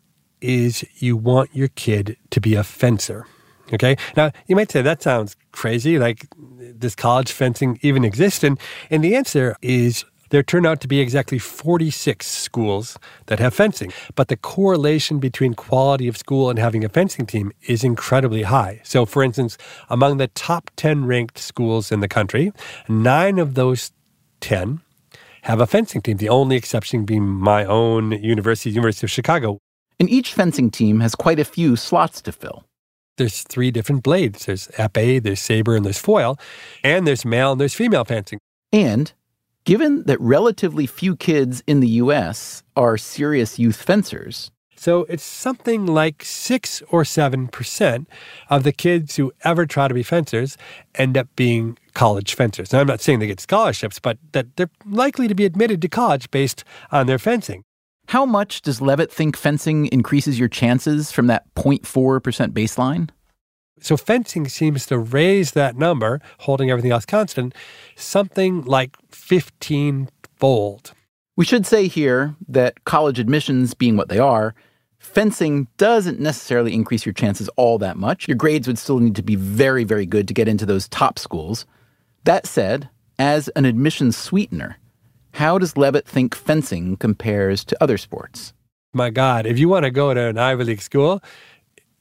is 0.40 0.84
you 0.96 1.16
want 1.16 1.54
your 1.54 1.68
kid 1.68 2.16
to 2.30 2.40
be 2.40 2.54
a 2.54 2.64
fencer. 2.64 3.26
Okay, 3.72 3.96
now 4.16 4.30
you 4.46 4.54
might 4.54 4.70
say 4.70 4.82
that 4.82 5.02
sounds 5.02 5.36
crazy. 5.52 5.98
Like, 5.98 6.26
does 6.78 6.94
college 6.94 7.32
fencing 7.32 7.78
even 7.82 8.04
exist? 8.04 8.44
And 8.44 8.58
and 8.90 9.02
the 9.02 9.16
answer 9.16 9.56
is 9.60 10.04
there 10.30 10.42
turn 10.42 10.66
out 10.66 10.80
to 10.80 10.88
be 10.88 11.00
exactly 11.00 11.38
46 11.38 12.26
schools 12.26 12.98
that 13.26 13.38
have 13.38 13.54
fencing, 13.54 13.92
but 14.14 14.28
the 14.28 14.36
correlation 14.36 15.18
between 15.18 15.54
quality 15.54 16.08
of 16.08 16.16
school 16.16 16.50
and 16.50 16.58
having 16.58 16.84
a 16.84 16.88
fencing 16.88 17.26
team 17.26 17.52
is 17.66 17.84
incredibly 17.84 18.42
high. 18.42 18.80
So, 18.82 19.06
for 19.06 19.22
instance, 19.22 19.56
among 19.88 20.16
the 20.16 20.28
top 20.28 20.70
10 20.76 21.06
ranked 21.06 21.38
schools 21.38 21.92
in 21.92 22.00
the 22.00 22.08
country, 22.08 22.52
nine 22.88 23.38
of 23.38 23.54
those 23.54 23.92
10 24.40 24.80
have 25.42 25.60
a 25.60 25.66
fencing 25.66 26.02
team, 26.02 26.16
the 26.16 26.28
only 26.28 26.56
exception 26.56 27.04
being 27.04 27.24
my 27.24 27.64
own 27.64 28.10
university, 28.10 28.70
University 28.70 29.06
of 29.06 29.12
Chicago. 29.12 29.58
And 30.00 30.10
each 30.10 30.34
fencing 30.34 30.70
team 30.70 31.00
has 31.00 31.14
quite 31.14 31.38
a 31.38 31.44
few 31.44 31.76
slots 31.76 32.20
to 32.22 32.32
fill. 32.32 32.65
There's 33.16 33.42
three 33.42 33.70
different 33.70 34.02
blades. 34.02 34.46
There's 34.46 34.68
epee, 34.68 35.22
there's 35.22 35.40
saber, 35.40 35.76
and 35.76 35.84
there's 35.84 35.98
foil. 35.98 36.38
And 36.82 37.06
there's 37.06 37.24
male 37.24 37.52
and 37.52 37.60
there's 37.60 37.74
female 37.74 38.04
fencing. 38.04 38.38
And 38.72 39.12
Given 39.66 40.04
that 40.04 40.20
relatively 40.20 40.86
few 40.86 41.16
kids 41.16 41.60
in 41.66 41.80
the 41.80 41.88
US 41.88 42.62
are 42.76 42.96
serious 42.96 43.58
youth 43.58 43.82
fencers, 43.82 44.52
so 44.76 45.06
it's 45.08 45.24
something 45.24 45.86
like 45.86 46.22
6 46.24 46.82
or 46.88 47.02
7% 47.02 48.06
of 48.48 48.62
the 48.62 48.70
kids 48.70 49.16
who 49.16 49.32
ever 49.42 49.66
try 49.66 49.88
to 49.88 49.94
be 49.94 50.04
fencers 50.04 50.56
end 50.94 51.18
up 51.18 51.26
being 51.34 51.78
college 51.94 52.34
fencers. 52.34 52.72
Now, 52.72 52.78
I'm 52.78 52.86
not 52.86 53.00
saying 53.00 53.18
they 53.18 53.26
get 53.26 53.40
scholarships, 53.40 53.98
but 53.98 54.18
that 54.30 54.54
they're 54.56 54.70
likely 54.84 55.26
to 55.26 55.34
be 55.34 55.44
admitted 55.44 55.82
to 55.82 55.88
college 55.88 56.30
based 56.30 56.62
on 56.92 57.08
their 57.08 57.18
fencing. 57.18 57.64
How 58.08 58.24
much 58.24 58.62
does 58.62 58.80
Levitt 58.80 59.12
think 59.12 59.36
fencing 59.36 59.86
increases 59.86 60.38
your 60.38 60.48
chances 60.48 61.10
from 61.10 61.26
that 61.26 61.52
0.4% 61.56 61.80
baseline? 62.52 63.10
So 63.80 63.96
fencing 63.96 64.48
seems 64.48 64.86
to 64.86 64.98
raise 64.98 65.52
that 65.52 65.76
number, 65.76 66.20
holding 66.38 66.70
everything 66.70 66.92
else 66.92 67.04
constant, 67.04 67.54
something 67.96 68.62
like 68.62 68.96
15 69.10 70.08
fold. 70.36 70.92
We 71.36 71.44
should 71.44 71.66
say 71.66 71.88
here 71.88 72.36
that 72.48 72.84
college 72.84 73.18
admissions 73.18 73.74
being 73.74 73.96
what 73.96 74.08
they 74.08 74.18
are, 74.18 74.54
fencing 74.98 75.66
doesn't 75.76 76.20
necessarily 76.20 76.72
increase 76.74 77.04
your 77.04 77.12
chances 77.12 77.48
all 77.56 77.76
that 77.78 77.96
much. 77.96 78.28
Your 78.28 78.36
grades 78.36 78.66
would 78.66 78.78
still 78.78 79.00
need 79.00 79.16
to 79.16 79.22
be 79.22 79.34
very, 79.34 79.84
very 79.84 80.06
good 80.06 80.28
to 80.28 80.34
get 80.34 80.48
into 80.48 80.64
those 80.64 80.88
top 80.88 81.18
schools. 81.18 81.66
That 82.24 82.46
said, 82.46 82.88
as 83.18 83.48
an 83.48 83.64
admissions 83.64 84.16
sweetener, 84.16 84.78
how 85.36 85.58
does 85.58 85.76
Levitt 85.76 86.08
think 86.08 86.34
fencing 86.34 86.96
compares 86.96 87.62
to 87.66 87.76
other 87.82 87.98
sports? 87.98 88.54
My 88.94 89.10
God, 89.10 89.44
if 89.44 89.58
you 89.58 89.68
want 89.68 89.84
to 89.84 89.90
go 89.90 90.14
to 90.14 90.28
an 90.28 90.38
Ivy 90.38 90.64
League 90.64 90.80
school, 90.80 91.22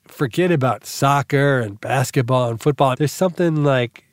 forget 0.07 0.53
about 0.53 0.85
soccer 0.85 1.59
and 1.59 1.79
basketball 1.81 2.49
and 2.49 2.61
football. 2.61 2.95
There's 2.95 3.11
something 3.11 3.65
like 3.65 4.05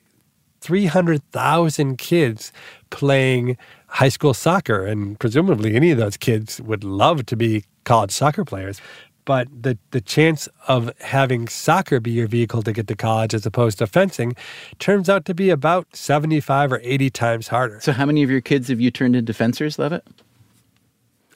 300,000 0.60 1.98
kids 1.98 2.52
playing 2.90 3.56
high 3.86 4.08
school 4.08 4.34
soccer, 4.34 4.84
and 4.84 5.16
presumably 5.20 5.76
any 5.76 5.92
of 5.92 5.98
those 5.98 6.16
kids 6.16 6.60
would 6.60 6.82
love 6.82 7.24
to 7.26 7.36
be 7.36 7.64
college 7.84 8.10
soccer 8.10 8.44
players. 8.44 8.80
But 9.24 9.48
the, 9.62 9.78
the 9.92 10.00
chance 10.00 10.48
of 10.66 10.90
having 11.00 11.46
soccer 11.48 12.00
be 12.00 12.10
your 12.10 12.26
vehicle 12.26 12.62
to 12.62 12.72
get 12.72 12.88
to 12.88 12.96
college 12.96 13.34
as 13.34 13.46
opposed 13.46 13.78
to 13.78 13.86
fencing 13.86 14.34
turns 14.78 15.08
out 15.08 15.24
to 15.26 15.34
be 15.34 15.50
about 15.50 15.86
75 15.94 16.72
or 16.72 16.80
80 16.82 17.10
times 17.10 17.48
harder. 17.48 17.80
So, 17.80 17.92
how 17.92 18.06
many 18.06 18.22
of 18.22 18.30
your 18.30 18.40
kids 18.40 18.68
have 18.68 18.80
you 18.80 18.90
turned 18.90 19.14
into 19.14 19.32
fencers, 19.32 19.78
Levitt? 19.78 20.04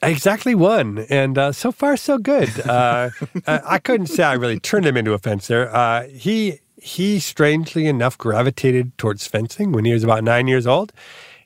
Exactly 0.03 0.53
one, 0.53 1.05
and 1.09 1.37
uh, 1.37 1.51
so 1.51 1.71
far 1.71 1.97
so 1.97 2.19
good. 2.19 2.49
Uh, 2.67 3.09
I 3.47 3.79
couldn't 3.79 4.07
say 4.07 4.23
I 4.23 4.33
really 4.33 4.59
turned 4.59 4.85
him 4.85 4.95
into 4.95 5.13
a 5.13 5.17
fencer. 5.17 5.69
Uh, 5.69 6.03
he 6.03 6.59
he 6.79 7.19
strangely 7.19 7.87
enough 7.87 8.17
gravitated 8.17 8.95
towards 8.99 9.25
fencing 9.25 9.71
when 9.71 9.85
he 9.85 9.93
was 9.93 10.03
about 10.03 10.23
nine 10.23 10.47
years 10.47 10.67
old, 10.67 10.93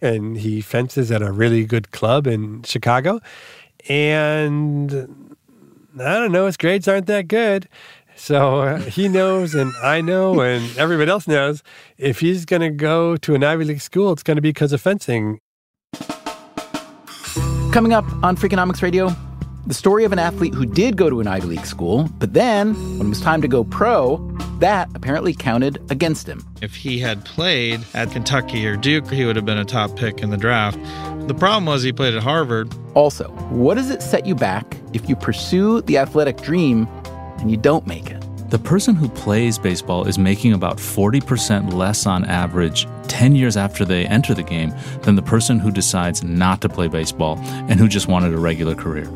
and 0.01 0.38
he 0.38 0.60
fences 0.60 1.12
at 1.12 1.21
a 1.21 1.32
really 1.32 1.63
good 1.63 1.91
club 1.91 2.27
in 2.27 2.63
Chicago. 2.63 3.21
And 3.88 5.20
I 5.99 6.15
don't 6.15 6.32
know, 6.32 6.45
his 6.45 6.58
grades 6.58 6.88
aren't 6.88 7.08
that 7.08 7.27
good. 7.27 7.67
So 8.15 8.62
uh, 8.62 8.77
he 8.82 9.08
knows, 9.08 9.56
and 9.56 9.73
I 9.82 10.01
know, 10.01 10.41
and 10.41 10.77
everybody 10.77 11.10
else 11.10 11.27
knows 11.27 11.63
if 11.97 12.19
he's 12.19 12.45
going 12.45 12.62
to 12.62 12.69
go 12.69 13.17
to 13.17 13.36
an 13.36 13.43
Ivy 13.43 13.65
League 13.65 13.82
school, 13.82 14.12
it's 14.12 14.23
going 14.23 14.36
to 14.36 14.41
be 14.41 14.49
because 14.49 14.73
of 14.73 14.82
fencing. 14.82 15.39
Coming 17.71 17.93
up 17.93 18.06
on 18.23 18.36
Freakonomics 18.36 18.82
Radio, 18.82 19.15
the 19.67 19.73
story 19.73 20.04
of 20.04 20.12
an 20.12 20.19
athlete 20.19 20.54
who 20.54 20.65
did 20.65 20.97
go 20.97 21.10
to 21.10 21.21
an 21.21 21.27
Ivy 21.27 21.47
League 21.47 21.65
school, 21.65 22.10
but 22.17 22.34
then, 22.34 22.73
when 22.97 23.08
it 23.08 23.10
was 23.10 23.21
time 23.21 23.41
to 23.41 23.47
go 23.47 23.63
pro, 23.63 24.17
that 24.60 24.89
apparently 24.95 25.34
counted 25.34 25.80
against 25.89 26.27
him. 26.27 26.45
If 26.62 26.75
he 26.75 26.99
had 26.99 27.23
played 27.25 27.82
at 27.93 28.12
Kentucky 28.12 28.65
or 28.67 28.75
Duke, 28.75 29.10
he 29.10 29.25
would 29.25 29.36
have 29.36 29.45
been 29.45 29.58
a 29.58 29.65
top 29.65 29.95
pick 29.95 30.21
in 30.21 30.30
the 30.30 30.38
draft. 30.38 30.77
The 31.27 31.36
problem 31.36 31.65
was 31.65 31.84
he 31.84 31.93
played 31.93 32.13
at 32.13 32.23
Harvard. 32.23 32.73
Also, 32.93 33.29
what 33.49 33.75
does 33.75 33.89
it 33.89 34.01
set 34.01 34.25
you 34.25 34.36
back 34.36 34.75
if 34.93 35.07
you 35.07 35.15
pursue 35.15 35.81
the 35.81 35.97
athletic 35.97 36.41
dream 36.41 36.88
and 37.39 37.49
you 37.49 37.57
don't 37.57 37.88
make 37.88 38.10
it? 38.10 38.21
The 38.49 38.60
person 38.60 38.95
who 38.95 39.07
plays 39.07 39.57
baseball 39.57 40.07
is 40.07 40.17
making 40.19 40.51
about 40.51 40.75
40% 40.77 41.71
less 41.71 42.05
on 42.05 42.25
average 42.25 42.86
10 43.07 43.36
years 43.36 43.55
after 43.55 43.86
they 43.86 44.05
enter 44.07 44.34
the 44.34 44.43
game 44.43 44.73
than 45.03 45.15
the 45.15 45.21
person 45.21 45.57
who 45.57 45.71
decides 45.71 46.21
not 46.21 46.60
to 46.62 46.67
play 46.67 46.89
baseball 46.89 47.38
and 47.39 47.79
who 47.79 47.88
just 47.88 48.10
wanted 48.10 48.34
a 48.34 48.38
regular 48.38 48.75
career. 48.75 49.10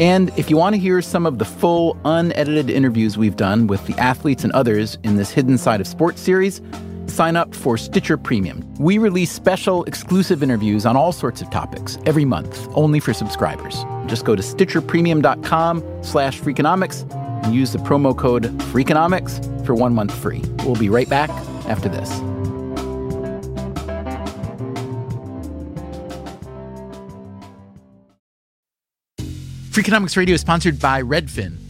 And 0.00 0.36
if 0.36 0.50
you 0.50 0.56
want 0.56 0.74
to 0.74 0.80
hear 0.80 1.02
some 1.02 1.24
of 1.24 1.38
the 1.38 1.44
full, 1.44 1.96
unedited 2.04 2.68
interviews 2.68 3.16
we've 3.16 3.36
done 3.36 3.68
with 3.68 3.86
the 3.86 3.94
athletes 4.00 4.42
and 4.42 4.52
others 4.54 4.98
in 5.04 5.16
this 5.16 5.30
Hidden 5.30 5.58
Side 5.58 5.80
of 5.80 5.86
Sports 5.86 6.20
series, 6.20 6.60
sign 7.10 7.36
up 7.36 7.54
for 7.54 7.76
Stitcher 7.76 8.16
Premium. 8.16 8.64
We 8.78 8.98
release 8.98 9.30
special, 9.30 9.84
exclusive 9.84 10.42
interviews 10.42 10.86
on 10.86 10.96
all 10.96 11.12
sorts 11.12 11.42
of 11.42 11.50
topics 11.50 11.98
every 12.06 12.24
month, 12.24 12.68
only 12.74 13.00
for 13.00 13.12
subscribers. 13.12 13.84
Just 14.06 14.24
go 14.24 14.34
to 14.34 14.42
stitcherpremium.com 14.42 16.02
slash 16.02 16.40
freakonomics 16.40 17.04
and 17.44 17.54
use 17.54 17.72
the 17.72 17.78
promo 17.78 18.16
code 18.16 18.44
Freakonomics 18.72 19.64
for 19.66 19.74
one 19.74 19.94
month 19.94 20.14
free. 20.14 20.42
We'll 20.64 20.76
be 20.76 20.88
right 20.88 21.08
back 21.08 21.30
after 21.68 21.88
this. 21.88 22.10
Freakonomics 29.70 30.16
Radio 30.16 30.34
is 30.34 30.40
sponsored 30.40 30.78
by 30.78 31.00
Redfin. 31.00 31.69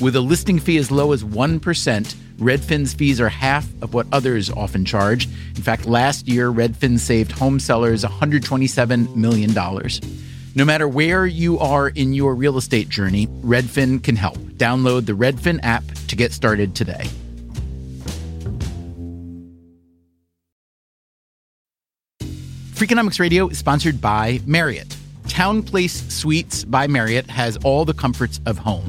With 0.00 0.14
a 0.14 0.20
listing 0.20 0.60
fee 0.60 0.78
as 0.78 0.92
low 0.92 1.10
as 1.10 1.24
1%, 1.24 2.14
Redfin's 2.38 2.94
fees 2.94 3.20
are 3.20 3.28
half 3.28 3.66
of 3.82 3.94
what 3.94 4.06
others 4.12 4.48
often 4.48 4.84
charge. 4.84 5.26
In 5.56 5.62
fact, 5.62 5.86
last 5.86 6.28
year, 6.28 6.52
Redfin 6.52 7.00
saved 7.00 7.32
home 7.32 7.58
sellers 7.58 8.04
$127 8.04 9.16
million. 9.16 9.52
No 10.54 10.64
matter 10.64 10.86
where 10.86 11.26
you 11.26 11.58
are 11.58 11.88
in 11.88 12.12
your 12.12 12.36
real 12.36 12.58
estate 12.58 12.88
journey, 12.88 13.26
Redfin 13.42 14.02
can 14.02 14.14
help. 14.14 14.36
Download 14.36 15.04
the 15.04 15.14
Redfin 15.14 15.58
app 15.64 15.82
to 16.06 16.14
get 16.14 16.32
started 16.32 16.76
today. 16.76 17.08
Freakonomics 22.74 23.18
Radio 23.18 23.48
is 23.48 23.58
sponsored 23.58 24.00
by 24.00 24.40
Marriott. 24.46 24.96
TownePlace 25.24 26.08
Suites 26.12 26.62
by 26.62 26.86
Marriott 26.86 27.28
has 27.28 27.56
all 27.64 27.84
the 27.84 27.94
comforts 27.94 28.40
of 28.46 28.58
home. 28.58 28.88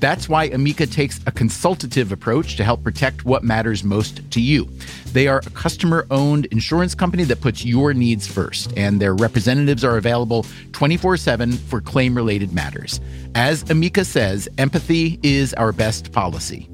That's 0.00 0.30
why 0.30 0.44
Amica 0.44 0.86
takes 0.86 1.20
a 1.26 1.30
consultative 1.30 2.10
approach 2.10 2.56
to 2.56 2.64
help 2.64 2.82
protect 2.82 3.26
what 3.26 3.44
matters 3.44 3.84
most 3.84 4.28
to 4.30 4.40
you. 4.40 4.66
They 5.12 5.28
are 5.28 5.42
a 5.46 5.50
customer 5.50 6.06
owned 6.10 6.46
insurance 6.46 6.94
company 6.94 7.24
that 7.24 7.42
puts 7.42 7.66
your 7.66 7.92
needs 7.92 8.26
first, 8.26 8.72
and 8.78 8.98
their 8.98 9.14
representatives 9.14 9.84
are 9.84 9.98
available 9.98 10.46
24 10.72 11.18
7 11.18 11.52
for 11.52 11.82
claim 11.82 12.16
related 12.16 12.54
matters. 12.54 12.98
As 13.34 13.70
Amica 13.70 14.06
says, 14.06 14.48
empathy 14.56 15.20
is 15.22 15.52
our 15.54 15.70
best 15.70 16.12
policy. 16.12 16.66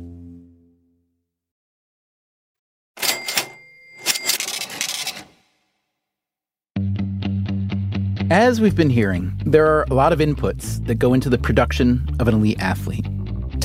As 8.30 8.60
we've 8.60 8.76
been 8.76 8.90
hearing, 8.90 9.32
there 9.44 9.66
are 9.66 9.84
a 9.90 9.94
lot 9.94 10.12
of 10.12 10.20
inputs 10.20 10.84
that 10.86 10.96
go 10.96 11.12
into 11.14 11.28
the 11.28 11.38
production 11.38 12.08
of 12.20 12.28
an 12.28 12.34
elite 12.34 12.60
athlete 12.60 13.06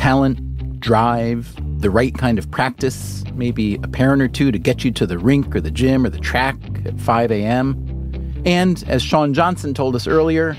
talent, 0.01 0.79
drive, 0.79 1.55
the 1.79 1.91
right 1.91 2.17
kind 2.17 2.39
of 2.39 2.49
practice, 2.49 3.23
maybe 3.35 3.75
a 3.83 3.87
parent 3.87 4.19
or 4.19 4.27
two 4.27 4.51
to 4.51 4.57
get 4.57 4.83
you 4.83 4.89
to 4.89 5.05
the 5.05 5.19
rink 5.19 5.55
or 5.55 5.61
the 5.61 5.69
gym 5.69 6.03
or 6.03 6.09
the 6.09 6.17
track 6.17 6.55
at 6.85 6.99
5 6.99 7.31
a.m. 7.31 8.41
And 8.43 8.83
as 8.87 9.03
Shawn 9.03 9.35
Johnson 9.35 9.75
told 9.75 9.95
us 9.95 10.07
earlier, 10.07 10.57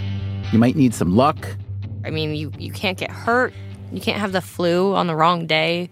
you 0.53 0.61
might 0.61 0.77
need 0.77 0.95
some 0.95 1.17
luck. 1.17 1.57
I 2.05 2.11
mean, 2.11 2.37
you, 2.37 2.53
you 2.57 2.71
can't 2.71 2.97
get 2.97 3.11
hurt. 3.11 3.53
You 3.91 4.01
can't 4.01 4.21
have 4.21 4.31
the 4.31 4.41
flu 4.41 4.95
on 4.95 5.09
the 5.09 5.17
wrong 5.17 5.49
day. 5.49 5.91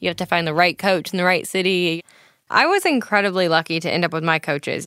You 0.00 0.08
have 0.08 0.18
to 0.18 0.26
find 0.26 0.46
the 0.46 0.52
right 0.52 0.76
coach 0.76 1.10
in 1.10 1.16
the 1.16 1.24
right 1.24 1.46
city. 1.46 2.02
I 2.50 2.66
was 2.66 2.84
incredibly 2.84 3.48
lucky 3.48 3.80
to 3.80 3.90
end 3.90 4.04
up 4.04 4.12
with 4.12 4.24
my 4.24 4.38
coaches. 4.38 4.84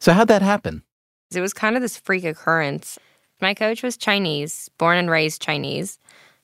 So, 0.00 0.14
how'd 0.14 0.28
that 0.28 0.40
happen? 0.40 0.82
It 1.30 1.42
was 1.42 1.52
kind 1.52 1.76
of 1.76 1.82
this 1.82 1.98
freak 1.98 2.24
occurrence. 2.24 2.98
My 3.42 3.52
coach 3.52 3.82
was 3.82 3.98
Chinese, 3.98 4.70
born 4.78 4.96
and 4.96 5.10
raised 5.10 5.42
Chinese. 5.42 5.98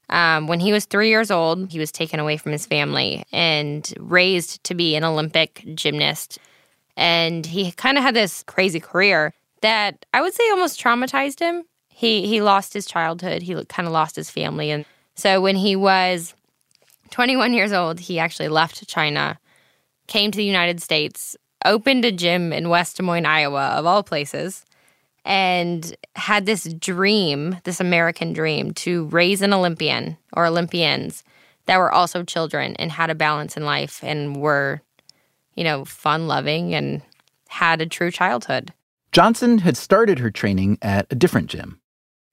Um, 0.09 0.46
when 0.46 0.61
he 0.61 0.72
was 0.72 0.84
three 0.84 1.09
years 1.09 1.30
old, 1.30 1.70
he 1.70 1.78
was 1.78 1.90
taken 1.90 2.20
away 2.20 2.36
from 2.36 2.52
his 2.52 2.66
family 2.66 3.24
and 3.32 3.92
raised 3.98 4.62
to 4.64 4.74
be 4.74 4.94
an 4.94 5.04
Olympic 5.04 5.64
gymnast. 5.74 6.38
And 6.96 7.44
he 7.44 7.72
kind 7.72 7.98
of 7.98 8.04
had 8.04 8.14
this 8.14 8.42
crazy 8.44 8.80
career 8.80 9.34
that 9.62 10.07
I 10.14 10.20
would 10.20 10.34
say 10.34 10.48
almost 10.50 10.80
traumatized 10.80 11.40
him. 11.40 11.64
He 11.88 12.26
he 12.26 12.40
lost 12.40 12.72
his 12.72 12.86
childhood. 12.86 13.42
He 13.42 13.54
kind 13.64 13.86
of 13.86 13.92
lost 13.92 14.16
his 14.16 14.30
family, 14.30 14.70
and 14.70 14.84
so 15.14 15.40
when 15.40 15.57
he 15.57 15.74
was 15.76 16.34
21 17.11 17.54
years 17.54 17.72
old, 17.72 18.00
he 18.00 18.18
actually 18.18 18.48
left 18.48 18.86
China, 18.86 19.38
came 20.07 20.30
to 20.30 20.36
the 20.36 20.44
United 20.44 20.82
States, 20.82 21.36
opened 21.64 22.04
a 22.04 22.12
gym 22.12 22.52
in 22.52 22.68
West 22.68 22.98
Des 22.98 23.02
Moines, 23.02 23.26
Iowa, 23.26 23.68
of 23.68 23.86
all 23.86 24.02
places, 24.02 24.64
and 25.26 25.96
had 26.14 26.46
this 26.46 26.72
dream, 26.74 27.56
this 27.64 27.80
American 27.80 28.32
dream, 28.32 28.72
to 28.72 29.06
raise 29.06 29.42
an 29.42 29.52
Olympian 29.52 30.16
or 30.32 30.46
Olympians 30.46 31.24
that 31.66 31.78
were 31.78 31.90
also 31.90 32.22
children 32.22 32.76
and 32.76 32.92
had 32.92 33.10
a 33.10 33.14
balance 33.14 33.56
in 33.56 33.64
life 33.64 34.02
and 34.04 34.36
were, 34.36 34.80
you 35.56 35.64
know, 35.64 35.84
fun 35.84 36.28
loving 36.28 36.74
and 36.74 37.02
had 37.48 37.80
a 37.80 37.86
true 37.86 38.12
childhood. 38.12 38.72
Johnson 39.10 39.58
had 39.58 39.76
started 39.76 40.20
her 40.20 40.30
training 40.30 40.78
at 40.80 41.08
a 41.10 41.16
different 41.16 41.50
gym. 41.50 41.80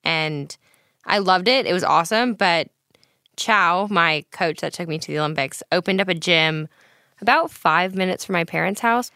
And 0.04 0.56
I 1.06 1.18
loved 1.18 1.48
it. 1.48 1.66
It 1.66 1.74
was 1.74 1.84
awesome. 1.84 2.36
But 2.36 2.70
Chow, 3.38 3.88
my 3.90 4.24
coach 4.32 4.60
that 4.62 4.74
took 4.74 4.88
me 4.88 5.00
to 5.00 5.08
the 5.08 5.18
Olympics, 5.18 5.64
opened 5.72 6.00
up 6.00 6.10
a 6.10 6.14
gym 6.14 6.68
about 7.20 7.50
five 7.50 7.96
minutes 7.96 8.24
from 8.24 8.34
my 8.34 8.44
parents' 8.44 8.82
house. 8.82 9.10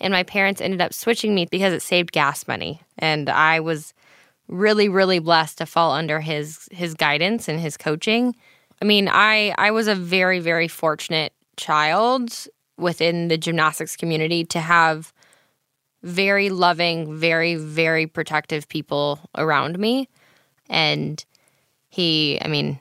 And 0.00 0.12
my 0.12 0.22
parents 0.22 0.60
ended 0.60 0.80
up 0.80 0.92
switching 0.92 1.34
me 1.34 1.46
because 1.46 1.72
it 1.72 1.82
saved 1.82 2.12
gas 2.12 2.48
money. 2.48 2.80
And 2.98 3.28
I 3.28 3.60
was 3.60 3.92
really, 4.48 4.88
really 4.88 5.18
blessed 5.18 5.58
to 5.58 5.66
fall 5.66 5.92
under 5.92 6.20
his 6.20 6.68
his 6.72 6.94
guidance 6.94 7.48
and 7.48 7.60
his 7.60 7.76
coaching. 7.76 8.34
I 8.82 8.84
mean, 8.84 9.08
I 9.08 9.54
I 9.58 9.70
was 9.70 9.88
a 9.88 9.94
very, 9.94 10.40
very 10.40 10.68
fortunate 10.68 11.32
child 11.56 12.48
within 12.78 13.28
the 13.28 13.36
gymnastics 13.36 13.96
community 13.96 14.44
to 14.46 14.60
have 14.60 15.12
very 16.02 16.48
loving, 16.48 17.18
very, 17.18 17.54
very 17.56 18.06
protective 18.06 18.68
people 18.68 19.20
around 19.36 19.78
me. 19.78 20.08
And 20.70 21.22
he, 21.90 22.38
I 22.40 22.48
mean, 22.48 22.80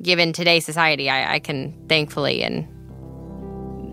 given 0.00 0.32
today's 0.32 0.64
society, 0.64 1.10
I, 1.10 1.34
I 1.34 1.38
can 1.40 1.86
thankfully 1.88 2.42
and 2.44 2.68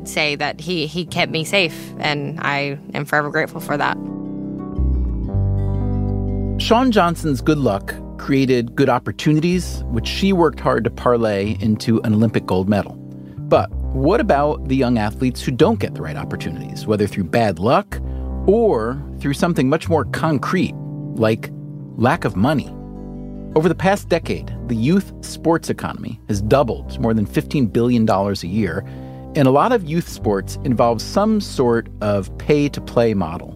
say 0.08 0.36
that 0.36 0.60
he 0.60 0.88
he 0.88 1.06
kept 1.06 1.32
me 1.32 1.44
safe, 1.44 1.94
and 2.00 2.40
I 2.42 2.78
am 2.94 3.06
forever 3.06 3.30
grateful 3.30 3.62
for 3.62 3.78
that. 3.78 3.98
Shawn 6.62 6.92
Johnson's 6.92 7.42
good 7.42 7.58
luck 7.58 7.94
created 8.18 8.76
good 8.76 8.90
opportunities, 8.90 9.84
which 9.88 10.08
she 10.08 10.34
worked 10.34 10.60
hard 10.60 10.84
to 10.86 10.90
parlay 10.90 11.58
into 11.60 12.02
an 12.04 12.14
Olympic 12.14 12.46
gold 12.46 12.70
medal. 12.70 12.94
But 13.38 13.70
what 13.94 14.20
about 14.20 14.68
the 14.68 14.76
young 14.76 14.98
athletes 14.98 15.42
who 15.42 15.52
don't 15.52 15.80
get 15.80 15.94
the 15.94 16.02
right 16.02 16.16
opportunities, 16.16 16.88
whether 16.88 17.08
through 17.08 17.26
bad 17.26 17.60
luck 17.60 18.00
or 18.48 19.02
through 19.20 19.34
something 19.34 19.70
much 19.70 19.90
more 19.90 20.06
concrete, 20.06 20.74
like 21.16 21.52
lack 21.98 22.26
of 22.26 22.36
money? 22.36 22.70
Over 23.56 23.70
the 23.70 23.76
past 23.76 24.10
decade, 24.10 24.54
the 24.68 24.76
youth 24.76 25.14
sports 25.24 25.70
economy 25.70 26.20
has 26.28 26.42
doubled 26.42 26.90
to 26.90 27.00
more 27.00 27.14
than 27.14 27.26
$15 27.26 27.72
billion 27.72 28.10
a 28.10 28.34
year, 28.46 28.84
and 29.36 29.48
a 29.48 29.52
lot 29.52 29.72
of 29.72 29.84
youth 29.84 30.08
sports 30.08 30.58
involve 30.64 31.02
some 31.02 31.42
sort 31.42 31.90
of 32.02 32.36
pay 32.38 32.70
to 32.70 32.82
play 32.82 33.14
model. 33.14 33.52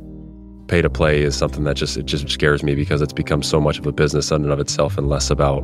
Pay 0.68 0.82
to 0.82 0.90
play 0.90 1.22
is 1.22 1.36
something 1.36 1.64
that 1.64 1.76
just 1.76 1.98
it 1.98 2.06
just 2.06 2.30
scares 2.30 2.62
me 2.62 2.76
because 2.76 3.02
it's 3.02 3.14
become 3.14 3.42
so 3.42 3.60
much 3.60 3.80
of 3.80 3.88
a 3.88 3.92
business 3.92 4.30
in 4.30 4.44
and 4.44 4.52
of 4.52 4.60
itself 4.60 4.98
and 4.98 5.10
less 5.10 5.30
about 5.30 5.64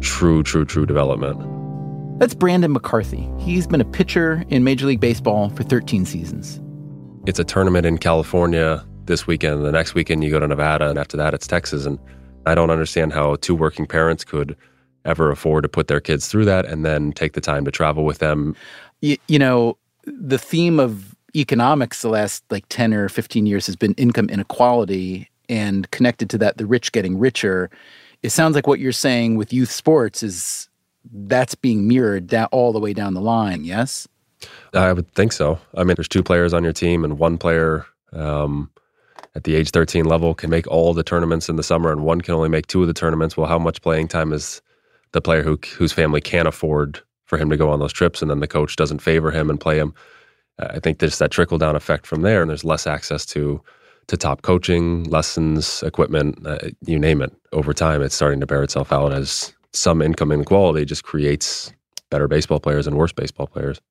true, 0.00 0.42
true, 0.42 0.64
true 0.64 0.86
development. 0.86 1.38
That's 2.18 2.34
Brandon 2.34 2.72
McCarthy. 2.72 3.28
He's 3.38 3.66
been 3.66 3.80
a 3.80 3.84
pitcher 3.84 4.44
in 4.48 4.64
Major 4.64 4.86
League 4.86 5.00
Baseball 5.00 5.50
for 5.50 5.64
13 5.64 6.04
seasons. 6.04 6.60
It's 7.26 7.38
a 7.38 7.44
tournament 7.44 7.84
in 7.84 7.98
California 7.98 8.84
this 9.04 9.26
weekend. 9.26 9.64
The 9.64 9.72
next 9.72 9.94
weekend 9.94 10.24
you 10.24 10.30
go 10.30 10.40
to 10.40 10.48
Nevada, 10.48 10.88
and 10.88 10.98
after 10.98 11.16
that 11.16 11.34
it's 11.34 11.46
Texas. 11.46 11.84
And 11.84 11.98
I 12.46 12.54
don't 12.54 12.70
understand 12.70 13.12
how 13.12 13.36
two 13.36 13.54
working 13.54 13.86
parents 13.86 14.24
could 14.24 14.56
ever 15.04 15.30
afford 15.30 15.62
to 15.62 15.68
put 15.68 15.88
their 15.88 16.00
kids 16.00 16.28
through 16.28 16.44
that 16.44 16.66
and 16.66 16.84
then 16.84 17.12
take 17.12 17.32
the 17.32 17.40
time 17.40 17.64
to 17.64 17.70
travel 17.70 18.04
with 18.04 18.18
them. 18.18 18.54
You, 19.00 19.16
you 19.28 19.38
know, 19.38 19.76
the 20.04 20.38
theme 20.38 20.80
of 20.80 21.14
economics 21.36 22.02
the 22.02 22.08
last 22.08 22.42
like 22.50 22.64
10 22.68 22.94
or 22.94 23.08
15 23.08 23.46
years 23.46 23.66
has 23.66 23.76
been 23.76 23.94
income 23.94 24.28
inequality 24.28 25.30
and 25.48 25.90
connected 25.90 26.30
to 26.30 26.38
that 26.38 26.58
the 26.58 26.66
rich 26.66 26.92
getting 26.92 27.18
richer. 27.18 27.70
It 28.22 28.30
sounds 28.30 28.54
like 28.54 28.66
what 28.66 28.80
you're 28.80 28.92
saying 28.92 29.36
with 29.36 29.52
youth 29.52 29.70
sports 29.70 30.22
is 30.22 30.68
that's 31.12 31.54
being 31.54 31.86
mirrored 31.86 32.26
down, 32.26 32.48
all 32.50 32.72
the 32.72 32.80
way 32.80 32.92
down 32.92 33.14
the 33.14 33.20
line, 33.20 33.64
yes? 33.64 34.08
I 34.74 34.92
would 34.92 35.12
think 35.14 35.32
so. 35.32 35.58
I 35.76 35.84
mean, 35.84 35.94
there's 35.96 36.08
two 36.08 36.22
players 36.22 36.52
on 36.52 36.62
your 36.62 36.72
team, 36.72 37.04
and 37.04 37.18
one 37.18 37.38
player 37.38 37.86
um, 38.12 38.70
at 39.34 39.44
the 39.44 39.54
age 39.54 39.70
13 39.70 40.04
level 40.04 40.34
can 40.34 40.50
make 40.50 40.66
all 40.68 40.94
the 40.94 41.02
tournaments 41.02 41.48
in 41.48 41.56
the 41.56 41.62
summer, 41.62 41.90
and 41.90 42.02
one 42.02 42.20
can 42.20 42.34
only 42.34 42.48
make 42.48 42.66
two 42.66 42.82
of 42.82 42.86
the 42.86 42.94
tournaments. 42.94 43.36
Well, 43.36 43.48
how 43.48 43.58
much 43.58 43.82
playing 43.82 44.08
time 44.08 44.32
is 44.32 44.62
the 45.12 45.20
player 45.20 45.42
who 45.42 45.58
whose 45.76 45.92
family 45.92 46.20
can't 46.20 46.46
afford 46.46 47.00
for 47.28 47.38
him 47.38 47.48
to 47.50 47.56
go 47.56 47.70
on 47.70 47.78
those 47.78 47.92
trips, 47.92 48.20
and 48.20 48.30
then 48.30 48.40
the 48.40 48.48
coach 48.48 48.74
doesn't 48.74 49.00
favor 49.00 49.30
him 49.30 49.48
and 49.48 49.60
play 49.60 49.78
him? 49.78 49.94
I 50.58 50.80
think 50.80 50.98
there's 50.98 51.18
that 51.18 51.30
trickle 51.30 51.58
down 51.58 51.76
effect 51.76 52.06
from 52.06 52.22
there, 52.22 52.40
and 52.40 52.50
there's 52.50 52.64
less 52.64 52.86
access 52.86 53.24
to 53.26 53.62
to 54.08 54.16
top 54.16 54.40
coaching, 54.40 55.04
lessons, 55.04 55.82
equipment, 55.82 56.46
uh, 56.46 56.56
you 56.86 56.98
name 56.98 57.20
it. 57.20 57.30
Over 57.52 57.74
time, 57.74 58.00
it's 58.00 58.14
starting 58.14 58.40
to 58.40 58.46
bear 58.46 58.62
itself 58.62 58.90
out 58.90 59.12
as 59.12 59.52
some 59.74 60.00
income 60.00 60.32
inequality 60.32 60.86
just 60.86 61.04
creates 61.04 61.72
better 62.10 62.26
baseball 62.26 62.58
players 62.58 62.86
and 62.86 62.96
worse 62.96 63.12
baseball 63.12 63.46
players. 63.46 63.82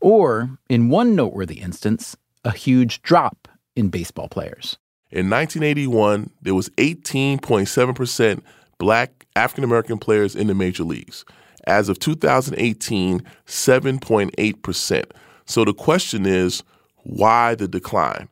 Or, 0.00 0.58
in 0.68 0.88
one 0.88 1.14
noteworthy 1.14 1.60
instance, 1.60 2.16
a 2.44 2.50
huge 2.50 3.02
drop 3.02 3.46
in 3.76 3.88
baseball 3.88 4.28
players. 4.28 4.78
In 5.12 5.30
1981, 5.30 6.30
there 6.42 6.56
was 6.56 6.68
18.7% 6.70 8.42
black 8.78 9.26
African 9.36 9.62
American 9.62 9.98
players 9.98 10.34
in 10.34 10.48
the 10.48 10.54
major 10.54 10.82
leagues. 10.82 11.24
As 11.64 11.88
of 11.88 11.98
2018, 11.98 13.22
7.8%. 13.46 15.04
So 15.44 15.64
the 15.64 15.74
question 15.74 16.26
is, 16.26 16.62
why 17.04 17.54
the 17.54 17.68
decline? 17.68 18.28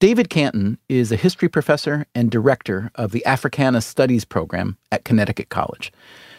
David 0.00 0.30
Canton 0.30 0.78
is 0.88 1.10
a 1.10 1.16
history 1.16 1.48
professor 1.48 2.06
and 2.14 2.30
director 2.30 2.90
of 2.94 3.10
the 3.10 3.26
Africana 3.26 3.80
Studies 3.80 4.24
program 4.24 4.76
at 4.92 5.04
Connecticut 5.04 5.48
College. 5.48 5.92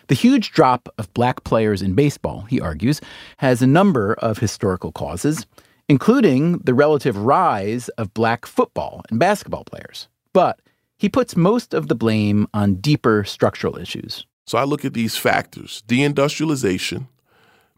The 0.08 0.16
huge 0.16 0.52
drop 0.52 0.88
of 0.98 1.14
black 1.14 1.44
players 1.44 1.82
in 1.82 1.94
baseball, 1.94 2.42
he 2.50 2.62
argues, 2.62 3.02
has 3.38 3.62
a 3.62 3.68
number 3.68 4.14
of 4.14 4.38
historical 4.38 4.92
causes, 4.92 5.46
including 5.90 6.60
the 6.60 6.74
relative 6.74 7.18
rise 7.18 7.90
of 7.90 8.14
black 8.14 8.46
football 8.46 9.04
and 9.10 9.20
basketball 9.20 9.66
players. 9.66 10.08
But 10.34 10.60
he 10.98 11.10
puts 11.10 11.36
most 11.36 11.74
of 11.74 11.90
the 11.90 11.96
blame 11.96 12.48
on 12.54 12.76
deeper 12.76 13.24
structural 13.24 13.78
issues. 13.78 14.26
So 14.50 14.58
I 14.58 14.64
look 14.64 14.84
at 14.84 14.95
these 14.95 15.16
factors 15.16 15.84
deindustrialization, 15.88 17.06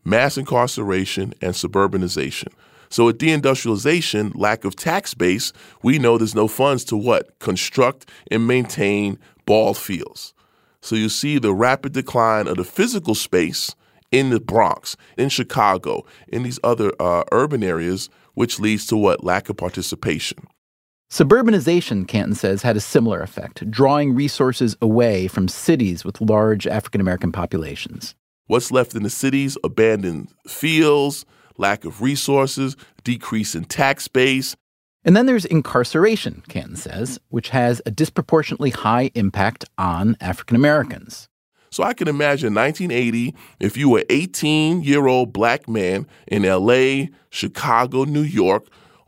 mass 0.05 0.37
incarceration, 0.37 1.33
and 1.41 1.53
suburbanization. 1.53 2.47
So 2.87 3.09
at 3.09 3.17
deindustrialization, 3.17 4.31
lack 4.35 4.63
of 4.63 4.77
tax 4.77 5.13
base, 5.13 5.51
we 5.83 5.99
know 5.99 6.17
there's 6.17 6.33
no 6.33 6.47
funds 6.47 6.85
to 6.85 6.95
what? 6.95 7.37
Construct 7.39 8.09
and 8.31 8.47
maintain 8.47 9.19
ball 9.45 9.73
fields. 9.73 10.33
So 10.79 10.95
you 10.95 11.09
see 11.09 11.39
the 11.39 11.53
rapid 11.53 11.91
decline 11.91 12.47
of 12.47 12.55
the 12.55 12.63
physical 12.63 13.15
space 13.15 13.75
in 14.09 14.29
the 14.29 14.39
Bronx, 14.39 14.95
in 15.17 15.27
Chicago, 15.27 16.05
in 16.29 16.43
these 16.43 16.59
other 16.63 16.93
uh, 17.01 17.25
urban 17.33 17.65
areas, 17.65 18.09
which 18.35 18.61
leads 18.61 18.85
to 18.87 18.95
what? 18.95 19.25
Lack 19.25 19.49
of 19.49 19.57
participation. 19.57 20.47
Suburbanization, 21.11 22.07
Canton 22.07 22.35
says, 22.35 22.61
had 22.61 22.77
a 22.77 22.79
similar 22.79 23.19
effect, 23.19 23.69
drawing 23.69 24.15
resources 24.15 24.77
away 24.81 25.27
from 25.27 25.49
cities 25.49 26.05
with 26.05 26.21
large 26.21 26.65
African 26.65 27.01
American 27.01 27.33
populations. 27.33 28.15
What's 28.47 28.71
left 28.71 28.95
in 28.95 29.03
the 29.03 29.09
cities? 29.09 29.57
Abandoned 29.61 30.29
fields, 30.47 31.25
lack 31.57 31.83
of 31.83 32.01
resources, 32.01 32.77
decrease 33.03 33.55
in 33.55 33.65
tax 33.65 34.07
base. 34.07 34.55
And 35.03 35.13
then 35.13 35.25
there's 35.25 35.43
incarceration, 35.43 36.43
Canton 36.47 36.77
says, 36.77 37.19
which 37.27 37.49
has 37.49 37.81
a 37.85 37.91
disproportionately 37.91 38.69
high 38.69 39.11
impact 39.13 39.65
on 39.77 40.15
African 40.21 40.55
Americans. 40.55 41.27
So 41.71 41.83
I 41.83 41.93
can 41.93 42.07
imagine 42.07 42.53
1980, 42.53 43.35
if 43.59 43.75
you 43.75 43.89
were 43.89 43.99
an 43.99 44.05
18 44.09 44.81
year 44.81 45.07
old 45.07 45.33
black 45.33 45.67
man 45.67 46.07
in 46.25 46.43
LA, 46.43 47.07
Chicago, 47.29 48.05
New 48.05 48.21
York, 48.21 48.67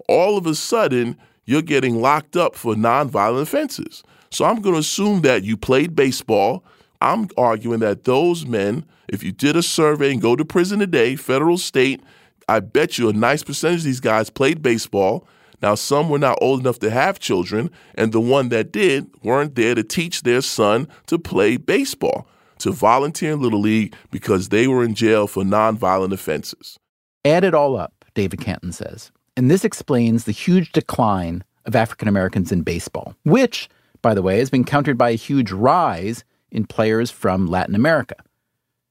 all 0.10 0.38
of 0.38 0.46
a 0.46 0.56
sudden 0.56 1.18
you're 1.46 1.62
getting 1.62 2.02
locked 2.02 2.36
up 2.36 2.56
for 2.56 2.76
nonviolent 2.76 3.42
offenses. 3.42 4.04
So 4.32 4.46
I'm 4.46 4.62
going 4.62 4.74
to 4.74 4.80
assume 4.80 5.22
that 5.22 5.44
you 5.44 5.58
played 5.58 5.96
baseball. 5.96 6.64
I'm 7.02 7.28
arguing 7.38 7.80
that 7.82 8.06
those 8.06 8.46
men, 8.46 8.86
if 9.08 9.24
you 9.24 9.32
did 9.32 9.56
a 9.56 9.64
survey 9.64 10.12
and 10.12 10.22
go 10.22 10.36
to 10.36 10.46
prison 10.46 10.80
today, 10.80 11.16
federal, 11.16 11.58
state, 11.58 12.02
I 12.48 12.60
bet 12.60 12.98
you 12.98 13.10
a 13.10 13.14
nice 13.14 13.44
percentage 13.44 13.82
of 13.82 13.86
these 13.86 14.00
guys 14.00 14.30
played 14.30 14.62
baseball. 14.62 15.28
Now, 15.62 15.76
some 15.76 16.10
were 16.10 16.20
not 16.20 16.40
old 16.42 16.60
enough 16.60 16.80
to 16.80 16.90
have 16.90 17.20
children, 17.20 17.72
and 17.96 18.12
the 18.12 18.20
one 18.20 18.50
that 18.50 18.72
did 18.72 19.10
weren't 19.24 19.56
there 19.56 19.76
to 19.76 19.84
teach 19.84 20.24
their 20.24 20.42
son 20.42 20.90
to 21.08 21.18
play 21.18 21.56
baseball, 21.56 22.28
to 22.60 22.72
volunteer 22.72 23.34
in 23.34 23.42
Little 23.42 23.62
League 23.62 23.96
because 24.12 24.50
they 24.50 24.68
were 24.68 24.84
in 24.84 24.94
jail 24.94 25.26
for 25.26 25.44
nonviolent 25.44 26.12
offenses. 26.12 26.78
Add 27.24 27.46
it 27.46 27.54
all 27.54 27.78
up, 27.78 27.94
David 28.14 28.42
Canton 28.42 28.74
says, 28.74 29.12
and 29.36 29.50
this 29.50 29.66
explains 29.66 30.24
the 30.24 30.32
huge 30.32 30.72
decline 30.72 31.44
of 31.66 31.76
African 31.76 32.08
Americans 32.08 32.52
in 32.52 32.62
baseball, 32.62 33.16
which, 33.24 33.70
by 34.02 34.14
the 34.14 34.22
way, 34.22 34.40
has 34.40 34.50
been 34.50 34.64
countered 34.64 34.98
by 34.98 35.12
a 35.12 35.16
huge 35.16 35.52
rise 35.52 36.24
in 36.52 36.66
players 36.66 37.10
from 37.10 37.48
Latin 37.48 37.76
America. 37.76 38.16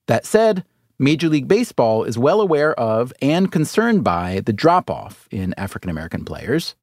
That 0.08 0.26
said, 0.26 0.64
Major 0.98 1.28
League 1.28 1.48
Baseball 1.48 2.04
is 2.04 2.18
well 2.18 2.40
aware 2.40 2.78
of 2.78 3.12
and 3.20 3.50
concerned 3.50 4.04
by 4.04 4.40
the 4.40 4.52
drop 4.52 4.90
off 4.90 5.28
in 5.30 5.54
African 5.56 5.90
American 5.90 6.24
players. 6.24 6.74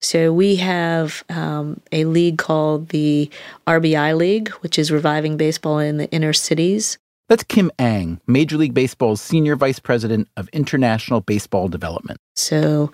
So 0.00 0.32
we 0.32 0.56
have 0.56 1.24
um, 1.30 1.80
a 1.90 2.04
league 2.04 2.38
called 2.38 2.90
the 2.90 3.30
RBI 3.66 4.16
League, 4.16 4.50
which 4.60 4.78
is 4.78 4.92
reviving 4.92 5.36
baseball 5.36 5.78
in 5.78 5.96
the 5.96 6.10
inner 6.10 6.32
cities. 6.32 6.98
That's 7.28 7.42
Kim 7.42 7.72
Ng, 7.78 8.20
Major 8.26 8.56
League 8.56 8.74
Baseball's 8.74 9.20
Senior 9.20 9.56
Vice 9.56 9.80
President 9.80 10.28
of 10.36 10.48
International 10.50 11.20
Baseball 11.20 11.68
Development. 11.68 12.20
So 12.34 12.92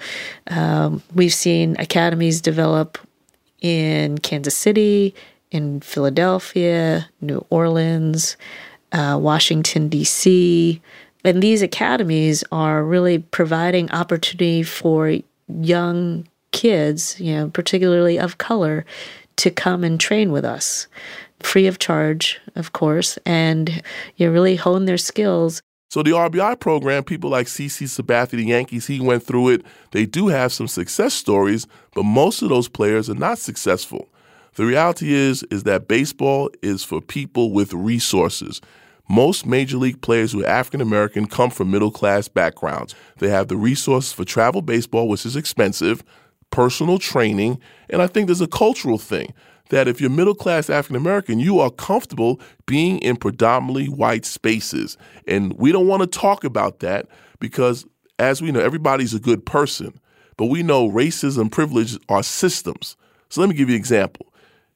um, 0.48 1.02
we've 1.14 1.34
seen 1.34 1.76
academies 1.78 2.40
develop 2.40 2.98
in 3.60 4.18
Kansas 4.18 4.56
City, 4.56 5.14
in 5.50 5.80
Philadelphia, 5.80 7.08
New 7.20 7.44
Orleans, 7.50 8.38
uh, 8.92 9.18
Washington, 9.20 9.88
D.C. 9.88 10.80
And 11.24 11.42
these 11.42 11.60
academies 11.60 12.42
are 12.50 12.82
really 12.82 13.18
providing 13.18 13.90
opportunity 13.90 14.62
for 14.62 15.18
young 15.48 16.26
kids, 16.52 17.20
you 17.20 17.34
know, 17.34 17.48
particularly 17.50 18.18
of 18.18 18.38
color, 18.38 18.84
to 19.36 19.50
come 19.50 19.84
and 19.84 19.98
train 19.98 20.32
with 20.32 20.44
us, 20.44 20.86
free 21.46 21.66
of 21.66 21.78
charge, 21.78 22.40
of 22.54 22.72
course, 22.72 23.18
and 23.24 23.82
you 24.16 24.30
really 24.30 24.56
hone 24.56 24.84
their 24.84 24.98
skills. 24.98 25.62
So 25.88 26.02
the 26.02 26.12
RBI 26.12 26.58
program, 26.58 27.04
people 27.04 27.28
like 27.28 27.48
CC 27.48 27.86
Sabathia, 27.86 28.30
the 28.30 28.44
Yankees, 28.44 28.86
he 28.86 28.98
went 28.98 29.22
through 29.24 29.50
it. 29.50 29.66
They 29.90 30.06
do 30.06 30.28
have 30.28 30.52
some 30.52 30.66
success 30.66 31.12
stories, 31.12 31.66
but 31.94 32.04
most 32.04 32.40
of 32.40 32.48
those 32.48 32.66
players 32.66 33.10
are 33.10 33.14
not 33.14 33.38
successful. 33.38 34.08
The 34.54 34.64
reality 34.64 35.12
is 35.12 35.42
is 35.50 35.64
that 35.64 35.88
baseball 35.88 36.50
is 36.62 36.82
for 36.82 37.00
people 37.00 37.52
with 37.52 37.74
resources. 37.74 38.60
Most 39.08 39.44
major 39.44 39.76
league 39.76 40.00
players 40.00 40.32
who 40.32 40.42
are 40.42 40.48
African 40.48 40.80
American 40.80 41.26
come 41.26 41.50
from 41.50 41.70
middle 41.70 41.90
class 41.90 42.28
backgrounds. 42.28 42.94
They 43.18 43.28
have 43.28 43.48
the 43.48 43.56
resources 43.58 44.14
for 44.14 44.24
travel 44.24 44.62
baseball, 44.62 45.08
which 45.08 45.26
is 45.26 45.36
expensive, 45.36 46.02
personal 46.50 46.98
training, 46.98 47.58
and 47.90 48.00
I 48.00 48.06
think 48.06 48.28
there's 48.28 48.40
a 48.40 48.46
cultural 48.46 48.98
thing 48.98 49.34
that 49.72 49.88
if 49.88 50.02
you're 50.02 50.10
middle 50.10 50.34
class 50.34 50.68
African 50.68 50.96
American, 50.96 51.40
you 51.40 51.58
are 51.58 51.70
comfortable 51.70 52.38
being 52.66 52.98
in 52.98 53.16
predominantly 53.16 53.86
white 53.86 54.26
spaces. 54.26 54.98
And 55.26 55.54
we 55.54 55.72
don't 55.72 55.86
want 55.86 56.02
to 56.02 56.06
talk 56.06 56.44
about 56.44 56.80
that 56.80 57.08
because, 57.40 57.86
as 58.18 58.42
we 58.42 58.52
know, 58.52 58.60
everybody's 58.60 59.14
a 59.14 59.18
good 59.18 59.46
person, 59.46 59.98
but 60.36 60.46
we 60.46 60.62
know 60.62 60.90
racism, 60.90 61.50
privilege 61.50 61.96
are 62.10 62.22
systems. 62.22 62.98
So 63.30 63.40
let 63.40 63.48
me 63.48 63.56
give 63.56 63.70
you 63.70 63.74
an 63.74 63.80
example. 63.80 64.26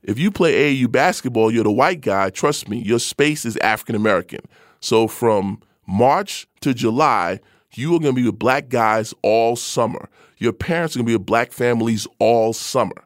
If 0.03 0.19
you 0.19 0.31
play 0.31 0.75
AAU 0.75 0.91
basketball, 0.91 1.53
you're 1.53 1.63
the 1.63 1.71
white 1.71 2.01
guy, 2.01 2.31
trust 2.31 2.67
me, 2.67 2.79
your 2.79 2.99
space 2.99 3.45
is 3.45 3.59
African 3.59 3.97
American. 3.97 4.41
So 4.81 5.09
from 5.09 5.61
March 5.87 6.49
to 6.63 6.73
July, 6.73 7.41
you 7.75 7.95
are 7.95 8.01
going 8.01 8.15
to 8.15 8.23
be 8.23 8.27
with 8.27 8.39
black 8.39 8.71
guys 8.71 9.13
all 9.21 9.57
summer. 9.57 10.09
Your 10.39 10.55
parents 10.55 10.97
are 10.97 11.01
going 11.01 11.07
to 11.07 11.11
be 11.11 11.17
with 11.17 11.27
black 11.27 11.53
families 11.53 12.07
all 12.19 12.55
summer. 12.55 13.06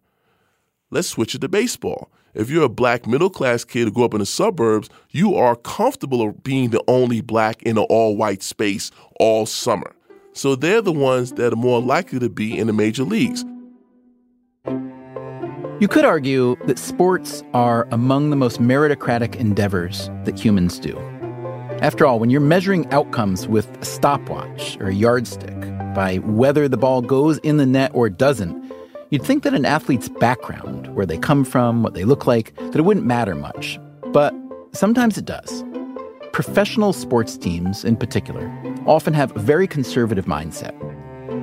Let's 0.92 1.08
switch 1.08 1.36
it 1.36 1.40
to 1.42 1.48
baseball. 1.48 2.10
If 2.34 2.50
you're 2.50 2.64
a 2.64 2.68
black 2.68 3.06
middle 3.06 3.30
class 3.30 3.64
kid 3.64 3.84
who 3.84 3.92
grew 3.92 4.04
up 4.04 4.14
in 4.14 4.20
the 4.20 4.26
suburbs, 4.26 4.88
you 5.10 5.36
are 5.36 5.54
comfortable 5.54 6.32
being 6.32 6.70
the 6.70 6.82
only 6.88 7.20
black 7.20 7.62
in 7.62 7.78
an 7.78 7.86
all 7.88 8.16
white 8.16 8.42
space 8.42 8.90
all 9.20 9.46
summer. 9.46 9.94
So 10.32 10.56
they're 10.56 10.82
the 10.82 10.92
ones 10.92 11.32
that 11.32 11.52
are 11.52 11.56
more 11.56 11.80
likely 11.80 12.18
to 12.18 12.28
be 12.28 12.58
in 12.58 12.66
the 12.66 12.72
major 12.72 13.04
leagues. 13.04 13.44
You 15.80 15.88
could 15.88 16.04
argue 16.04 16.56
that 16.66 16.78
sports 16.78 17.42
are 17.54 17.86
among 17.92 18.30
the 18.30 18.36
most 18.36 18.60
meritocratic 18.60 19.36
endeavors 19.36 20.10
that 20.24 20.38
humans 20.38 20.78
do. 20.78 20.98
After 21.80 22.04
all, 22.04 22.18
when 22.18 22.30
you're 22.30 22.40
measuring 22.40 22.90
outcomes 22.92 23.48
with 23.48 23.68
a 23.80 23.84
stopwatch 23.84 24.76
or 24.80 24.88
a 24.88 24.94
yardstick 24.94 25.58
by 25.94 26.16
whether 26.16 26.68
the 26.68 26.76
ball 26.76 27.00
goes 27.00 27.38
in 27.38 27.56
the 27.56 27.64
net 27.64 27.92
or 27.94 28.10
doesn't, 28.10 28.69
you'd 29.10 29.24
think 29.24 29.42
that 29.42 29.54
an 29.54 29.66
athlete's 29.66 30.08
background, 30.08 30.86
where 30.94 31.06
they 31.06 31.18
come 31.18 31.44
from, 31.44 31.82
what 31.82 31.94
they 31.94 32.04
look 32.04 32.26
like, 32.26 32.54
that 32.56 32.76
it 32.76 32.82
wouldn't 32.82 33.06
matter 33.06 33.34
much. 33.34 33.78
But 34.06 34.32
sometimes 34.72 35.18
it 35.18 35.24
does. 35.24 35.64
Professional 36.32 36.92
sports 36.92 37.36
teams, 37.36 37.84
in 37.84 37.96
particular, 37.96 38.50
often 38.86 39.12
have 39.12 39.34
a 39.36 39.40
very 39.40 39.66
conservative 39.66 40.26
mindset. 40.26 40.74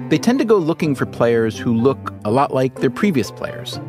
They 0.09 0.17
tend 0.17 0.39
to 0.39 0.45
go 0.45 0.57
looking 0.57 0.95
for 0.95 1.05
players 1.05 1.57
who 1.57 1.73
look 1.73 2.13
a 2.23 2.31
lot 2.31 2.53
like 2.53 2.79
their 2.79 2.89
previous 2.89 3.31
players, 3.31 3.79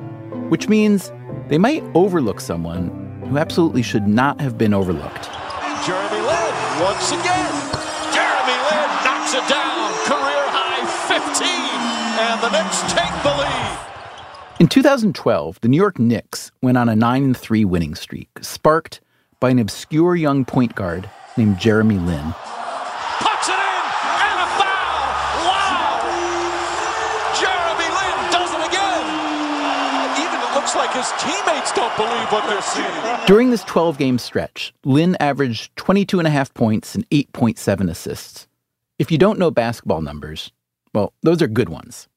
which 0.48 0.68
means 0.68 1.12
they 1.46 1.58
might 1.58 1.84
overlook 1.94 2.40
someone 2.40 2.88
who 3.28 3.38
absolutely 3.38 3.82
should 3.82 4.08
not 4.08 4.40
have 4.40 4.58
been 4.58 4.74
overlooked. 4.74 5.28
Jeremy 5.86 6.20
Lin 6.26 6.82
once 6.82 7.12
again. 7.12 7.52
Jeremy 8.12 8.58
Lin 8.68 8.90
knocks 9.04 9.34
it 9.34 9.46
down. 9.48 9.92
Career 10.04 10.44
high 10.50 10.84
and 12.18 12.40
the 12.42 12.50
Knicks 12.50 12.82
take 12.92 13.22
the 13.22 13.30
lead. 13.30 13.78
In 14.60 14.66
2012, 14.66 15.60
the 15.60 15.68
New 15.68 15.76
York 15.76 15.98
Knicks 16.00 16.50
went 16.60 16.76
on 16.76 16.88
a 16.88 16.96
9 16.96 17.32
3 17.34 17.64
winning 17.64 17.94
streak, 17.94 18.28
sparked 18.42 19.00
by 19.38 19.50
an 19.50 19.58
obscure 19.60 20.16
young 20.16 20.44
point 20.44 20.74
guard 20.74 21.08
named 21.36 21.58
Jeremy 21.60 21.98
Lin. 21.98 22.34
Puts 23.22 23.48
it 23.48 23.54
in 23.54 23.84
and 24.18 24.40
a 24.42 24.48
foul. 24.58 24.98
Wow. 25.46 26.02
Jeremy 27.38 27.86
Lin 27.86 28.18
does 28.34 28.50
it 28.50 28.66
again. 28.66 29.06
Even 30.18 30.40
it 30.42 30.54
looks 30.56 30.74
like 30.74 30.90
his 30.90 31.06
teammates 31.22 31.70
don't 31.70 31.94
believe 31.96 32.32
what 32.32 32.44
they're 32.48 32.60
seeing. 32.60 33.26
During 33.28 33.50
this 33.50 33.62
12 33.62 33.96
game 33.96 34.18
stretch, 34.18 34.74
Lin 34.84 35.16
averaged 35.20 35.76
22 35.76 36.18
and 36.18 36.26
a 36.26 36.30
half 36.30 36.52
points 36.52 36.96
and 36.96 37.08
8.7 37.10 37.88
assists. 37.88 38.48
If 38.98 39.12
you 39.12 39.18
don't 39.18 39.38
know 39.38 39.52
basketball 39.52 40.02
numbers, 40.02 40.50
well, 40.98 41.12
those 41.22 41.40
are 41.40 41.46
good 41.46 41.68
ones. 41.68 42.08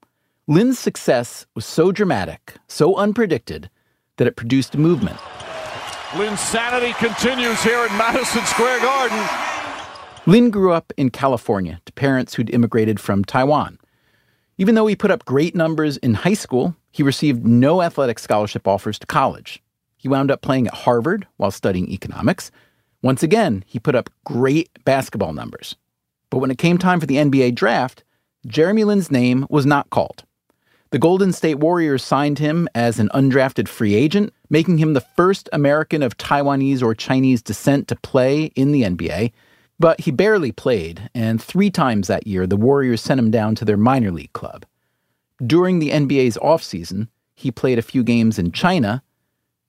Lin's 0.48 0.80
success 0.80 1.46
was 1.54 1.68
so 1.68 1.92
dramatic, 1.92 2.56
so 2.68 2.96
unpredicted, 2.96 3.70
that 4.18 4.26
it 4.26 4.36
produced 4.36 4.76
movement. 4.76 5.18
movement. 5.18 6.38
Linsanity 6.38 6.96
continues 6.96 7.62
here 7.62 7.78
at 7.78 7.96
Madison 7.96 8.44
Square 8.46 8.80
Garden. 8.82 9.24
Lin 10.26 10.50
grew 10.50 10.74
up 10.74 10.92
in 10.98 11.12
California 11.12 11.80
to 11.86 11.94
parents 11.94 12.34
who'd 12.34 12.50
immigrated 12.50 13.00
from 13.00 13.24
Taiwan. 13.24 13.78
Even 14.58 14.74
though 14.74 14.88
he 14.88 14.96
put 14.96 15.12
up 15.12 15.26
great 15.26 15.56
numbers 15.56 15.98
in 15.98 16.16
high 16.16 16.34
school, 16.34 16.76
he 16.90 17.04
received 17.04 17.46
no 17.46 17.84
athletic 17.84 18.18
scholarship 18.18 18.68
offers 18.68 18.98
to 18.98 19.06
college. 19.06 19.62
He 19.98 20.08
wound 20.10 20.32
up 20.32 20.42
playing 20.42 20.66
at 20.66 20.74
Harvard 20.74 21.28
while 21.38 21.52
studying 21.52 21.88
economics. 21.92 22.50
Once 23.04 23.22
again, 23.22 23.64
he 23.68 23.78
put 23.78 23.94
up 23.94 24.10
great 24.26 24.70
basketball 24.86 25.34
numbers. 25.34 25.76
But 26.32 26.40
when 26.40 26.50
it 26.50 26.58
came 26.58 26.80
time 26.80 27.00
for 27.00 27.06
the 27.06 27.18
NBA 27.18 27.54
draft, 27.54 28.04
Jeremy 28.48 28.84
Lin's 28.84 29.12
name 29.12 29.46
was 29.50 29.66
not 29.66 29.90
called. 29.90 30.24
The 30.90 31.00
Golden 31.00 31.32
State 31.32 31.60
Warriors 31.60 32.04
signed 32.04 32.40
him 32.40 32.68
as 32.76 33.00
an 33.00 33.10
undrafted 33.14 33.68
free 33.68 33.96
agent, 33.96 34.34
making 34.50 34.78
him 34.78 34.94
the 34.94 35.06
first 35.16 35.48
American 35.54 36.04
of 36.04 36.18
Taiwanese 36.18 36.82
or 36.82 36.94
Chinese 36.94 37.42
descent 37.42 37.88
to 37.88 37.96
play 37.96 38.46
in 38.56 38.72
the 38.72 38.84
NBA. 38.84 39.32
But 39.80 40.02
he 40.02 40.12
barely 40.12 40.52
played, 40.52 41.10
and 41.16 41.42
three 41.42 41.72
times 41.72 42.08
that 42.08 42.28
year, 42.28 42.46
the 42.46 42.58
Warriors 42.58 43.02
sent 43.02 43.20
him 43.20 43.32
down 43.32 43.56
to 43.56 43.66
their 43.66 43.78
minor 43.78 44.12
league 44.12 44.34
club. 44.34 44.66
During 45.46 45.80
the 45.80 45.92
NBA's 45.92 46.38
offseason, 46.38 47.08
he 47.36 47.52
played 47.52 47.80
a 47.80 47.84
few 47.84 48.04
games 48.04 48.38
in 48.38 48.52
China. 48.52 49.02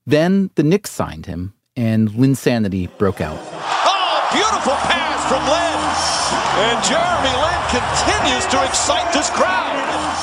Then 0.06 0.50
the 0.56 0.64
Knicks 0.64 0.90
signed 0.90 1.26
him, 1.26 1.54
and 1.76 2.10
Linsanity 2.10 2.88
broke 2.98 3.20
out. 3.20 3.38
Oh, 3.40 4.28
beautiful 4.32 4.74
pass 4.74 5.11
from 5.28 5.42
Lin. 5.44 5.80
And 6.64 6.84
Jeremy 6.84 7.34
Lin 7.42 7.60
continues 7.70 8.46
to 8.46 8.64
excite 8.64 9.12
this 9.12 9.30
crowd. 9.30 9.72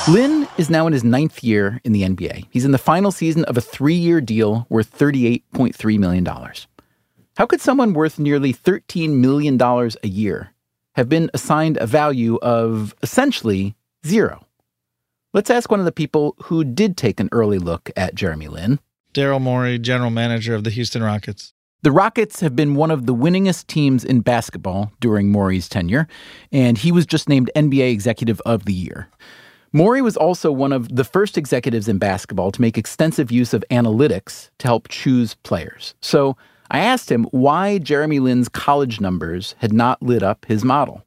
Lin 0.08 0.48
is 0.58 0.70
now 0.70 0.86
in 0.86 0.92
his 0.92 1.04
ninth 1.04 1.42
year 1.44 1.80
in 1.84 1.92
the 1.92 2.02
NBA. 2.02 2.46
He's 2.50 2.64
in 2.64 2.72
the 2.72 2.78
final 2.78 3.12
season 3.12 3.44
of 3.44 3.56
a 3.56 3.60
three 3.60 3.94
year 3.94 4.20
deal 4.20 4.66
worth 4.68 4.96
$38.3 4.96 5.98
million. 5.98 6.26
How 7.36 7.46
could 7.46 7.60
someone 7.60 7.94
worth 7.94 8.18
nearly 8.18 8.52
$13 8.52 9.16
million 9.16 9.60
a 9.60 10.08
year 10.08 10.52
have 10.94 11.08
been 11.08 11.30
assigned 11.32 11.76
a 11.78 11.86
value 11.86 12.38
of 12.42 12.94
essentially 13.02 13.74
zero? 14.06 14.46
Let's 15.32 15.50
ask 15.50 15.70
one 15.70 15.80
of 15.80 15.86
the 15.86 15.92
people 15.92 16.34
who 16.44 16.64
did 16.64 16.96
take 16.96 17.20
an 17.20 17.28
early 17.30 17.58
look 17.58 17.90
at 17.96 18.14
Jeremy 18.14 18.48
Lin. 18.48 18.80
Daryl 19.14 19.40
Morey, 19.40 19.78
general 19.78 20.10
manager 20.10 20.54
of 20.54 20.64
the 20.64 20.70
Houston 20.70 21.02
Rockets. 21.02 21.52
The 21.82 21.92
Rockets 21.92 22.40
have 22.40 22.54
been 22.54 22.74
one 22.74 22.90
of 22.90 23.06
the 23.06 23.14
winningest 23.14 23.66
teams 23.66 24.04
in 24.04 24.20
basketball 24.20 24.92
during 25.00 25.32
Morey's 25.32 25.66
tenure, 25.66 26.08
and 26.52 26.76
he 26.76 26.92
was 26.92 27.06
just 27.06 27.26
named 27.26 27.50
NBA 27.56 27.90
Executive 27.90 28.38
of 28.44 28.66
the 28.66 28.74
Year. 28.74 29.08
Morey 29.72 30.02
was 30.02 30.14
also 30.14 30.52
one 30.52 30.74
of 30.74 30.94
the 30.94 31.04
first 31.04 31.38
executives 31.38 31.88
in 31.88 31.96
basketball 31.96 32.52
to 32.52 32.60
make 32.60 32.76
extensive 32.76 33.32
use 33.32 33.54
of 33.54 33.64
analytics 33.70 34.50
to 34.58 34.66
help 34.66 34.88
choose 34.88 35.36
players. 35.36 35.94
So 36.02 36.36
I 36.70 36.80
asked 36.80 37.10
him 37.10 37.24
why 37.30 37.78
Jeremy 37.78 38.18
Lin's 38.18 38.50
college 38.50 39.00
numbers 39.00 39.54
had 39.58 39.72
not 39.72 40.02
lit 40.02 40.22
up 40.22 40.44
his 40.46 40.62
model. 40.62 41.06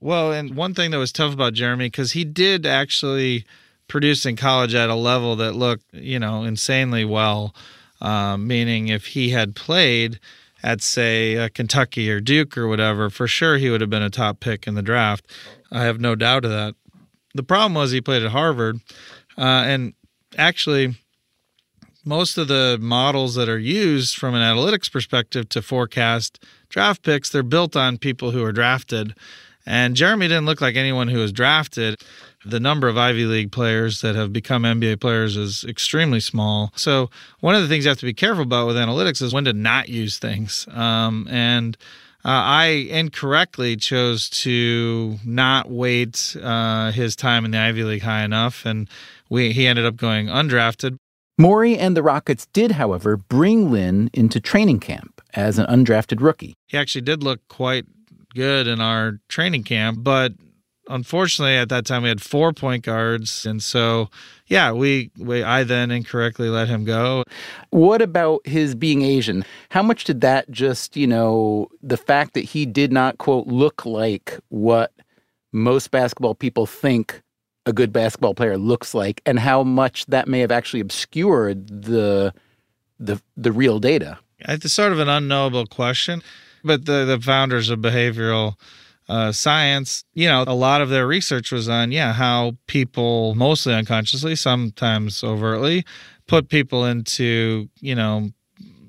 Well, 0.00 0.32
and 0.32 0.56
one 0.56 0.74
thing 0.74 0.90
that 0.90 0.98
was 0.98 1.12
tough 1.12 1.32
about 1.32 1.54
Jeremy, 1.54 1.86
because 1.86 2.12
he 2.12 2.24
did 2.24 2.66
actually 2.66 3.44
produce 3.86 4.26
in 4.26 4.34
college 4.34 4.74
at 4.74 4.90
a 4.90 4.94
level 4.94 5.36
that 5.36 5.54
looked, 5.54 5.84
you 5.92 6.18
know, 6.18 6.42
insanely 6.42 7.04
well. 7.04 7.54
Um, 8.04 8.46
meaning, 8.46 8.88
if 8.88 9.06
he 9.06 9.30
had 9.30 9.56
played 9.56 10.20
at, 10.62 10.82
say, 10.82 11.38
uh, 11.38 11.48
Kentucky 11.54 12.10
or 12.10 12.20
Duke 12.20 12.58
or 12.58 12.68
whatever, 12.68 13.08
for 13.08 13.26
sure 13.26 13.56
he 13.56 13.70
would 13.70 13.80
have 13.80 13.88
been 13.88 14.02
a 14.02 14.10
top 14.10 14.40
pick 14.40 14.66
in 14.66 14.74
the 14.74 14.82
draft. 14.82 15.26
I 15.72 15.84
have 15.84 16.00
no 16.00 16.14
doubt 16.14 16.44
of 16.44 16.50
that. 16.50 16.74
The 17.34 17.42
problem 17.42 17.72
was 17.72 17.92
he 17.92 18.02
played 18.02 18.22
at 18.22 18.30
Harvard, 18.30 18.80
uh, 19.38 19.40
and 19.40 19.94
actually, 20.36 20.96
most 22.04 22.36
of 22.36 22.48
the 22.48 22.76
models 22.78 23.36
that 23.36 23.48
are 23.48 23.58
used 23.58 24.16
from 24.16 24.34
an 24.34 24.42
analytics 24.42 24.92
perspective 24.92 25.48
to 25.48 25.62
forecast 25.62 26.44
draft 26.68 27.02
picks, 27.02 27.30
they're 27.30 27.42
built 27.42 27.74
on 27.74 27.96
people 27.96 28.32
who 28.32 28.44
are 28.44 28.52
drafted. 28.52 29.14
And 29.66 29.96
Jeremy 29.96 30.28
didn't 30.28 30.44
look 30.44 30.60
like 30.60 30.76
anyone 30.76 31.08
who 31.08 31.20
was 31.20 31.32
drafted. 31.32 31.96
The 32.44 32.60
number 32.60 32.88
of 32.88 32.98
Ivy 32.98 33.24
League 33.24 33.52
players 33.52 34.00
that 34.02 34.14
have 34.14 34.32
become 34.32 34.64
NBA 34.64 35.00
players 35.00 35.36
is 35.36 35.64
extremely 35.64 36.20
small. 36.20 36.72
So, 36.76 37.10
one 37.40 37.54
of 37.54 37.62
the 37.62 37.68
things 37.68 37.84
you 37.84 37.88
have 37.88 37.98
to 37.98 38.06
be 38.06 38.14
careful 38.14 38.42
about 38.42 38.66
with 38.66 38.76
analytics 38.76 39.22
is 39.22 39.32
when 39.32 39.44
to 39.44 39.52
not 39.52 39.88
use 39.88 40.18
things. 40.18 40.66
Um, 40.70 41.26
and 41.30 41.76
uh, 42.24 42.28
I 42.30 42.64
incorrectly 42.90 43.76
chose 43.76 44.30
to 44.30 45.18
not 45.24 45.70
weight 45.70 46.36
uh, 46.42 46.90
his 46.92 47.16
time 47.16 47.44
in 47.44 47.50
the 47.50 47.58
Ivy 47.58 47.84
League 47.84 48.02
high 48.02 48.24
enough, 48.24 48.64
and 48.64 48.88
we 49.28 49.52
he 49.52 49.66
ended 49.66 49.84
up 49.84 49.96
going 49.96 50.26
undrafted. 50.26 50.96
Morey 51.36 51.76
and 51.76 51.96
the 51.96 52.02
Rockets 52.02 52.46
did, 52.52 52.72
however, 52.72 53.16
bring 53.16 53.70
Lin 53.70 54.08
into 54.12 54.40
training 54.40 54.80
camp 54.80 55.20
as 55.34 55.58
an 55.58 55.66
undrafted 55.66 56.22
rookie. 56.22 56.54
He 56.68 56.78
actually 56.78 57.00
did 57.02 57.22
look 57.22 57.40
quite 57.48 57.86
good 58.34 58.66
in 58.66 58.80
our 58.80 59.18
training 59.28 59.64
camp, 59.64 59.98
but 60.00 60.32
unfortunately 60.88 61.56
at 61.56 61.68
that 61.68 61.86
time 61.86 62.02
we 62.02 62.08
had 62.08 62.20
four 62.20 62.52
point 62.52 62.84
guards. 62.84 63.46
And 63.46 63.62
so 63.62 64.08
yeah 64.46 64.72
we, 64.72 65.10
we 65.18 65.42
i 65.42 65.64
then 65.64 65.90
incorrectly 65.90 66.48
let 66.48 66.68
him 66.68 66.84
go. 66.84 67.24
What 67.70 68.02
about 68.02 68.46
his 68.46 68.74
being 68.74 69.02
asian? 69.02 69.44
How 69.70 69.82
much 69.82 70.04
did 70.04 70.20
that 70.20 70.50
just 70.50 70.96
you 70.96 71.06
know 71.06 71.68
the 71.82 71.96
fact 71.96 72.34
that 72.34 72.44
he 72.44 72.66
did 72.66 72.92
not 72.92 73.18
quote 73.18 73.46
look 73.46 73.84
like 73.86 74.38
what 74.48 74.92
most 75.52 75.90
basketball 75.90 76.34
people 76.34 76.66
think 76.66 77.22
a 77.66 77.72
good 77.72 77.92
basketball 77.92 78.34
player 78.34 78.58
looks 78.58 78.92
like 78.94 79.22
and 79.24 79.38
how 79.38 79.62
much 79.62 80.04
that 80.06 80.28
may 80.28 80.40
have 80.40 80.52
actually 80.52 80.80
obscured 80.80 81.66
the 81.68 82.34
the 82.98 83.20
the 83.36 83.52
real 83.52 83.78
data? 83.78 84.18
It's 84.46 84.70
sort 84.72 84.92
of 84.92 84.98
an 84.98 85.08
unknowable 85.08 85.66
question 85.66 86.22
but 86.64 86.86
the 86.86 87.04
the 87.04 87.20
founders 87.20 87.70
of 87.70 87.78
behavioral 87.78 88.56
uh, 89.08 89.32
science, 89.32 90.04
you 90.14 90.28
know, 90.28 90.44
a 90.46 90.54
lot 90.54 90.80
of 90.80 90.88
their 90.88 91.06
research 91.06 91.52
was 91.52 91.68
on, 91.68 91.92
yeah, 91.92 92.12
how 92.12 92.56
people, 92.66 93.34
mostly 93.34 93.74
unconsciously, 93.74 94.34
sometimes 94.34 95.22
overtly, 95.22 95.84
put 96.26 96.48
people 96.48 96.84
into, 96.84 97.68
you 97.80 97.94
know, 97.94 98.30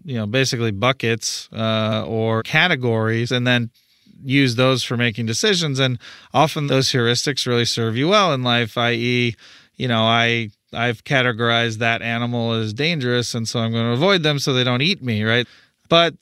you 0.05 0.15
know, 0.15 0.27
basically 0.27 0.71
buckets 0.71 1.49
uh, 1.51 2.05
or 2.07 2.43
categories, 2.43 3.31
and 3.31 3.45
then 3.45 3.71
use 4.23 4.55
those 4.55 4.83
for 4.83 4.95
making 4.95 5.25
decisions. 5.25 5.79
And 5.79 5.99
often 6.33 6.67
those 6.67 6.91
heuristics 6.91 7.47
really 7.47 7.65
serve 7.65 7.97
you 7.97 8.07
well 8.09 8.33
in 8.33 8.43
life. 8.43 8.77
I.e., 8.77 9.35
you 9.75 9.87
know, 9.87 10.03
I 10.03 10.49
I've 10.73 11.03
categorized 11.03 11.77
that 11.79 12.01
animal 12.01 12.53
as 12.53 12.73
dangerous, 12.73 13.33
and 13.33 13.47
so 13.47 13.59
I'm 13.59 13.71
going 13.71 13.85
to 13.85 13.91
avoid 13.91 14.23
them 14.23 14.39
so 14.39 14.53
they 14.53 14.63
don't 14.63 14.81
eat 14.81 15.01
me, 15.01 15.23
right? 15.23 15.47
But 15.89 16.15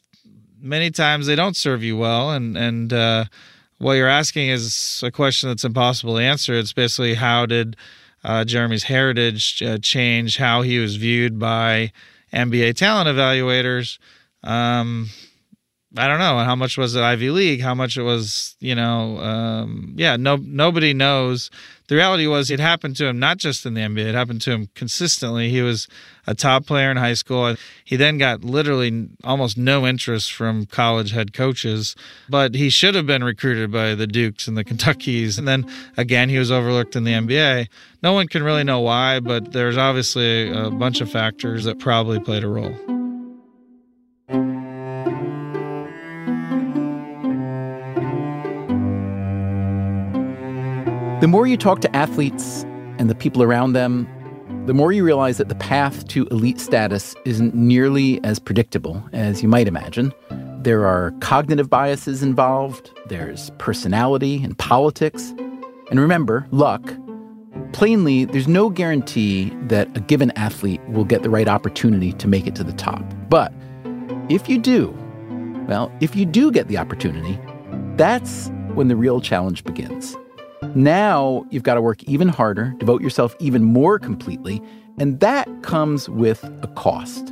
many 0.60 0.92
times 0.92 1.28
they 1.28 1.36
don't 1.36 1.56
serve 1.56 1.84
you 1.84 1.98
well, 1.98 2.32
and 2.32 2.58
and 2.58 2.94
uh, 2.94 3.26
what 3.78 3.94
you're 3.94 4.08
asking 4.08 4.50
is 4.50 5.02
a 5.06 5.12
question 5.12 5.50
that's 5.50 5.64
impossible 5.64 6.16
to 6.16 6.22
answer. 6.22 6.54
It's 6.54 6.74
basically 6.74 7.16
how 7.16 7.46
did 7.46 7.76
uh, 8.24 8.46
Jeremy's 8.46 8.84
heritage 8.84 9.62
uh, 9.62 9.78
change 9.80 10.38
how 10.38 10.62
he 10.62 10.80
was 10.80 10.96
viewed 10.96 11.40
by 11.40 11.92
NBA 12.34 12.76
talent 12.76 13.10
evaluators? 13.10 13.98
Um, 14.44 15.10
I 15.96 16.08
don't 16.08 16.18
know 16.18 16.40
how 16.40 16.56
much 16.56 16.76
was 16.76 16.96
it 16.96 17.04
Ivy 17.04 17.30
League, 17.30 17.62
how 17.62 17.76
much 17.76 17.98
it 17.98 18.02
was, 18.02 18.56
you 18.60 18.74
know, 18.74 19.20
um, 19.20 19.94
yeah, 19.96 20.16
no, 20.16 20.38
nobody 20.38 20.92
knows. 20.92 21.52
The 21.88 21.96
reality 21.96 22.26
was 22.26 22.50
it 22.50 22.60
happened 22.60 22.96
to 22.96 23.06
him 23.06 23.20
not 23.20 23.38
just 23.38 23.64
in 23.64 23.76
the 23.76 23.82
NBA, 23.82 24.08
it 24.08 24.16
happened 24.16 24.42
to 24.44 24.52
him 24.52 24.70
consistently. 24.74 25.50
He 25.50 25.62
was 25.62 25.88
a 26.26 26.34
top 26.34 26.66
player 26.66 26.90
in 26.90 26.98
high 26.98 27.14
school. 27.14 27.56
He 27.84 27.96
then 27.96 28.18
got 28.18 28.44
literally 28.44 29.10
almost 29.24 29.56
no 29.56 29.86
interest 29.86 30.34
from 30.34 30.66
college 30.66 31.12
head 31.12 31.32
coaches, 31.32 31.96
but 32.28 32.56
he 32.56 32.72
should 32.72 32.96
have 32.96 33.06
been 33.06 33.24
recruited 33.24 33.72
by 33.72 33.94
the 33.94 34.08
Dukes 34.08 34.48
and 34.48 34.58
the 34.58 34.64
Kentuckys. 34.64 35.38
And 35.38 35.48
then 35.48 35.70
again, 35.96 36.28
he 36.30 36.40
was 36.40 36.52
overlooked 36.52 36.96
in 36.96 37.04
the 37.04 37.14
NBA. 37.14 37.68
No 38.02 38.14
one 38.14 38.28
can 38.28 38.42
really 38.42 38.64
know 38.64 38.80
why, 38.80 39.20
but 39.20 39.52
there's 39.52 39.78
obviously 39.78 40.50
a 40.50 40.72
bunch 40.72 41.02
of 41.02 41.12
factors 41.12 41.66
that 41.66 41.78
probably 41.78 42.20
played 42.20 42.44
a 42.44 42.48
role. 42.48 42.93
The 51.24 51.30
more 51.30 51.48
you 51.48 51.56
talk 51.56 51.80
to 51.80 51.96
athletes 51.96 52.64
and 53.00 53.10
the 53.10 53.16
people 53.16 53.42
around 53.42 53.72
them, 53.72 54.10
the 54.66 54.74
more 54.74 54.92
you 54.92 55.06
realize 55.06 55.38
that 55.38 55.48
the 55.48 55.56
path 55.56 56.06
to 56.10 56.28
elite 56.28 56.60
status 56.60 57.16
isn't 57.24 57.56
nearly 57.56 58.22
as 58.26 58.40
predictable 58.40 59.02
as 59.14 59.42
you 59.42 59.48
might 59.48 59.70
imagine. 59.70 60.14
There 60.64 60.86
are 60.86 61.12
cognitive 61.22 61.70
biases 61.70 62.24
involved, 62.24 62.92
there's 63.08 63.52
personality 63.52 64.44
and 64.44 64.58
politics, 64.58 65.34
and 65.90 65.98
remember, 65.98 66.46
luck. 66.52 66.94
Plainly, 67.72 68.26
there's 68.26 68.50
no 68.50 68.70
guarantee 68.70 69.50
that 69.68 69.96
a 69.96 70.02
given 70.02 70.30
athlete 70.32 70.82
will 70.90 71.06
get 71.06 71.24
the 71.24 71.30
right 71.30 71.48
opportunity 71.48 72.12
to 72.12 72.28
make 72.28 72.48
it 72.48 72.56
to 72.56 72.66
the 72.66 72.74
top. 72.74 73.02
But 73.30 73.54
if 74.28 74.50
you 74.50 74.58
do, 74.58 74.94
well, 75.70 75.90
if 76.02 76.18
you 76.18 76.26
do 76.26 76.52
get 76.52 76.68
the 76.68 76.78
opportunity, 76.78 77.40
that's 77.96 78.52
when 78.74 78.90
the 78.90 78.98
real 78.98 79.22
challenge 79.22 79.64
begins. 79.64 80.18
Now 80.76 81.46
you've 81.52 81.64
got 81.64 81.76
to 81.76 81.82
work 81.82 82.04
even 82.06 82.28
harder, 82.30 82.74
devote 82.80 83.02
yourself 83.02 83.36
even 83.40 83.64
more 83.64 84.00
completely, 84.00 84.60
and 84.98 85.20
that 85.20 85.48
comes 85.62 86.10
with 86.10 86.44
a 86.64 86.68
cost. 86.76 87.32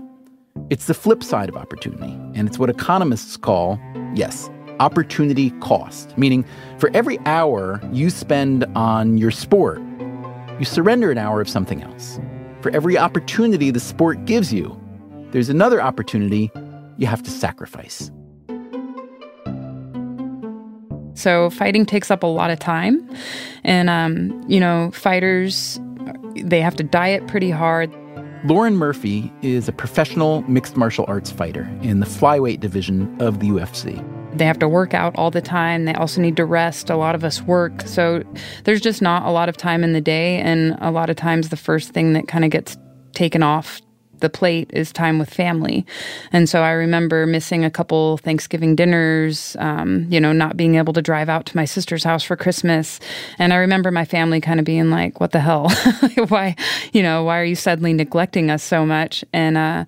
It's 0.69 0.85
the 0.85 0.93
flip 0.93 1.23
side 1.23 1.49
of 1.49 1.57
opportunity, 1.57 2.13
and 2.35 2.47
it's 2.47 2.59
what 2.59 2.69
economists 2.69 3.37
call, 3.37 3.79
yes, 4.13 4.49
opportunity 4.79 5.49
cost, 5.59 6.15
meaning 6.19 6.45
for 6.77 6.91
every 6.93 7.17
hour 7.25 7.81
you 7.91 8.11
spend 8.11 8.65
on 8.75 9.17
your 9.17 9.31
sport, 9.31 9.81
you 10.59 10.65
surrender 10.65 11.09
an 11.09 11.17
hour 11.17 11.41
of 11.41 11.49
something 11.49 11.81
else. 11.81 12.19
For 12.61 12.69
every 12.71 12.95
opportunity 12.95 13.71
the 13.71 13.79
sport 13.79 14.25
gives 14.25 14.53
you, 14.53 14.79
there's 15.31 15.49
another 15.49 15.81
opportunity 15.81 16.51
you 16.97 17.07
have 17.07 17.23
to 17.23 17.31
sacrifice. 17.31 18.11
So 21.13 21.49
fighting 21.49 21.85
takes 21.85 22.09
up 22.09 22.23
a 22.23 22.27
lot 22.27 22.51
of 22.51 22.59
time, 22.59 23.07
and 23.63 23.89
um, 23.89 24.43
you 24.47 24.59
know, 24.59 24.91
fighters 24.91 25.79
they 26.35 26.61
have 26.61 26.75
to 26.75 26.83
diet 26.83 27.27
pretty 27.27 27.51
hard. 27.51 27.93
Lauren 28.45 28.75
Murphy 28.75 29.31
is 29.41 29.67
a 29.67 29.71
professional 29.71 30.41
mixed 30.43 30.75
martial 30.75 31.05
arts 31.07 31.31
fighter 31.31 31.69
in 31.81 31.99
the 31.99 32.05
flyweight 32.05 32.59
division 32.59 33.15
of 33.21 33.39
the 33.39 33.49
UFC. 33.49 34.03
They 34.35 34.45
have 34.45 34.59
to 34.59 34.67
work 34.67 34.93
out 34.93 35.15
all 35.15 35.29
the 35.29 35.41
time. 35.41 35.85
They 35.85 35.93
also 35.93 36.21
need 36.21 36.37
to 36.37 36.45
rest. 36.45 36.89
A 36.89 36.95
lot 36.95 37.15
of 37.15 37.23
us 37.23 37.41
work. 37.41 37.81
So 37.81 38.23
there's 38.63 38.81
just 38.81 39.01
not 39.01 39.25
a 39.25 39.29
lot 39.29 39.49
of 39.49 39.57
time 39.57 39.83
in 39.83 39.93
the 39.93 40.01
day. 40.01 40.39
And 40.39 40.77
a 40.79 40.89
lot 40.89 41.09
of 41.09 41.17
times, 41.17 41.49
the 41.49 41.57
first 41.57 41.91
thing 41.91 42.13
that 42.13 42.27
kind 42.27 42.45
of 42.45 42.49
gets 42.49 42.77
taken 43.13 43.43
off 43.43 43.81
the 44.21 44.29
plate 44.29 44.69
is 44.73 44.91
time 44.91 45.19
with 45.19 45.29
family. 45.29 45.85
And 46.31 46.47
so 46.47 46.61
I 46.61 46.71
remember 46.71 47.25
missing 47.25 47.65
a 47.65 47.69
couple 47.69 48.17
Thanksgiving 48.17 48.75
dinners, 48.75 49.55
um, 49.59 50.05
you 50.09 50.19
know, 50.19 50.31
not 50.31 50.57
being 50.57 50.75
able 50.75 50.93
to 50.93 51.01
drive 51.01 51.29
out 51.29 51.45
to 51.47 51.55
my 51.55 51.65
sister's 51.65 52.03
house 52.03 52.23
for 52.23 52.35
Christmas. 52.35 52.99
And 53.37 53.53
I 53.53 53.57
remember 53.57 53.91
my 53.91 54.05
family 54.05 54.41
kind 54.41 54.59
of 54.59 54.65
being 54.65 54.89
like, 54.89 55.19
what 55.19 55.31
the 55.31 55.39
hell? 55.39 55.69
why, 56.29 56.55
you 56.93 57.03
know, 57.03 57.23
why 57.23 57.39
are 57.39 57.45
you 57.45 57.55
suddenly 57.55 57.93
neglecting 57.93 58.49
us 58.49 58.63
so 58.63 58.85
much? 58.85 59.25
And, 59.33 59.57
uh, 59.57 59.85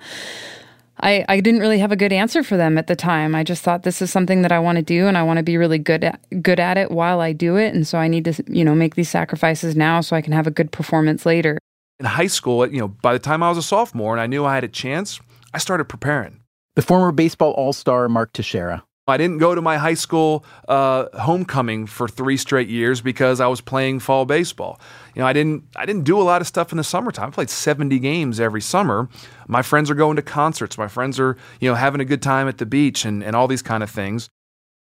I, 1.00 1.26
I 1.28 1.40
didn't 1.42 1.60
really 1.60 1.80
have 1.80 1.92
a 1.92 1.98
good 1.98 2.14
answer 2.14 2.44
for 2.44 2.56
them 2.56 2.78
at 2.78 2.88
the 2.88 2.96
time. 2.96 3.36
I 3.36 3.44
just 3.44 3.62
thought 3.62 3.84
this 3.84 4.02
is 4.02 4.10
something 4.10 4.42
that 4.44 4.54
I 4.54 4.60
want 4.60 4.78
to 4.78 4.82
do 4.82 5.08
and 5.08 5.18
I 5.18 5.24
want 5.24 5.38
to 5.38 5.44
be 5.44 5.58
really 5.58 5.78
good 5.78 6.04
at, 6.04 6.22
good 6.42 6.62
at 6.62 6.78
it 6.78 6.92
while 6.92 7.20
I 7.20 7.34
do 7.34 7.58
it. 7.58 7.74
And 7.74 7.86
so 7.86 7.98
I 7.98 8.08
need 8.08 8.24
to, 8.26 8.44
you 8.48 8.64
know, 8.64 8.74
make 8.74 8.96
these 8.96 9.10
sacrifices 9.10 9.76
now 9.76 10.00
so 10.00 10.16
I 10.16 10.22
can 10.22 10.32
have 10.32 10.48
a 10.48 10.52
good 10.52 10.72
performance 10.72 11.26
later 11.26 11.58
in 12.00 12.06
high 12.06 12.28
school, 12.28 12.68
you 12.68 12.80
know, 12.80 12.88
by 12.88 13.14
the 13.14 13.20
time 13.20 13.44
I 13.44 13.50
was 13.50 13.58
a 13.58 13.64
sophomore 13.64 14.14
and 14.14 14.22
I 14.22 14.28
knew 14.28 14.46
I 14.46 14.56
had 14.56 14.64
a 14.64 14.70
chance, 14.70 15.20
I 15.54 15.58
started 15.58 15.86
preparing. 15.86 16.42
The 16.76 16.82
former 16.82 17.12
baseball 17.12 17.52
all 17.52 17.74
star 17.74 18.10
Mark 18.10 18.34
Teixeira. 18.34 18.84
I 19.06 19.18
didn't 19.18 19.40
go 19.40 19.54
to 19.54 19.62
my 19.62 19.78
high 19.78 19.96
school 19.96 20.46
uh, 20.70 21.08
homecoming 21.20 21.88
for 21.88 22.08
three 22.08 22.38
straight 22.38 22.70
years 22.70 23.02
because 23.02 23.42
I 23.42 23.48
was 23.48 23.60
playing 23.60 24.00
fall 24.00 24.24
baseball. 24.24 24.80
You 25.14 25.22
know, 25.22 25.28
I 25.28 25.34
didn't 25.34 25.66
I 25.76 25.86
didn't 25.86 26.06
do 26.06 26.20
a 26.20 26.24
lot 26.24 26.40
of 26.40 26.48
stuff 26.48 26.72
in 26.72 26.78
the 26.78 26.86
summertime. 26.86 27.28
I 27.28 27.32
played 27.32 27.50
70 27.50 28.00
games 28.00 28.40
every 28.40 28.62
summer. 28.62 29.10
My 29.48 29.62
friends 29.62 29.92
are 29.92 29.96
going 29.96 30.16
to 30.16 30.22
concerts. 30.22 30.78
My 30.78 30.88
friends 30.88 31.20
are 31.20 31.36
you 31.60 31.70
know 31.70 31.76
having 31.76 32.00
a 32.00 32.06
good 32.06 32.22
time 32.22 32.48
at 32.48 32.60
the 32.60 32.66
beach 32.66 33.04
and, 33.04 33.22
and 33.24 33.36
all 33.36 33.50
these 33.50 33.62
kind 33.62 33.84
of 33.84 33.90
things. 33.90 34.30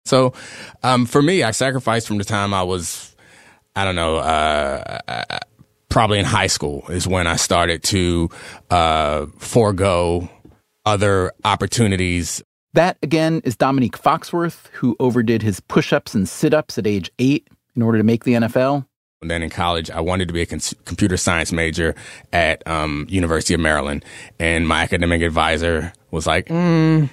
So, 0.04 0.32
um, 0.82 1.06
for 1.06 1.22
me, 1.22 1.42
I 1.42 1.52
sacrificed 1.52 2.09
from 2.09 2.18
the 2.18 2.24
time 2.24 2.54
I 2.54 2.62
was, 2.62 3.14
I 3.76 3.84
don't 3.84 3.94
know, 3.94 4.16
uh, 4.16 4.98
probably 5.89 6.18
in 6.18 6.24
high 6.24 6.47
school 6.47 6.84
is 6.89 7.07
when 7.07 7.26
I 7.26 7.36
started 7.36 7.82
to 7.84 8.28
uh, 8.70 9.26
forego 9.39 10.28
other 10.84 11.32
opportunities. 11.45 12.43
That 12.74 12.99
again 13.03 13.41
is 13.45 13.57
Dominique 13.57 13.99
Foxworth, 13.99 14.68
who 14.68 14.97
overdid 15.01 15.43
his 15.43 15.61
push 15.61 15.93
ups 15.93 16.14
and 16.14 16.28
sit 16.28 16.55
ups 16.55 16.78
at 16.78 16.86
age 16.86 17.11
eight 17.18 17.49
in 17.74 17.82
order 17.82 17.99
to 17.99 18.05
make 18.05 18.24
the 18.24 18.34
NFL. 18.34 18.86
And 19.20 19.30
then 19.30 19.43
in 19.43 19.51
college, 19.51 19.91
I 19.91 20.01
wanted 20.01 20.28
to 20.28 20.34
be 20.34 20.43
a 20.43 20.47
con- 20.47 20.61
computer 20.84 21.16
science 21.16 21.51
major 21.51 21.95
at 22.32 22.64
um, 22.68 23.07
University 23.09 23.53
of 23.55 23.61
Maryland, 23.61 24.05
and 24.39 24.68
my 24.68 24.82
academic 24.82 25.22
advisor 25.22 25.93
was 26.12 26.24
like, 26.24 26.47
mm, 26.47 27.11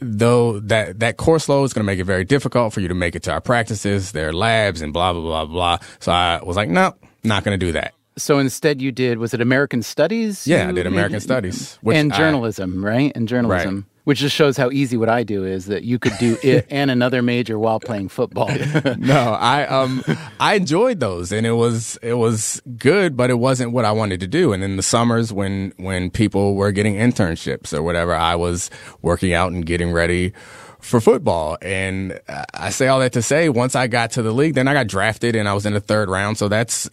"Though 0.00 0.60
that 0.60 1.00
that 1.00 1.16
course 1.16 1.48
load 1.48 1.64
is 1.64 1.72
going 1.72 1.84
to 1.84 1.90
make 1.90 2.00
it 2.00 2.04
very 2.04 2.24
difficult 2.24 2.74
for 2.74 2.80
you 2.80 2.88
to 2.88 2.94
make 2.94 3.16
it 3.16 3.22
to 3.22 3.32
our 3.32 3.40
practices, 3.40 4.12
their 4.12 4.32
labs, 4.32 4.82
and 4.82 4.92
blah 4.92 5.14
blah 5.14 5.22
blah 5.22 5.46
blah." 5.46 5.78
So 6.00 6.12
I 6.12 6.42
was 6.42 6.56
like, 6.56 6.68
"No, 6.68 6.94
not 7.24 7.44
going 7.44 7.58
to 7.58 7.66
do 7.66 7.72
that." 7.72 7.94
So 8.18 8.38
instead, 8.38 8.80
you 8.80 8.92
did 8.92 9.18
was 9.18 9.34
it 9.34 9.40
American 9.40 9.82
Studies? 9.82 10.46
Yeah, 10.46 10.68
I 10.68 10.72
did 10.72 10.86
American 10.86 11.20
Studies 11.20 11.78
and 11.84 12.12
journalism, 12.12 12.84
I, 12.84 12.88
right? 12.88 13.12
And 13.14 13.28
journalism, 13.28 13.74
right. 13.76 13.84
which 14.04 14.18
just 14.18 14.34
shows 14.34 14.56
how 14.56 14.70
easy 14.70 14.96
what 14.96 15.08
I 15.08 15.22
do 15.22 15.44
is 15.44 15.66
that 15.66 15.84
you 15.84 15.98
could 15.98 16.12
do 16.18 16.36
it 16.42 16.66
and 16.70 16.90
another 16.90 17.22
major 17.22 17.58
while 17.58 17.80
playing 17.80 18.08
football. 18.08 18.48
no, 18.98 19.36
I 19.40 19.66
um 19.66 20.04
I 20.40 20.54
enjoyed 20.54 21.00
those, 21.00 21.32
and 21.32 21.46
it 21.46 21.52
was 21.52 21.98
it 22.02 22.14
was 22.14 22.60
good, 22.76 23.16
but 23.16 23.30
it 23.30 23.38
wasn't 23.38 23.72
what 23.72 23.84
I 23.84 23.92
wanted 23.92 24.20
to 24.20 24.26
do. 24.26 24.52
And 24.52 24.62
in 24.62 24.76
the 24.76 24.82
summers, 24.82 25.32
when 25.32 25.72
when 25.76 26.10
people 26.10 26.54
were 26.54 26.72
getting 26.72 26.94
internships 26.94 27.72
or 27.72 27.82
whatever, 27.82 28.14
I 28.14 28.34
was 28.34 28.70
working 29.02 29.32
out 29.32 29.52
and 29.52 29.64
getting 29.64 29.92
ready 29.92 30.32
for 30.80 31.00
football. 31.00 31.58
And 31.60 32.20
I 32.54 32.70
say 32.70 32.88
all 32.88 33.00
that 33.00 33.12
to 33.14 33.22
say, 33.22 33.48
once 33.48 33.74
I 33.74 33.86
got 33.86 34.12
to 34.12 34.22
the 34.22 34.32
league, 34.32 34.54
then 34.54 34.68
I 34.68 34.74
got 34.74 34.86
drafted 34.86 35.34
and 35.36 35.48
I 35.48 35.54
was 35.54 35.66
in 35.66 35.72
the 35.72 35.80
third 35.80 36.08
round. 36.08 36.38
So 36.38 36.48
that's 36.48 36.88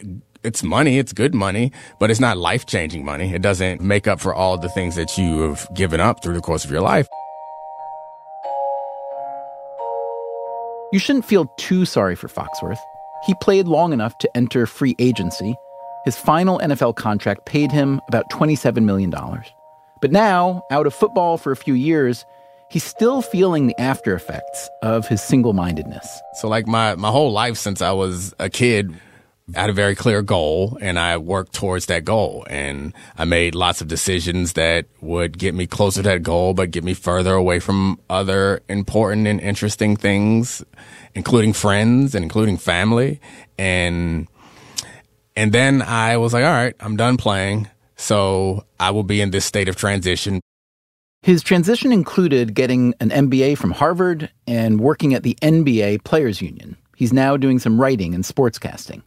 it's 0.45 0.63
money, 0.63 0.99
it's 0.99 1.11
good 1.11 1.33
money, 1.33 1.71
but 1.99 2.11
it's 2.11 2.19
not 2.19 2.37
life 2.37 2.65
changing 2.65 3.03
money. 3.03 3.33
It 3.33 3.41
doesn't 3.41 3.81
make 3.81 4.07
up 4.07 4.19
for 4.21 4.33
all 4.33 4.57
the 4.57 4.69
things 4.69 4.95
that 4.95 5.17
you 5.17 5.41
have 5.41 5.67
given 5.73 5.99
up 5.99 6.21
through 6.21 6.35
the 6.35 6.41
course 6.41 6.63
of 6.63 6.71
your 6.71 6.81
life. 6.81 7.07
You 10.93 10.99
shouldn't 10.99 11.25
feel 11.25 11.47
too 11.57 11.83
sorry 11.85 12.15
for 12.15 12.27
Foxworth. 12.27 12.77
He 13.25 13.33
played 13.41 13.67
long 13.67 13.91
enough 13.91 14.17
to 14.19 14.29
enter 14.37 14.67
free 14.67 14.95
agency. 14.99 15.55
His 16.05 16.15
final 16.15 16.59
NFL 16.59 16.95
contract 16.95 17.45
paid 17.45 17.71
him 17.71 17.99
about 18.07 18.29
$27 18.29 18.85
million. 18.85 19.11
But 19.99 20.11
now, 20.11 20.63
out 20.69 20.85
of 20.85 20.93
football 20.93 21.37
for 21.37 21.51
a 21.51 21.55
few 21.55 21.73
years, 21.73 22.23
he's 22.69 22.83
still 22.83 23.23
feeling 23.23 23.65
the 23.65 23.81
after 23.81 24.13
effects 24.13 24.69
of 24.83 25.07
his 25.07 25.21
single 25.21 25.53
mindedness. 25.53 26.21
So, 26.35 26.47
like, 26.47 26.67
my, 26.67 26.93
my 26.95 27.09
whole 27.09 27.31
life 27.31 27.57
since 27.57 27.81
I 27.81 27.91
was 27.91 28.35
a 28.39 28.49
kid, 28.49 28.93
I 29.53 29.61
had 29.61 29.69
a 29.69 29.73
very 29.73 29.93
clear 29.93 30.23
goal 30.23 30.75
and 30.81 30.97
I 30.97 31.17
worked 31.17 31.53
towards 31.53 31.85
that 31.85 32.03
goal. 32.03 32.47
And 32.49 32.93
I 33.15 33.25
made 33.25 33.53
lots 33.53 33.79
of 33.79 33.87
decisions 33.87 34.53
that 34.53 34.85
would 35.01 35.37
get 35.37 35.53
me 35.53 35.67
closer 35.67 36.01
to 36.01 36.09
that 36.09 36.23
goal, 36.23 36.55
but 36.55 36.71
get 36.71 36.83
me 36.83 36.95
further 36.95 37.33
away 37.33 37.59
from 37.59 37.99
other 38.09 38.61
important 38.67 39.27
and 39.27 39.39
interesting 39.39 39.95
things, 39.97 40.63
including 41.13 41.53
friends 41.53 42.15
and 42.15 42.23
including 42.23 42.57
family. 42.57 43.21
And, 43.59 44.27
and 45.35 45.51
then 45.51 45.83
I 45.83 46.17
was 46.17 46.33
like, 46.33 46.43
all 46.43 46.51
right, 46.51 46.75
I'm 46.79 46.95
done 46.95 47.17
playing. 47.17 47.69
So 47.97 48.65
I 48.79 48.91
will 48.91 49.03
be 49.03 49.21
in 49.21 49.29
this 49.29 49.45
state 49.45 49.69
of 49.69 49.75
transition. 49.75 50.41
His 51.21 51.43
transition 51.43 51.91
included 51.91 52.55
getting 52.55 52.95
an 52.99 53.09
MBA 53.09 53.57
from 53.59 53.71
Harvard 53.71 54.31
and 54.47 54.79
working 54.79 55.13
at 55.13 55.21
the 55.21 55.37
NBA 55.43 56.03
Players 56.03 56.41
Union. 56.41 56.77
He's 56.95 57.13
now 57.13 57.37
doing 57.37 57.59
some 57.59 57.79
writing 57.79 58.15
and 58.15 58.23
sportscasting. 58.23 59.03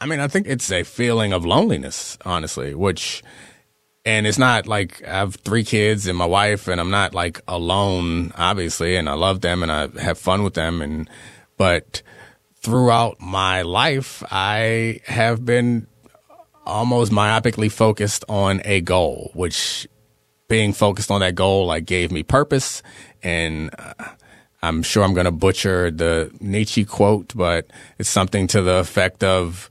I 0.00 0.06
mean, 0.06 0.20
I 0.20 0.28
think 0.28 0.46
it's 0.46 0.70
a 0.70 0.82
feeling 0.82 1.32
of 1.32 1.46
loneliness, 1.46 2.18
honestly, 2.24 2.74
which, 2.74 3.22
and 4.04 4.26
it's 4.26 4.38
not 4.38 4.66
like 4.66 5.02
I 5.06 5.18
have 5.18 5.36
three 5.36 5.64
kids 5.64 6.06
and 6.06 6.18
my 6.18 6.26
wife, 6.26 6.68
and 6.68 6.80
I'm 6.80 6.90
not 6.90 7.14
like 7.14 7.40
alone, 7.48 8.32
obviously, 8.36 8.96
and 8.96 9.08
I 9.08 9.14
love 9.14 9.40
them 9.40 9.62
and 9.62 9.72
I 9.72 9.88
have 10.00 10.18
fun 10.18 10.42
with 10.42 10.54
them. 10.54 10.82
And, 10.82 11.08
but 11.56 12.02
throughout 12.56 13.20
my 13.20 13.62
life, 13.62 14.22
I 14.30 15.00
have 15.06 15.44
been 15.44 15.86
almost 16.66 17.12
myopically 17.12 17.70
focused 17.70 18.24
on 18.28 18.62
a 18.64 18.80
goal, 18.80 19.30
which 19.34 19.86
being 20.48 20.72
focused 20.72 21.10
on 21.10 21.20
that 21.20 21.34
goal, 21.34 21.66
like 21.66 21.86
gave 21.86 22.10
me 22.10 22.22
purpose 22.22 22.82
and, 23.22 23.70
uh, 23.78 23.94
I'm 24.62 24.82
sure 24.82 25.04
I'm 25.04 25.12
going 25.12 25.26
to 25.26 25.30
butcher 25.30 25.90
the 25.90 26.30
Nietzsche 26.40 26.86
quote, 26.86 27.34
but 27.34 27.66
it's 27.98 28.08
something 28.08 28.46
to 28.46 28.62
the 28.62 28.76
effect 28.76 29.22
of 29.22 29.68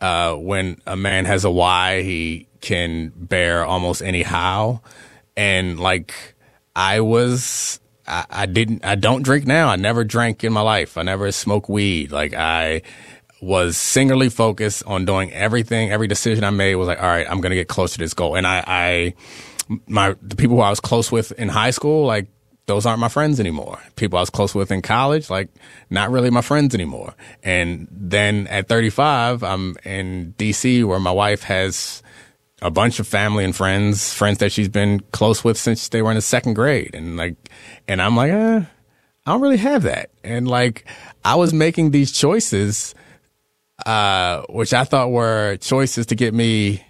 uh, 0.00 0.34
when 0.34 0.80
a 0.86 0.96
man 0.96 1.24
has 1.24 1.44
a 1.44 1.50
why, 1.50 2.02
he 2.02 2.46
can 2.60 3.12
bear 3.14 3.64
almost 3.64 4.02
any 4.02 4.22
how. 4.22 4.82
And 5.36 5.78
like, 5.78 6.34
I 6.74 7.00
was, 7.00 7.80
I, 8.06 8.24
I 8.28 8.46
didn't, 8.46 8.84
I 8.84 8.94
don't 8.94 9.22
drink 9.22 9.46
now. 9.46 9.68
I 9.68 9.76
never 9.76 10.04
drank 10.04 10.44
in 10.44 10.52
my 10.52 10.60
life. 10.60 10.98
I 10.98 11.02
never 11.02 11.30
smoked 11.32 11.68
weed. 11.68 12.12
Like, 12.12 12.34
I 12.34 12.82
was 13.40 13.76
singularly 13.76 14.30
focused 14.30 14.82
on 14.86 15.04
doing 15.04 15.32
everything. 15.32 15.90
Every 15.90 16.08
decision 16.08 16.44
I 16.44 16.50
made 16.50 16.74
was 16.76 16.88
like, 16.88 16.98
all 16.98 17.08
right, 17.08 17.26
I'm 17.28 17.40
going 17.40 17.50
to 17.50 17.56
get 17.56 17.68
close 17.68 17.92
to 17.92 17.98
this 17.98 18.14
goal. 18.14 18.34
And 18.34 18.46
I, 18.46 18.64
I, 18.66 19.14
my, 19.86 20.16
the 20.22 20.36
people 20.36 20.56
who 20.56 20.62
I 20.62 20.70
was 20.70 20.80
close 20.80 21.12
with 21.12 21.32
in 21.32 21.48
high 21.48 21.70
school, 21.70 22.06
like, 22.06 22.28
those 22.66 22.84
aren't 22.84 23.00
my 23.00 23.08
friends 23.08 23.38
anymore. 23.38 23.80
People 23.94 24.18
I 24.18 24.22
was 24.22 24.30
close 24.30 24.54
with 24.54 24.72
in 24.72 24.82
college, 24.82 25.30
like, 25.30 25.48
not 25.88 26.10
really 26.10 26.30
my 26.30 26.42
friends 26.42 26.74
anymore. 26.74 27.14
And 27.42 27.86
then 27.90 28.48
at 28.48 28.68
35, 28.68 29.42
I'm 29.42 29.76
in 29.84 30.34
DC 30.36 30.84
where 30.84 30.98
my 30.98 31.12
wife 31.12 31.44
has 31.44 32.02
a 32.62 32.70
bunch 32.70 32.98
of 32.98 33.06
family 33.06 33.44
and 33.44 33.54
friends, 33.54 34.12
friends 34.12 34.38
that 34.38 34.50
she's 34.50 34.68
been 34.68 35.00
close 35.12 35.44
with 35.44 35.56
since 35.56 35.88
they 35.88 36.02
were 36.02 36.10
in 36.10 36.16
the 36.16 36.22
second 36.22 36.54
grade. 36.54 36.94
And 36.94 37.16
like, 37.16 37.36
and 37.86 38.02
I'm 38.02 38.16
like, 38.16 38.32
eh, 38.32 38.62
I 39.26 39.30
don't 39.30 39.40
really 39.40 39.58
have 39.58 39.84
that. 39.84 40.10
And 40.24 40.48
like, 40.48 40.86
I 41.24 41.36
was 41.36 41.52
making 41.52 41.92
these 41.92 42.10
choices, 42.10 42.94
uh, 43.84 44.42
which 44.48 44.74
I 44.74 44.84
thought 44.84 45.12
were 45.12 45.56
choices 45.58 46.06
to 46.06 46.16
get 46.16 46.34
me 46.34 46.84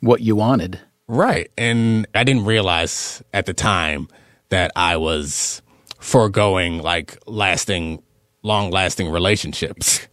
what 0.00 0.20
you 0.20 0.36
wanted. 0.36 0.78
Right. 1.08 1.50
And 1.56 2.06
I 2.14 2.22
didn't 2.22 2.44
realize 2.44 3.22
at 3.32 3.46
the 3.46 3.54
time 3.54 4.08
that 4.50 4.72
I 4.76 4.96
was 4.96 5.62
foregoing 5.98 6.82
like 6.82 7.18
lasting, 7.26 8.02
long 8.42 8.70
lasting 8.70 9.10
relationships. 9.10 10.06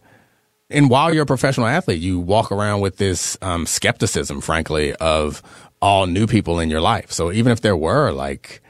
And 0.68 0.90
while 0.90 1.14
you're 1.14 1.22
a 1.22 1.26
professional 1.26 1.66
athlete, 1.66 2.00
you 2.00 2.18
walk 2.18 2.50
around 2.50 2.80
with 2.80 2.96
this 2.96 3.38
um, 3.40 3.66
skepticism, 3.66 4.40
frankly, 4.40 4.94
of 4.94 5.42
all 5.80 6.06
new 6.06 6.26
people 6.26 6.58
in 6.58 6.70
your 6.70 6.80
life. 6.80 7.12
So 7.12 7.30
even 7.30 7.52
if 7.52 7.60
there 7.60 7.76
were 7.76 8.10
like 8.10 8.62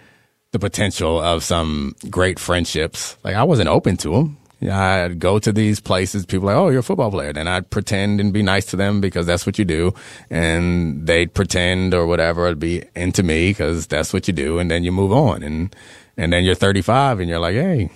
the 0.52 0.58
potential 0.58 1.20
of 1.20 1.42
some 1.42 1.94
great 2.10 2.38
friendships, 2.38 3.16
like 3.24 3.34
I 3.34 3.44
wasn't 3.44 3.68
open 3.68 3.96
to 3.98 4.10
them. 4.10 4.38
I'd 4.62 5.18
go 5.18 5.38
to 5.38 5.52
these 5.52 5.80
places, 5.80 6.24
people 6.24 6.46
like, 6.46 6.56
oh, 6.56 6.68
you're 6.68 6.80
a 6.80 6.82
football 6.82 7.10
player. 7.10 7.32
Then 7.32 7.46
I'd 7.46 7.68
pretend 7.68 8.20
and 8.20 8.32
be 8.32 8.42
nice 8.42 8.64
to 8.66 8.76
them 8.76 9.00
because 9.00 9.26
that's 9.26 9.44
what 9.44 9.58
you 9.58 9.64
do. 9.64 9.92
And 10.30 11.06
they'd 11.06 11.32
pretend 11.32 11.92
or 11.92 12.06
whatever, 12.06 12.46
it'd 12.46 12.58
be 12.58 12.84
into 12.94 13.22
me 13.22 13.50
because 13.50 13.86
that's 13.86 14.12
what 14.12 14.26
you 14.26 14.32
do. 14.32 14.58
And 14.58 14.70
then 14.70 14.82
you 14.82 14.92
move 14.92 15.12
on. 15.12 15.42
And, 15.42 15.76
and 16.16 16.32
then 16.32 16.44
you're 16.44 16.54
35 16.54 17.20
and 17.20 17.28
you're 17.28 17.38
like, 17.38 17.54
hey, 17.54 17.90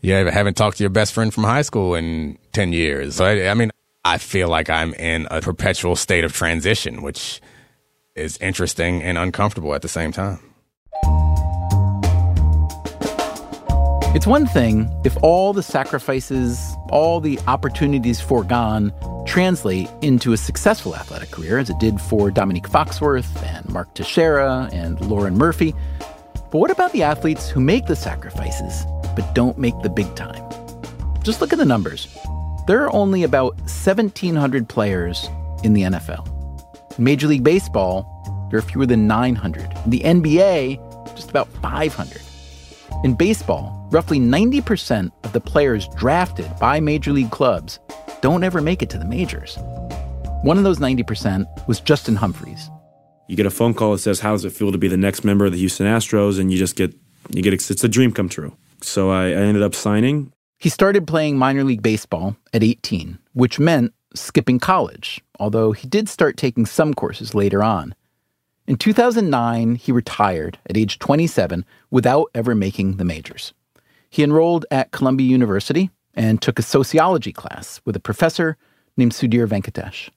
you 0.00 0.12
haven't 0.12 0.56
talked 0.56 0.76
to 0.76 0.82
your 0.82 0.90
best 0.90 1.12
friend 1.12 1.32
from 1.32 1.44
high 1.44 1.62
school 1.62 1.94
in 1.94 2.38
10 2.52 2.72
years. 2.72 3.16
So, 3.16 3.24
I, 3.24 3.48
I 3.48 3.54
mean, 3.54 3.70
I 4.04 4.18
feel 4.18 4.48
like 4.48 4.70
I'm 4.70 4.94
in 4.94 5.26
a 5.30 5.40
perpetual 5.40 5.96
state 5.96 6.24
of 6.24 6.32
transition, 6.32 7.02
which 7.02 7.40
is 8.14 8.36
interesting 8.38 9.02
and 9.02 9.16
uncomfortable 9.16 9.74
at 9.74 9.82
the 9.82 9.88
same 9.88 10.12
time. 10.12 10.40
It's 14.14 14.26
one 14.26 14.46
thing 14.46 14.90
if 15.04 15.16
all 15.22 15.52
the 15.52 15.62
sacrifices, 15.62 16.58
all 16.88 17.20
the 17.20 17.38
opportunities 17.46 18.22
foregone 18.22 18.90
translate 19.26 19.90
into 20.00 20.32
a 20.32 20.36
successful 20.38 20.96
athletic 20.96 21.30
career, 21.30 21.58
as 21.58 21.68
it 21.68 21.78
did 21.78 22.00
for 22.00 22.30
Dominique 22.30 22.70
Foxworth 22.70 23.42
and 23.42 23.68
Mark 23.68 23.92
Teixeira 23.92 24.70
and 24.72 24.98
Lauren 25.02 25.36
Murphy. 25.36 25.74
But 26.50 26.54
what 26.54 26.70
about 26.70 26.92
the 26.92 27.02
athletes 27.02 27.50
who 27.50 27.60
make 27.60 27.84
the 27.84 27.94
sacrifices 27.94 28.86
but 29.14 29.34
don't 29.34 29.58
make 29.58 29.78
the 29.82 29.90
big 29.90 30.12
time? 30.16 30.42
Just 31.22 31.42
look 31.42 31.52
at 31.52 31.58
the 31.58 31.66
numbers. 31.66 32.08
There 32.66 32.82
are 32.82 32.92
only 32.94 33.24
about 33.24 33.56
1,700 33.58 34.70
players 34.70 35.28
in 35.62 35.74
the 35.74 35.82
NFL. 35.82 36.26
In 36.96 37.04
Major 37.04 37.26
League 37.26 37.44
Baseball, 37.44 38.08
there 38.50 38.58
are 38.58 38.62
fewer 38.62 38.86
than 38.86 39.06
900. 39.06 39.70
In 39.84 39.90
the 39.90 40.00
NBA, 40.00 41.14
just 41.14 41.28
about 41.28 41.48
500. 41.60 42.22
In 43.04 43.14
baseball, 43.14 43.86
roughly 43.92 44.18
90% 44.18 45.12
of 45.22 45.32
the 45.32 45.40
players 45.40 45.86
drafted 45.96 46.50
by 46.58 46.80
major 46.80 47.12
league 47.12 47.30
clubs 47.30 47.78
don't 48.20 48.42
ever 48.42 48.60
make 48.60 48.82
it 48.82 48.90
to 48.90 48.98
the 48.98 49.04
majors. 49.04 49.56
One 50.42 50.58
of 50.58 50.64
those 50.64 50.80
90% 50.80 51.46
was 51.68 51.78
Justin 51.78 52.16
Humphreys. 52.16 52.68
You 53.28 53.36
get 53.36 53.46
a 53.46 53.50
phone 53.50 53.72
call 53.72 53.92
that 53.92 53.98
says, 53.98 54.18
"How 54.18 54.32
does 54.32 54.44
it 54.44 54.50
feel 54.50 54.72
to 54.72 54.78
be 54.78 54.88
the 54.88 54.96
next 54.96 55.22
member 55.22 55.46
of 55.46 55.52
the 55.52 55.58
Houston 55.58 55.86
Astros?" 55.86 56.40
and 56.40 56.50
you 56.50 56.58
just 56.58 56.74
get 56.74 56.92
you 57.30 57.40
get 57.40 57.52
it's 57.52 57.84
a 57.84 57.88
dream 57.88 58.10
come 58.10 58.28
true. 58.28 58.56
So 58.82 59.10
I, 59.10 59.26
I 59.26 59.42
ended 59.46 59.62
up 59.62 59.76
signing. 59.76 60.32
He 60.58 60.68
started 60.68 61.06
playing 61.06 61.38
minor 61.38 61.62
league 61.62 61.82
baseball 61.82 62.36
at 62.52 62.64
18, 62.64 63.18
which 63.32 63.60
meant 63.60 63.92
skipping 64.14 64.58
college, 64.58 65.20
although 65.38 65.70
he 65.70 65.86
did 65.86 66.08
start 66.08 66.36
taking 66.36 66.66
some 66.66 66.94
courses 66.94 67.32
later 67.32 67.62
on. 67.62 67.94
In 68.68 68.76
2009, 68.76 69.76
he 69.76 69.92
retired 69.92 70.58
at 70.68 70.76
age 70.76 70.98
27 70.98 71.64
without 71.90 72.30
ever 72.34 72.54
making 72.54 72.98
the 72.98 73.04
majors. 73.04 73.54
He 74.10 74.22
enrolled 74.22 74.66
at 74.70 74.90
Columbia 74.90 75.26
University 75.26 75.88
and 76.12 76.42
took 76.42 76.58
a 76.58 76.62
sociology 76.62 77.32
class 77.32 77.80
with 77.86 77.96
a 77.96 78.00
professor 78.00 78.58
named 78.98 79.12
Sudhir 79.12 79.48
Venkatesh. 79.48 80.10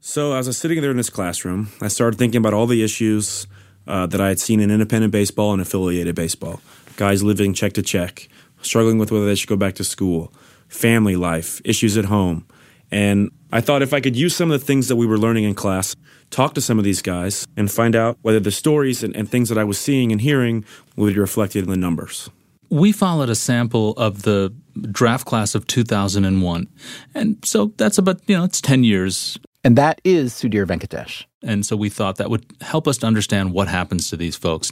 So 0.00 0.32
as 0.32 0.46
I 0.46 0.48
was 0.48 0.56
sitting 0.56 0.80
there 0.80 0.90
in 0.90 0.96
this 0.96 1.10
classroom, 1.10 1.72
I 1.82 1.88
started 1.88 2.16
thinking 2.16 2.38
about 2.38 2.54
all 2.54 2.66
the 2.66 2.82
issues 2.82 3.46
uh, 3.86 4.06
that 4.06 4.20
I 4.20 4.28
had 4.28 4.40
seen 4.40 4.60
in 4.60 4.70
independent 4.70 5.12
baseball 5.12 5.52
and 5.52 5.60
affiliated 5.60 6.14
baseball. 6.14 6.62
Guys 6.96 7.22
living 7.22 7.52
check 7.52 7.74
to 7.74 7.82
check, 7.82 8.30
struggling 8.62 8.96
with 8.96 9.12
whether 9.12 9.26
they 9.26 9.34
should 9.34 9.50
go 9.50 9.56
back 9.56 9.74
to 9.74 9.84
school, 9.84 10.32
family 10.68 11.16
life, 11.16 11.60
issues 11.66 11.98
at 11.98 12.06
home. 12.06 12.46
And 12.90 13.30
I 13.52 13.60
thought 13.60 13.82
if 13.82 13.92
I 13.92 14.00
could 14.00 14.16
use 14.16 14.34
some 14.34 14.50
of 14.50 14.60
the 14.60 14.64
things 14.64 14.88
that 14.88 14.96
we 14.96 15.06
were 15.06 15.18
learning 15.18 15.44
in 15.44 15.54
class, 15.54 15.96
talk 16.30 16.54
to 16.54 16.60
some 16.60 16.78
of 16.78 16.84
these 16.84 17.02
guys, 17.02 17.46
and 17.56 17.70
find 17.70 17.96
out 17.96 18.16
whether 18.22 18.40
the 18.40 18.52
stories 18.52 19.02
and, 19.02 19.14
and 19.16 19.28
things 19.28 19.48
that 19.48 19.58
I 19.58 19.64
was 19.64 19.78
seeing 19.78 20.12
and 20.12 20.20
hearing 20.20 20.64
would 20.96 21.14
be 21.14 21.20
reflected 21.20 21.64
in 21.64 21.70
the 21.70 21.76
numbers. 21.76 22.30
We 22.68 22.92
followed 22.92 23.28
a 23.28 23.34
sample 23.34 23.92
of 23.92 24.22
the 24.22 24.54
draft 24.92 25.26
class 25.26 25.56
of 25.56 25.66
2001. 25.66 26.68
And 27.14 27.36
so 27.44 27.72
that's 27.76 27.98
about, 27.98 28.20
you 28.28 28.36
know, 28.36 28.44
it's 28.44 28.60
10 28.60 28.84
years. 28.84 29.38
And 29.64 29.76
that 29.76 30.00
is 30.04 30.32
Sudhir 30.32 30.64
Venkatesh. 30.66 31.24
And 31.42 31.66
so 31.66 31.76
we 31.76 31.88
thought 31.88 32.16
that 32.16 32.30
would 32.30 32.46
help 32.60 32.86
us 32.86 32.98
to 32.98 33.06
understand 33.06 33.52
what 33.52 33.66
happens 33.66 34.08
to 34.10 34.16
these 34.16 34.36
folks. 34.36 34.70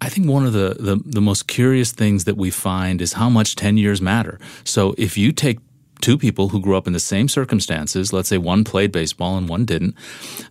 I 0.00 0.08
think 0.08 0.28
one 0.28 0.46
of 0.46 0.52
the, 0.52 0.76
the, 0.78 1.02
the 1.04 1.20
most 1.20 1.48
curious 1.48 1.90
things 1.90 2.24
that 2.24 2.36
we 2.36 2.50
find 2.50 3.02
is 3.02 3.14
how 3.14 3.28
much 3.28 3.56
10 3.56 3.76
years 3.76 4.00
matter. 4.00 4.38
So 4.64 4.94
if 4.96 5.18
you 5.18 5.32
take 5.32 5.58
two 6.02 6.18
people 6.18 6.50
who 6.50 6.60
grew 6.60 6.76
up 6.76 6.86
in 6.86 6.92
the 6.92 7.00
same 7.00 7.28
circumstances, 7.28 8.12
let's 8.12 8.28
say 8.28 8.36
one 8.36 8.64
played 8.64 8.92
baseball 8.92 9.38
and 9.38 9.48
one 9.48 9.64
didn't, 9.64 9.94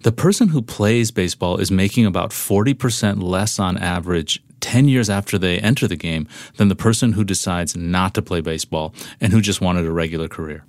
the 0.02 0.12
person 0.12 0.48
who 0.48 0.62
plays 0.62 1.12
baseball 1.12 1.58
is 1.58 1.70
making 1.70 2.06
about 2.06 2.32
40% 2.32 3.22
less 3.22 3.60
on 3.60 3.78
average 3.78 4.42
10 4.62 4.88
years 4.88 5.10
after 5.10 5.38
they 5.38 5.60
enter 5.60 5.88
the 5.88 5.96
game 5.96 6.28
than 6.58 6.70
the 6.70 6.76
person 6.76 7.14
who 7.14 7.24
decides 7.24 7.76
not 7.76 8.14
to 8.14 8.22
play 8.22 8.42
baseball 8.42 8.94
and 9.20 9.34
who 9.34 9.42
just 9.42 9.62
wanted 9.62 9.86
a 9.86 9.92
regular 9.92 10.28
career. 10.28 10.64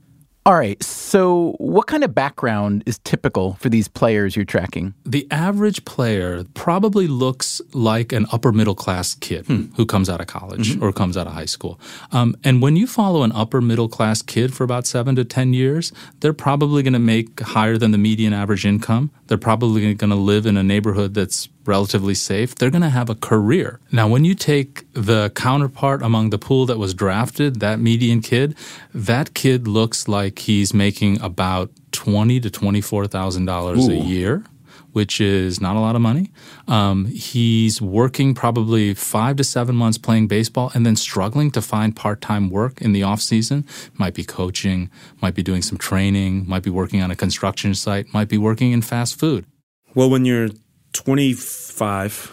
All 0.44 0.54
right. 0.54 0.82
So, 0.82 1.54
what 1.58 1.86
kind 1.86 2.02
of 2.02 2.16
background 2.16 2.82
is 2.84 2.98
typical 3.00 3.54
for 3.54 3.68
these 3.68 3.86
players 3.86 4.34
you're 4.34 4.44
tracking? 4.44 4.92
The 5.04 5.24
average 5.30 5.84
player 5.84 6.42
probably 6.54 7.06
looks 7.06 7.60
like 7.72 8.12
an 8.12 8.26
upper 8.32 8.50
middle 8.50 8.74
class 8.74 9.14
kid 9.14 9.46
hmm. 9.46 9.66
who 9.76 9.86
comes 9.86 10.08
out 10.08 10.20
of 10.20 10.26
college 10.26 10.70
mm-hmm. 10.70 10.82
or 10.82 10.92
comes 10.92 11.16
out 11.16 11.28
of 11.28 11.32
high 11.32 11.44
school. 11.44 11.78
Um, 12.10 12.34
and 12.42 12.60
when 12.60 12.74
you 12.74 12.88
follow 12.88 13.22
an 13.22 13.30
upper 13.32 13.60
middle 13.60 13.88
class 13.88 14.20
kid 14.20 14.52
for 14.52 14.64
about 14.64 14.84
seven 14.84 15.14
to 15.14 15.24
10 15.24 15.52
years, 15.52 15.92
they're 16.18 16.32
probably 16.32 16.82
going 16.82 16.92
to 16.94 16.98
make 16.98 17.38
higher 17.38 17.78
than 17.78 17.92
the 17.92 17.98
median 17.98 18.32
average 18.32 18.66
income. 18.66 19.12
They're 19.28 19.38
probably 19.38 19.94
going 19.94 20.10
to 20.10 20.16
live 20.16 20.44
in 20.44 20.56
a 20.56 20.64
neighborhood 20.64 21.14
that's 21.14 21.48
relatively 21.64 22.14
safe, 22.14 22.54
they're 22.54 22.70
going 22.70 22.82
to 22.82 22.90
have 22.90 23.10
a 23.10 23.14
career. 23.14 23.80
Now, 23.90 24.08
when 24.08 24.24
you 24.24 24.34
take 24.34 24.84
the 24.92 25.30
counterpart 25.30 26.02
among 26.02 26.30
the 26.30 26.38
pool 26.38 26.66
that 26.66 26.78
was 26.78 26.94
drafted, 26.94 27.60
that 27.60 27.78
median 27.78 28.20
kid, 28.20 28.54
that 28.94 29.34
kid 29.34 29.68
looks 29.68 30.08
like 30.08 30.40
he's 30.40 30.74
making 30.74 31.20
about 31.20 31.70
twenty 31.92 32.40
to 32.40 32.50
twenty 32.50 32.80
four 32.80 33.06
thousand 33.06 33.46
dollars 33.46 33.88
a 33.88 33.96
year. 33.96 34.44
Which 34.92 35.22
is 35.22 35.58
not 35.58 35.74
a 35.74 35.80
lot 35.80 35.96
of 35.96 36.02
money. 36.02 36.32
Um, 36.68 37.06
he's 37.06 37.80
working 37.80 38.34
probably 38.34 38.92
five 38.92 39.36
to 39.36 39.44
seven 39.44 39.74
months 39.74 39.96
playing 39.96 40.28
baseball 40.28 40.70
and 40.74 40.84
then 40.84 40.96
struggling 40.96 41.50
to 41.52 41.62
find 41.62 41.96
part 41.96 42.20
time 42.20 42.50
work 42.50 42.82
in 42.82 42.92
the 42.92 43.02
off 43.02 43.22
season. 43.22 43.64
Might 43.94 44.12
be 44.12 44.22
coaching, 44.22 44.90
might 45.22 45.34
be 45.34 45.42
doing 45.42 45.62
some 45.62 45.78
training, 45.78 46.46
might 46.46 46.62
be 46.62 46.68
working 46.68 47.00
on 47.00 47.10
a 47.10 47.16
construction 47.16 47.74
site, 47.74 48.12
might 48.12 48.28
be 48.28 48.36
working 48.36 48.72
in 48.72 48.82
fast 48.82 49.18
food. 49.18 49.46
Well, 49.94 50.10
when 50.10 50.26
you're 50.26 50.50
25, 50.92 52.30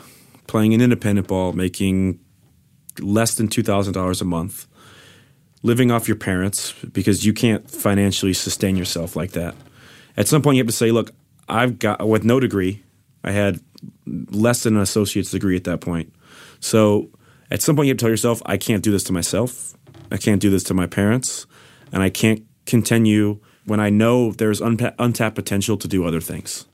playing 0.48 0.74
an 0.74 0.82
independent 0.82 1.28
ball, 1.28 1.54
making 1.54 2.20
less 3.00 3.36
than 3.36 3.48
$2,000 3.48 4.22
a 4.22 4.26
month, 4.26 4.68
living 5.64 5.92
off 5.92 6.08
your 6.08 6.18
parents 6.18 6.74
because 6.92 7.26
you 7.26 7.34
can't 7.34 7.70
financially 7.70 8.34
sustain 8.34 8.76
yourself 8.76 9.16
like 9.16 9.32
that. 9.32 9.56
At 10.18 10.28
some 10.28 10.42
point, 10.42 10.58
you 10.58 10.64
have 10.64 10.68
to 10.68 10.74
say, 10.74 10.92
look, 10.92 11.12
I've 11.48 11.80
got, 11.80 12.08
with 12.08 12.24
no 12.24 12.40
degree, 12.40 12.84
I 13.24 13.32
had 13.32 13.60
less 14.06 14.64
than 14.64 14.76
an 14.76 14.82
associate's 14.82 15.32
degree 15.32 15.56
at 15.56 15.64
that 15.66 15.82
point. 15.82 16.14
So 16.60 17.10
at 17.52 17.62
some 17.62 17.76
point, 17.76 17.88
you 17.88 17.92
have 17.92 17.98
to 17.98 18.04
tell 18.04 18.10
yourself, 18.10 18.42
I 18.46 18.58
can't 18.58 18.84
do 18.84 18.92
this 18.92 19.04
to 19.06 19.14
myself. 19.14 19.74
I 20.12 20.18
can't 20.18 20.42
do 20.42 20.50
this 20.50 20.64
to 20.66 20.74
my 20.74 20.88
parents. 20.88 21.46
And 21.92 22.04
I 22.04 22.10
can't 22.10 22.44
continue 22.66 23.40
when 23.66 23.80
I 23.80 23.90
know 23.90 24.32
there's 24.32 24.62
untapped 24.62 25.36
potential 25.36 25.78
to 25.78 25.88
do 25.88 26.06
other 26.06 26.22
things. 26.22 26.66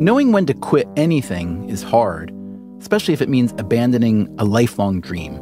Knowing 0.00 0.32
when 0.32 0.46
to 0.46 0.54
quit 0.54 0.88
anything 0.96 1.68
is 1.68 1.82
hard, 1.82 2.32
especially 2.80 3.12
if 3.12 3.20
it 3.20 3.28
means 3.28 3.52
abandoning 3.58 4.34
a 4.38 4.44
lifelong 4.46 4.98
dream. 4.98 5.38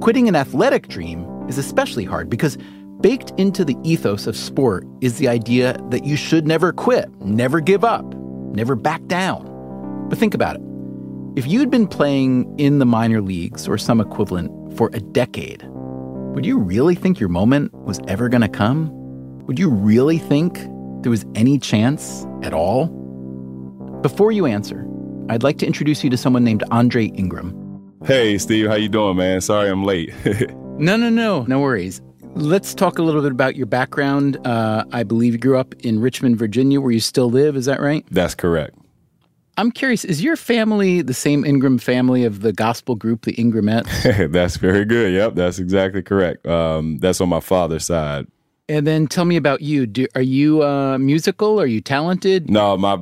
Quitting 0.00 0.28
an 0.28 0.36
athletic 0.36 0.86
dream 0.86 1.26
is 1.48 1.58
especially 1.58 2.04
hard 2.04 2.30
because 2.30 2.56
baked 3.00 3.32
into 3.36 3.64
the 3.64 3.76
ethos 3.82 4.28
of 4.28 4.36
sport 4.36 4.86
is 5.00 5.18
the 5.18 5.26
idea 5.26 5.76
that 5.90 6.04
you 6.04 6.14
should 6.14 6.46
never 6.46 6.72
quit, 6.72 7.10
never 7.22 7.58
give 7.58 7.82
up, 7.82 8.04
never 8.54 8.76
back 8.76 9.04
down. 9.08 9.44
But 10.08 10.20
think 10.20 10.34
about 10.34 10.54
it. 10.54 10.62
If 11.34 11.48
you'd 11.48 11.72
been 11.72 11.88
playing 11.88 12.56
in 12.60 12.78
the 12.78 12.86
minor 12.86 13.20
leagues 13.20 13.66
or 13.66 13.76
some 13.76 14.00
equivalent 14.00 14.78
for 14.78 14.88
a 14.92 15.00
decade, 15.00 15.64
would 16.32 16.46
you 16.46 16.58
really 16.58 16.94
think 16.94 17.18
your 17.18 17.28
moment 17.28 17.74
was 17.74 17.98
ever 18.06 18.28
going 18.28 18.42
to 18.42 18.48
come? 18.48 18.92
Would 19.46 19.58
you 19.58 19.68
really 19.68 20.18
think 20.18 20.60
there 21.02 21.10
was 21.10 21.26
any 21.34 21.58
chance 21.58 22.24
at 22.44 22.54
all? 22.54 23.03
Before 24.04 24.30
you 24.30 24.44
answer, 24.44 24.86
I'd 25.30 25.42
like 25.42 25.56
to 25.60 25.66
introduce 25.66 26.04
you 26.04 26.10
to 26.10 26.18
someone 26.18 26.44
named 26.44 26.62
Andre 26.70 27.06
Ingram. 27.06 27.54
Hey, 28.04 28.36
Steve, 28.36 28.66
how 28.66 28.74
you 28.74 28.90
doing, 28.90 29.16
man? 29.16 29.40
Sorry 29.40 29.70
I'm 29.70 29.82
late. 29.82 30.12
no, 30.78 30.96
no, 30.98 31.08
no, 31.08 31.44
no 31.44 31.58
worries. 31.58 32.02
Let's 32.34 32.74
talk 32.74 32.98
a 32.98 33.02
little 33.02 33.22
bit 33.22 33.32
about 33.32 33.56
your 33.56 33.64
background. 33.64 34.46
Uh, 34.46 34.84
I 34.92 35.04
believe 35.04 35.32
you 35.32 35.38
grew 35.38 35.56
up 35.56 35.74
in 35.76 36.00
Richmond, 36.00 36.36
Virginia, 36.36 36.82
where 36.82 36.90
you 36.90 37.00
still 37.00 37.30
live. 37.30 37.56
Is 37.56 37.64
that 37.64 37.80
right? 37.80 38.04
That's 38.10 38.34
correct. 38.34 38.76
I'm 39.56 39.70
curious, 39.70 40.04
is 40.04 40.22
your 40.22 40.36
family 40.36 41.00
the 41.00 41.14
same 41.14 41.42
Ingram 41.42 41.78
family 41.78 42.24
of 42.24 42.42
the 42.42 42.52
gospel 42.52 42.96
group, 42.96 43.22
the 43.22 43.32
Ingramettes? 43.32 44.30
that's 44.32 44.58
very 44.58 44.84
good. 44.84 45.14
Yep, 45.14 45.34
that's 45.34 45.58
exactly 45.58 46.02
correct. 46.02 46.46
Um, 46.46 46.98
that's 46.98 47.22
on 47.22 47.30
my 47.30 47.40
father's 47.40 47.86
side. 47.86 48.26
And 48.66 48.86
then 48.86 49.08
tell 49.08 49.26
me 49.26 49.36
about 49.36 49.60
you. 49.60 49.84
Do, 49.84 50.06
are 50.14 50.22
you 50.22 50.62
uh, 50.62 50.96
musical? 50.96 51.60
Are 51.60 51.66
you 51.66 51.82
talented? 51.82 52.48
No, 52.48 52.78
my 52.78 52.98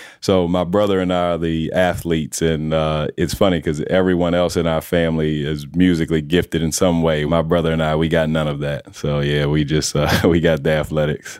so 0.20 0.48
my 0.48 0.64
brother 0.64 0.98
and 0.98 1.12
I 1.12 1.34
are 1.34 1.38
the 1.38 1.72
athletes, 1.72 2.42
and 2.42 2.74
uh, 2.74 3.06
it's 3.16 3.32
funny 3.32 3.58
because 3.58 3.80
everyone 3.82 4.34
else 4.34 4.56
in 4.56 4.66
our 4.66 4.80
family 4.80 5.46
is 5.46 5.68
musically 5.72 6.20
gifted 6.20 6.62
in 6.62 6.72
some 6.72 7.02
way. 7.02 7.24
My 7.26 7.42
brother 7.42 7.72
and 7.72 7.80
I, 7.80 7.94
we 7.94 8.08
got 8.08 8.28
none 8.28 8.48
of 8.48 8.58
that. 8.58 8.92
So 8.96 9.20
yeah, 9.20 9.46
we 9.46 9.62
just 9.62 9.94
uh, 9.94 10.10
we 10.28 10.40
got 10.40 10.64
the 10.64 10.72
athletics. 10.72 11.38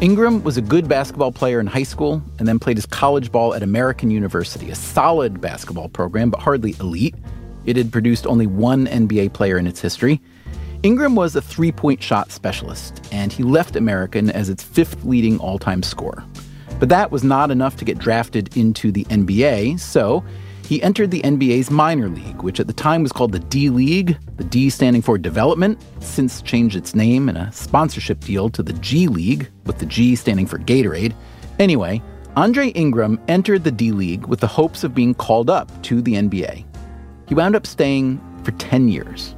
Ingram 0.00 0.42
was 0.42 0.56
a 0.56 0.62
good 0.62 0.88
basketball 0.88 1.30
player 1.30 1.60
in 1.60 1.68
high 1.68 1.84
school 1.84 2.20
and 2.40 2.48
then 2.48 2.58
played 2.58 2.76
his 2.76 2.86
college 2.86 3.30
ball 3.30 3.54
at 3.54 3.62
American 3.62 4.10
University, 4.10 4.70
a 4.70 4.74
solid 4.74 5.40
basketball 5.40 5.88
program, 5.88 6.30
but 6.30 6.40
hardly 6.40 6.74
elite. 6.80 7.14
It 7.68 7.76
had 7.76 7.92
produced 7.92 8.26
only 8.26 8.46
one 8.46 8.86
NBA 8.86 9.34
player 9.34 9.58
in 9.58 9.66
its 9.66 9.78
history. 9.78 10.22
Ingram 10.82 11.14
was 11.14 11.36
a 11.36 11.42
three 11.42 11.70
point 11.70 12.02
shot 12.02 12.32
specialist, 12.32 13.06
and 13.12 13.30
he 13.30 13.42
left 13.42 13.76
American 13.76 14.30
as 14.30 14.48
its 14.48 14.62
fifth 14.62 15.04
leading 15.04 15.38
all 15.38 15.58
time 15.58 15.82
scorer. 15.82 16.24
But 16.80 16.88
that 16.88 17.10
was 17.10 17.24
not 17.24 17.50
enough 17.50 17.76
to 17.76 17.84
get 17.84 17.98
drafted 17.98 18.56
into 18.56 18.90
the 18.90 19.04
NBA, 19.04 19.80
so 19.80 20.24
he 20.64 20.82
entered 20.82 21.10
the 21.10 21.20
NBA's 21.20 21.70
minor 21.70 22.08
league, 22.08 22.40
which 22.40 22.58
at 22.58 22.68
the 22.68 22.72
time 22.72 23.02
was 23.02 23.12
called 23.12 23.32
the 23.32 23.38
D 23.38 23.68
League, 23.68 24.16
the 24.38 24.44
D 24.44 24.70
standing 24.70 25.02
for 25.02 25.18
development, 25.18 25.78
since 26.00 26.40
changed 26.40 26.74
its 26.74 26.94
name 26.94 27.28
in 27.28 27.36
a 27.36 27.52
sponsorship 27.52 28.20
deal 28.20 28.48
to 28.48 28.62
the 28.62 28.72
G 28.74 29.08
League, 29.08 29.50
with 29.66 29.76
the 29.76 29.86
G 29.86 30.16
standing 30.16 30.46
for 30.46 30.58
Gatorade. 30.58 31.12
Anyway, 31.58 32.00
Andre 32.34 32.68
Ingram 32.68 33.20
entered 33.28 33.64
the 33.64 33.72
D 33.72 33.92
League 33.92 34.26
with 34.26 34.40
the 34.40 34.46
hopes 34.46 34.84
of 34.84 34.94
being 34.94 35.12
called 35.12 35.50
up 35.50 35.82
to 35.82 36.00
the 36.00 36.14
NBA. 36.14 36.64
He 37.28 37.34
wound 37.34 37.54
up 37.54 37.66
staying 37.66 38.18
for 38.42 38.52
10 38.52 38.88
years. 38.88 39.34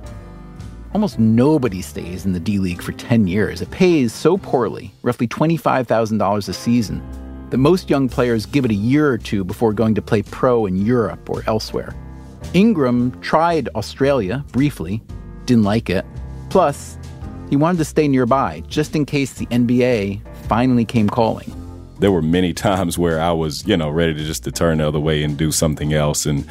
Almost 0.94 1.18
nobody 1.18 1.82
stays 1.82 2.24
in 2.24 2.32
the 2.32 2.38
D 2.38 2.58
League 2.58 2.80
for 2.80 2.92
10 2.92 3.26
years. 3.26 3.60
It 3.60 3.70
pays 3.72 4.12
so 4.12 4.38
poorly, 4.38 4.92
roughly 5.02 5.26
$25,000 5.26 6.48
a 6.48 6.52
season, 6.52 7.02
that 7.50 7.58
most 7.58 7.90
young 7.90 8.08
players 8.08 8.46
give 8.46 8.64
it 8.64 8.70
a 8.70 8.74
year 8.74 9.10
or 9.10 9.18
two 9.18 9.42
before 9.42 9.72
going 9.72 9.96
to 9.96 10.02
play 10.02 10.22
pro 10.22 10.66
in 10.66 10.86
Europe 10.86 11.28
or 11.28 11.42
elsewhere. 11.48 11.92
Ingram 12.54 13.20
tried 13.20 13.68
Australia 13.74 14.44
briefly, 14.52 15.02
didn't 15.46 15.64
like 15.64 15.90
it. 15.90 16.04
Plus, 16.48 16.96
he 17.48 17.56
wanted 17.56 17.78
to 17.78 17.84
stay 17.84 18.06
nearby 18.06 18.62
just 18.68 18.94
in 18.94 19.04
case 19.04 19.32
the 19.32 19.46
NBA 19.46 20.20
finally 20.46 20.84
came 20.84 21.08
calling. 21.08 21.52
There 21.98 22.12
were 22.12 22.22
many 22.22 22.52
times 22.68 22.98
where 22.98 23.20
I 23.20 23.32
was, 23.32 23.66
you 23.66 23.76
know, 23.76 23.90
ready 23.90 24.14
to 24.14 24.24
just 24.24 24.44
to 24.44 24.52
turn 24.52 24.78
the 24.78 24.86
other 24.86 25.00
way 25.00 25.24
and 25.24 25.36
do 25.36 25.50
something 25.50 25.92
else 25.92 26.24
and 26.24 26.46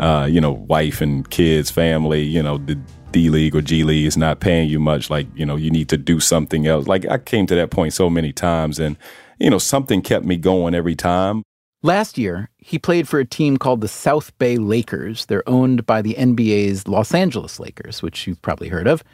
uh, 0.00 0.26
you 0.28 0.40
know, 0.40 0.52
wife 0.52 1.00
and 1.00 1.28
kids, 1.28 1.70
family, 1.70 2.22
you 2.22 2.42
know, 2.42 2.58
the 2.58 2.74
D 3.12 3.28
League 3.28 3.54
or 3.54 3.60
G 3.60 3.84
League 3.84 4.06
is 4.06 4.16
not 4.16 4.40
paying 4.40 4.68
you 4.68 4.80
much. 4.80 5.10
Like, 5.10 5.26
you 5.34 5.44
know, 5.44 5.56
you 5.56 5.70
need 5.70 5.88
to 5.90 5.96
do 5.96 6.18
something 6.20 6.66
else. 6.66 6.86
Like, 6.86 7.06
I 7.08 7.18
came 7.18 7.46
to 7.46 7.54
that 7.54 7.70
point 7.70 7.92
so 7.92 8.08
many 8.08 8.32
times, 8.32 8.78
and, 8.78 8.96
you 9.38 9.50
know, 9.50 9.58
something 9.58 10.00
kept 10.00 10.24
me 10.24 10.36
going 10.36 10.74
every 10.74 10.96
time. 10.96 11.42
Last 11.82 12.18
year, 12.18 12.50
he 12.58 12.78
played 12.78 13.08
for 13.08 13.20
a 13.20 13.24
team 13.24 13.56
called 13.56 13.82
the 13.82 13.88
South 13.88 14.36
Bay 14.38 14.56
Lakers. 14.56 15.26
They're 15.26 15.48
owned 15.48 15.86
by 15.86 16.02
the 16.02 16.14
NBA's 16.14 16.88
Los 16.88 17.14
Angeles 17.14 17.60
Lakers, 17.60 18.02
which 18.02 18.26
you've 18.26 18.42
probably 18.42 18.68
heard 18.68 18.86
of. 18.86 19.04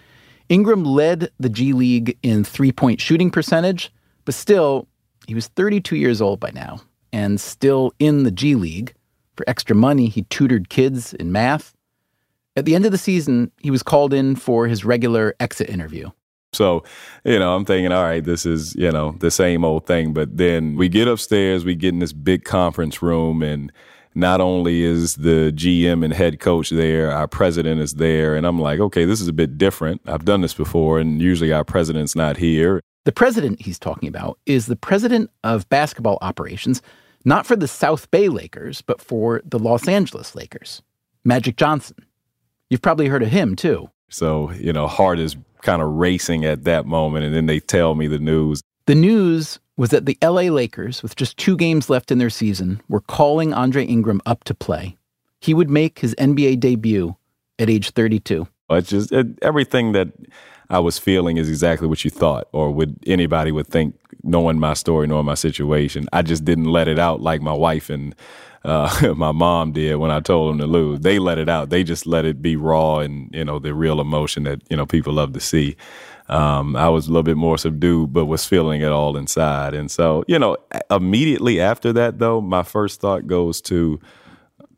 Ingram 0.48 0.84
led 0.84 1.30
the 1.40 1.48
G 1.48 1.72
League 1.72 2.16
in 2.22 2.44
three 2.44 2.72
point 2.72 3.00
shooting 3.00 3.30
percentage, 3.32 3.92
but 4.24 4.34
still, 4.34 4.86
he 5.26 5.34
was 5.34 5.48
32 5.48 5.96
years 5.96 6.20
old 6.20 6.38
by 6.38 6.50
now 6.52 6.80
and 7.12 7.40
still 7.40 7.92
in 7.98 8.22
the 8.22 8.30
G 8.30 8.54
League. 8.54 8.94
For 9.36 9.44
extra 9.46 9.76
money, 9.76 10.06
he 10.08 10.22
tutored 10.22 10.68
kids 10.68 11.12
in 11.14 11.30
math. 11.30 11.74
At 12.56 12.64
the 12.64 12.74
end 12.74 12.86
of 12.86 12.92
the 12.92 12.98
season, 12.98 13.52
he 13.60 13.70
was 13.70 13.82
called 13.82 14.14
in 14.14 14.34
for 14.34 14.66
his 14.66 14.84
regular 14.84 15.34
exit 15.38 15.68
interview. 15.68 16.10
So, 16.54 16.84
you 17.24 17.38
know, 17.38 17.54
I'm 17.54 17.66
thinking, 17.66 17.92
all 17.92 18.02
right, 18.02 18.24
this 18.24 18.46
is, 18.46 18.74
you 18.76 18.90
know, 18.90 19.14
the 19.20 19.30
same 19.30 19.62
old 19.62 19.86
thing. 19.86 20.14
But 20.14 20.38
then 20.38 20.74
we 20.76 20.88
get 20.88 21.06
upstairs, 21.06 21.66
we 21.66 21.74
get 21.74 21.92
in 21.92 21.98
this 21.98 22.14
big 22.14 22.44
conference 22.44 23.02
room, 23.02 23.42
and 23.42 23.70
not 24.14 24.40
only 24.40 24.82
is 24.82 25.16
the 25.16 25.52
GM 25.54 26.02
and 26.02 26.14
head 26.14 26.40
coach 26.40 26.70
there, 26.70 27.12
our 27.12 27.28
president 27.28 27.82
is 27.82 27.94
there. 27.94 28.34
And 28.34 28.46
I'm 28.46 28.58
like, 28.58 28.80
okay, 28.80 29.04
this 29.04 29.20
is 29.20 29.28
a 29.28 29.34
bit 29.34 29.58
different. 29.58 30.00
I've 30.06 30.24
done 30.24 30.40
this 30.40 30.54
before, 30.54 30.98
and 30.98 31.20
usually 31.20 31.52
our 31.52 31.64
president's 31.64 32.16
not 32.16 32.38
here. 32.38 32.80
The 33.04 33.12
president 33.12 33.60
he's 33.60 33.78
talking 33.78 34.08
about 34.08 34.38
is 34.46 34.64
the 34.64 34.76
president 34.76 35.30
of 35.44 35.68
basketball 35.68 36.16
operations 36.22 36.80
not 37.26 37.44
for 37.44 37.56
the 37.56 37.68
South 37.68 38.10
Bay 38.10 38.28
Lakers, 38.28 38.80
but 38.80 39.00
for 39.00 39.42
the 39.44 39.58
Los 39.58 39.86
Angeles 39.88 40.34
Lakers. 40.34 40.80
Magic 41.24 41.56
Johnson. 41.56 41.96
You've 42.70 42.82
probably 42.82 43.08
heard 43.08 43.22
of 43.22 43.28
him 43.28 43.56
too. 43.56 43.90
So, 44.08 44.52
you 44.52 44.72
know, 44.72 44.86
heart 44.86 45.18
is 45.18 45.36
kind 45.62 45.82
of 45.82 45.88
racing 45.88 46.44
at 46.44 46.64
that 46.64 46.86
moment. 46.86 47.24
And 47.24 47.34
then 47.34 47.46
they 47.46 47.58
tell 47.58 47.96
me 47.96 48.06
the 48.06 48.20
news. 48.20 48.62
The 48.86 48.94
news 48.94 49.58
was 49.76 49.90
that 49.90 50.06
the 50.06 50.16
LA 50.22 50.42
Lakers, 50.42 51.02
with 51.02 51.16
just 51.16 51.36
two 51.36 51.56
games 51.56 51.90
left 51.90 52.12
in 52.12 52.18
their 52.18 52.30
season, 52.30 52.80
were 52.88 53.00
calling 53.00 53.52
Andre 53.52 53.84
Ingram 53.84 54.20
up 54.24 54.44
to 54.44 54.54
play. 54.54 54.96
He 55.40 55.52
would 55.52 55.68
make 55.68 55.98
his 55.98 56.14
NBA 56.14 56.60
debut 56.60 57.16
at 57.58 57.68
age 57.68 57.90
32. 57.90 58.46
It's 58.70 58.88
just 58.88 59.12
it, 59.12 59.26
everything 59.42 59.92
that 59.92 60.08
I 60.70 60.78
was 60.78 60.98
feeling 60.98 61.36
is 61.36 61.48
exactly 61.48 61.88
what 61.88 62.04
you 62.04 62.10
thought, 62.10 62.48
or 62.52 62.70
would 62.70 62.96
anybody 63.06 63.52
would 63.52 63.66
think, 63.66 63.96
knowing 64.26 64.58
my 64.58 64.74
story, 64.74 65.06
knowing 65.06 65.26
my 65.26 65.34
situation. 65.34 66.08
I 66.12 66.22
just 66.22 66.44
didn't 66.44 66.66
let 66.66 66.88
it 66.88 66.98
out 66.98 67.20
like 67.20 67.40
my 67.40 67.52
wife 67.52 67.90
and 67.90 68.14
uh, 68.64 69.14
my 69.16 69.32
mom 69.32 69.72
did 69.72 69.96
when 69.96 70.10
I 70.10 70.20
told 70.20 70.50
them 70.50 70.58
to 70.58 70.66
lose. 70.66 71.00
They 71.00 71.18
let 71.18 71.38
it 71.38 71.48
out. 71.48 71.70
They 71.70 71.84
just 71.84 72.06
let 72.06 72.24
it 72.24 72.42
be 72.42 72.56
raw 72.56 72.98
and 72.98 73.30
you 73.32 73.44
know 73.44 73.58
the 73.58 73.74
real 73.74 74.00
emotion 74.00 74.42
that 74.44 74.62
you 74.68 74.76
know 74.76 74.86
people 74.86 75.14
love 75.14 75.32
to 75.32 75.40
see. 75.40 75.76
Um, 76.28 76.74
I 76.74 76.88
was 76.88 77.06
a 77.06 77.10
little 77.10 77.22
bit 77.22 77.36
more 77.36 77.56
subdued, 77.56 78.12
but 78.12 78.26
was 78.26 78.44
feeling 78.44 78.80
it 78.80 78.90
all 78.90 79.16
inside. 79.16 79.74
And 79.74 79.90
so, 79.90 80.24
you 80.26 80.38
know, 80.38 80.56
immediately 80.90 81.60
after 81.60 81.92
that, 81.92 82.18
though, 82.18 82.40
my 82.40 82.64
first 82.64 83.00
thought 83.00 83.28
goes 83.28 83.60
to, 83.62 84.00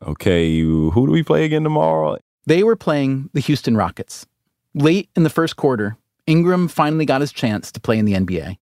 okay, 0.06 0.60
who 0.60 1.06
do 1.06 1.10
we 1.10 1.22
play 1.22 1.46
again 1.46 1.64
tomorrow? 1.64 2.18
They 2.46 2.62
were 2.62 2.76
playing 2.76 3.30
the 3.32 3.40
Houston 3.40 3.76
Rockets. 3.76 4.26
Late 4.74 5.08
in 5.16 5.22
the 5.22 5.30
first 5.30 5.56
quarter, 5.56 5.96
Ingram 6.26 6.68
finally 6.68 7.06
got 7.06 7.22
his 7.22 7.32
chance 7.32 7.72
to 7.72 7.80
play 7.80 7.98
in 7.98 8.04
the 8.04 8.12
NBA. 8.12 8.58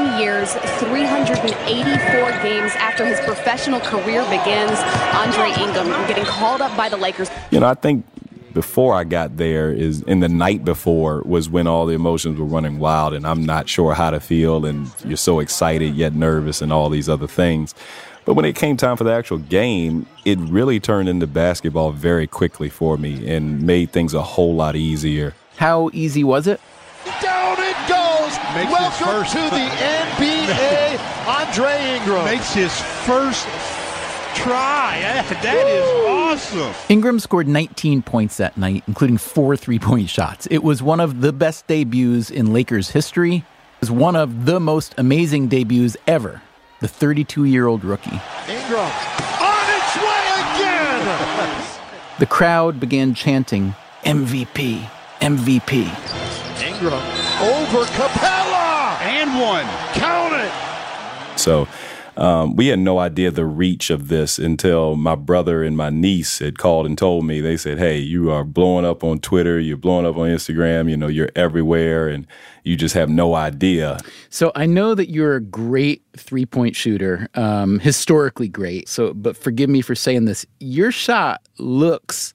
11 0.00 0.20
years, 0.20 0.52
384 0.52 2.42
games 2.42 2.72
after 2.76 3.04
his 3.04 3.20
professional 3.20 3.80
career 3.80 4.22
begins, 4.24 4.78
Andre 5.14 5.50
Ingram 5.62 5.88
getting 6.08 6.24
called 6.24 6.60
up 6.62 6.74
by 6.76 6.88
the 6.88 6.96
Lakers. 6.96 7.30
You 7.50 7.60
know, 7.60 7.66
I 7.66 7.74
think 7.74 8.06
before 8.54 8.94
I 8.94 9.04
got 9.04 9.36
there 9.36 9.70
is 9.70 10.02
in 10.02 10.20
the 10.20 10.28
night 10.28 10.64
before 10.64 11.22
was 11.24 11.48
when 11.50 11.66
all 11.66 11.86
the 11.86 11.94
emotions 11.94 12.38
were 12.38 12.46
running 12.46 12.78
wild 12.78 13.14
and 13.14 13.26
I'm 13.26 13.44
not 13.44 13.68
sure 13.68 13.94
how 13.94 14.10
to 14.10 14.20
feel 14.20 14.64
and 14.64 14.90
you're 15.04 15.16
so 15.16 15.38
excited 15.38 15.94
yet 15.94 16.14
nervous 16.14 16.62
and 16.62 16.72
all 16.72 16.88
these 16.88 17.08
other 17.08 17.26
things. 17.28 17.74
But 18.24 18.34
when 18.34 18.44
it 18.44 18.56
came 18.56 18.76
time 18.76 18.96
for 18.96 19.04
the 19.04 19.12
actual 19.12 19.38
game, 19.38 20.06
it 20.24 20.38
really 20.38 20.80
turned 20.80 21.08
into 21.08 21.26
basketball 21.26 21.92
very 21.92 22.26
quickly 22.26 22.70
for 22.70 22.96
me 22.96 23.28
and 23.28 23.62
made 23.62 23.92
things 23.92 24.14
a 24.14 24.22
whole 24.22 24.54
lot 24.54 24.76
easier. 24.76 25.34
How 25.56 25.90
easy 25.92 26.24
was 26.24 26.46
it? 26.46 26.60
Down 27.20 27.56
it 27.60 27.76
goes. 27.88 27.99
Makes 28.54 28.72
Welcome 28.72 29.06
first, 29.06 29.32
to 29.32 29.38
the 29.38 29.68
NBA, 30.16 30.98
Andre 31.26 31.96
Ingram. 31.96 32.24
Makes 32.24 32.52
his 32.52 32.80
first 33.04 33.46
try. 34.34 35.00
That 35.42 35.66
is 35.66 35.88
awesome. 36.08 36.74
Ingram 36.88 37.18
scored 37.18 37.48
19 37.48 38.02
points 38.02 38.36
that 38.36 38.56
night, 38.56 38.84
including 38.86 39.18
four 39.18 39.56
three 39.56 39.78
point 39.78 40.08
shots. 40.08 40.46
It 40.50 40.62
was 40.62 40.82
one 40.82 41.00
of 41.00 41.20
the 41.20 41.32
best 41.32 41.66
debuts 41.66 42.30
in 42.30 42.52
Lakers 42.52 42.90
history. 42.90 43.36
It 43.36 43.80
was 43.80 43.90
one 43.90 44.16
of 44.16 44.46
the 44.46 44.60
most 44.60 44.94
amazing 44.98 45.48
debuts 45.48 45.96
ever 46.06 46.42
the 46.80 46.88
32 46.88 47.44
year 47.44 47.66
old 47.66 47.84
rookie. 47.84 48.20
Ingram 48.48 48.90
on 49.40 49.66
its 49.76 49.96
way 49.96 50.26
again. 50.38 51.66
The 52.18 52.26
crowd 52.26 52.80
began 52.80 53.14
chanting, 53.14 53.74
MVP, 54.04 54.88
MVP. 55.20 55.86
Ingram 56.66 57.19
over 57.40 57.84
Capela 57.86 59.00
and 59.00 59.40
one. 59.40 59.64
Count 59.94 60.34
it. 60.34 61.38
So 61.38 61.66
um, 62.16 62.54
we 62.54 62.66
had 62.66 62.78
no 62.78 62.98
idea 62.98 63.30
the 63.30 63.46
reach 63.46 63.88
of 63.88 64.08
this 64.08 64.38
until 64.38 64.94
my 64.94 65.14
brother 65.14 65.64
and 65.64 65.74
my 65.74 65.88
niece 65.88 66.40
had 66.40 66.58
called 66.58 66.84
and 66.84 66.98
told 66.98 67.24
me. 67.24 67.40
They 67.40 67.56
said, 67.56 67.78
"Hey, 67.78 67.98
you 67.98 68.30
are 68.30 68.44
blowing 68.44 68.84
up 68.84 69.02
on 69.02 69.20
Twitter. 69.20 69.58
You're 69.58 69.78
blowing 69.78 70.04
up 70.04 70.16
on 70.16 70.28
Instagram. 70.28 70.90
You 70.90 70.98
know, 70.98 71.08
you're 71.08 71.30
everywhere, 71.34 72.08
and 72.08 72.26
you 72.62 72.76
just 72.76 72.94
have 72.94 73.08
no 73.08 73.34
idea." 73.34 73.98
So 74.28 74.52
I 74.54 74.66
know 74.66 74.94
that 74.94 75.08
you're 75.08 75.36
a 75.36 75.40
great 75.40 76.02
three 76.14 76.44
point 76.44 76.76
shooter, 76.76 77.28
um, 77.34 77.78
historically 77.78 78.48
great. 78.48 78.88
So, 78.88 79.14
but 79.14 79.34
forgive 79.34 79.70
me 79.70 79.80
for 79.80 79.94
saying 79.94 80.26
this. 80.26 80.44
Your 80.58 80.92
shot 80.92 81.40
looks 81.56 82.34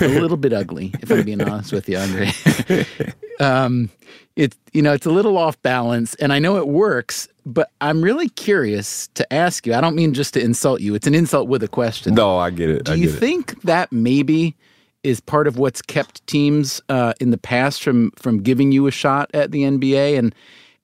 a 0.00 0.08
little 0.08 0.36
bit 0.36 0.52
ugly, 0.52 0.92
if 1.00 1.10
I'm 1.10 1.22
being 1.22 1.42
honest 1.42 1.72
with 1.72 1.88
you, 1.88 1.98
Andre. 1.98 2.32
um, 3.40 3.90
it's 4.36 4.56
you 4.72 4.82
know 4.82 4.92
it's 4.92 5.06
a 5.06 5.10
little 5.10 5.36
off 5.36 5.60
balance, 5.62 6.14
and 6.16 6.32
I 6.32 6.38
know 6.38 6.56
it 6.56 6.68
works, 6.68 7.28
but 7.44 7.70
I'm 7.80 8.02
really 8.02 8.28
curious 8.28 9.08
to 9.14 9.30
ask 9.32 9.66
you. 9.66 9.74
I 9.74 9.80
don't 9.80 9.96
mean 9.96 10.14
just 10.14 10.34
to 10.34 10.40
insult 10.40 10.80
you. 10.80 10.94
It's 10.94 11.06
an 11.06 11.14
insult 11.14 11.48
with 11.48 11.62
a 11.62 11.68
question. 11.68 12.14
No, 12.14 12.38
I 12.38 12.50
get 12.50 12.70
it. 12.70 12.84
Do 12.84 12.92
I 12.92 12.94
you 12.96 13.08
it. 13.08 13.12
think 13.12 13.60
that 13.62 13.92
maybe 13.92 14.56
is 15.02 15.20
part 15.20 15.46
of 15.46 15.58
what's 15.58 15.82
kept 15.82 16.24
teams 16.26 16.80
uh, 16.88 17.12
in 17.20 17.30
the 17.30 17.38
past 17.38 17.82
from 17.82 18.10
from 18.12 18.42
giving 18.42 18.72
you 18.72 18.86
a 18.86 18.90
shot 18.90 19.30
at 19.34 19.50
the 19.50 19.62
NBA? 19.62 20.18
And 20.18 20.34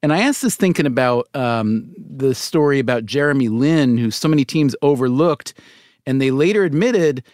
and 0.02 0.12
I 0.12 0.20
asked 0.20 0.42
this 0.42 0.56
thinking 0.56 0.86
about 0.86 1.28
um, 1.34 1.92
the 1.98 2.34
story 2.34 2.78
about 2.78 3.06
Jeremy 3.06 3.48
Lin, 3.48 3.98
who 3.98 4.10
so 4.10 4.28
many 4.28 4.44
teams 4.44 4.76
overlooked, 4.82 5.54
and 6.06 6.20
they 6.20 6.30
later 6.30 6.64
admitted 6.64 7.24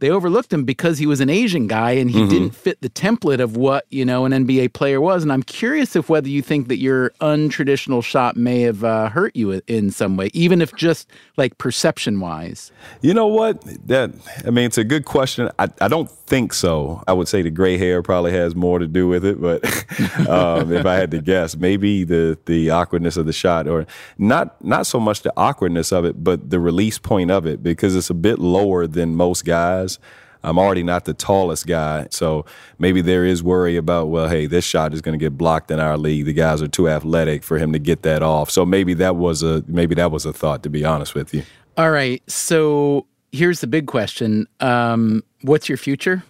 they 0.00 0.10
overlooked 0.10 0.52
him 0.52 0.64
because 0.64 0.98
he 0.98 1.06
was 1.06 1.20
an 1.20 1.30
Asian 1.30 1.66
guy 1.66 1.92
and 1.92 2.10
he 2.10 2.20
Mhm. 2.20 2.28
didn't 2.30 2.54
fit 2.54 2.80
the 2.82 2.90
template 2.90 3.40
of 3.40 3.56
what 3.56 3.86
you 3.90 4.04
know 4.04 4.24
an 4.24 4.32
NBA 4.32 4.68
player 4.72 5.00
was. 5.00 5.22
And 5.22 5.32
I'm 5.32 5.42
curious 5.42 5.94
if 5.96 6.08
whether 6.08 6.28
you 6.28 6.42
think 6.42 6.68
that 6.68 6.78
your 6.78 7.10
untraditional 7.20 8.02
shot 8.02 8.36
may 8.36 8.60
have 8.62 8.82
uh, 8.84 9.08
hurt 9.08 9.34
you 9.36 9.60
in 9.66 9.90
some 9.90 10.16
way, 10.16 10.30
even 10.34 10.60
if 10.60 10.74
just 10.74 11.08
like 11.36 11.56
perception 11.58 12.20
wise. 12.20 12.72
You 13.02 13.14
know 13.14 13.26
what? 13.26 13.62
That 13.86 14.12
I 14.46 14.50
mean, 14.50 14.64
it's 14.66 14.78
a 14.78 14.84
good 14.84 15.04
question. 15.04 15.48
I, 15.58 15.68
I 15.80 15.88
don't 15.88 16.10
think 16.26 16.54
so. 16.54 17.02
I 17.06 17.12
would 17.12 17.28
say 17.28 17.42
the 17.42 17.50
gray 17.50 17.76
hair 17.76 18.02
probably 18.02 18.32
has 18.32 18.54
more 18.56 18.78
to 18.78 18.86
do 18.86 19.06
with 19.08 19.24
it, 19.24 19.40
but 19.40 19.62
um, 20.28 20.72
if 20.72 20.86
I 20.86 20.94
had 20.94 21.10
to 21.12 21.20
guess, 21.20 21.56
maybe 21.56 22.04
the 22.04 22.36
the 22.46 22.70
awkwardness 22.70 23.16
of 23.16 23.26
the 23.26 23.32
shot, 23.32 23.68
or 23.68 23.86
not 24.18 24.62
not 24.64 24.86
so 24.86 24.98
much 24.98 25.22
the 25.22 25.32
awkwardness 25.36 25.92
of 25.92 26.04
it, 26.04 26.22
but 26.24 26.50
the 26.50 26.58
release 26.58 26.98
point 26.98 27.30
of 27.30 27.46
it, 27.46 27.62
because 27.62 27.94
it's 27.94 28.10
a 28.10 28.14
bit 28.14 28.38
lower 28.38 28.86
than 28.86 29.14
most 29.14 29.44
guys. 29.44 29.93
I'm 30.42 30.58
already 30.58 30.82
not 30.82 31.06
the 31.06 31.14
tallest 31.14 31.66
guy, 31.66 32.06
so 32.10 32.44
maybe 32.78 33.00
there 33.00 33.24
is 33.24 33.42
worry 33.42 33.76
about, 33.76 34.08
well, 34.08 34.28
hey, 34.28 34.44
this 34.44 34.64
shot 34.64 34.92
is 34.92 35.00
going 35.00 35.18
to 35.18 35.24
get 35.24 35.38
blocked 35.38 35.70
in 35.70 35.80
our 35.80 35.96
league. 35.96 36.26
The 36.26 36.34
guys 36.34 36.60
are 36.60 36.68
too 36.68 36.86
athletic 36.86 37.42
for 37.42 37.56
him 37.56 37.72
to 37.72 37.78
get 37.78 38.02
that 38.02 38.22
off. 38.22 38.50
So 38.50 38.66
maybe 38.66 38.92
that 38.94 39.16
was 39.16 39.42
a 39.42 39.64
maybe 39.66 39.94
that 39.94 40.10
was 40.10 40.26
a 40.26 40.32
thought, 40.32 40.62
to 40.64 40.70
be 40.70 40.84
honest 40.84 41.14
with 41.14 41.32
you. 41.32 41.44
All 41.78 41.90
right. 41.90 42.22
So 42.28 43.06
here's 43.32 43.60
the 43.60 43.66
big 43.66 43.86
question. 43.86 44.46
Um, 44.60 45.24
what's 45.40 45.68
your 45.68 45.78
future? 45.78 46.22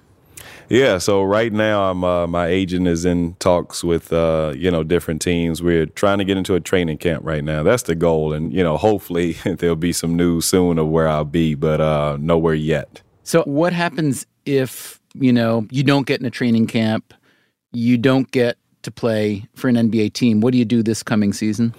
Yeah, 0.68 0.98
so 0.98 1.22
right 1.22 1.52
now 1.52 1.90
I'm 1.90 2.04
uh, 2.04 2.26
my 2.26 2.46
agent 2.46 2.88
is 2.88 3.04
in 3.04 3.34
talks 3.34 3.84
with 3.84 4.12
uh, 4.12 4.54
you 4.56 4.70
know 4.70 4.82
different 4.82 5.20
teams. 5.20 5.62
We're 5.62 5.86
trying 5.86 6.18
to 6.18 6.24
get 6.24 6.36
into 6.36 6.54
a 6.54 6.60
training 6.60 6.98
camp 6.98 7.24
right 7.24 7.44
now. 7.44 7.62
That's 7.62 7.82
the 7.82 7.94
goal, 7.94 8.32
and 8.32 8.52
you 8.52 8.62
know 8.62 8.76
hopefully 8.76 9.32
there'll 9.44 9.76
be 9.76 9.92
some 9.92 10.16
news 10.16 10.46
soon 10.46 10.78
of 10.78 10.88
where 10.88 11.08
I'll 11.08 11.24
be, 11.24 11.54
but 11.54 11.80
uh, 11.80 12.16
nowhere 12.20 12.54
yet. 12.54 13.02
So 13.24 13.42
what 13.42 13.72
happens 13.72 14.26
if, 14.46 15.00
you 15.14 15.32
know, 15.32 15.66
you 15.70 15.82
don't 15.82 16.06
get 16.06 16.20
in 16.20 16.26
a 16.26 16.30
training 16.30 16.66
camp, 16.66 17.14
you 17.72 17.98
don't 17.98 18.30
get 18.30 18.56
to 18.82 18.90
play 18.90 19.46
for 19.54 19.68
an 19.68 19.76
NBA 19.76 20.12
team? 20.12 20.40
What 20.40 20.52
do 20.52 20.58
you 20.58 20.64
do 20.64 20.82
this 20.82 21.02
coming 21.02 21.32
season? 21.32 21.74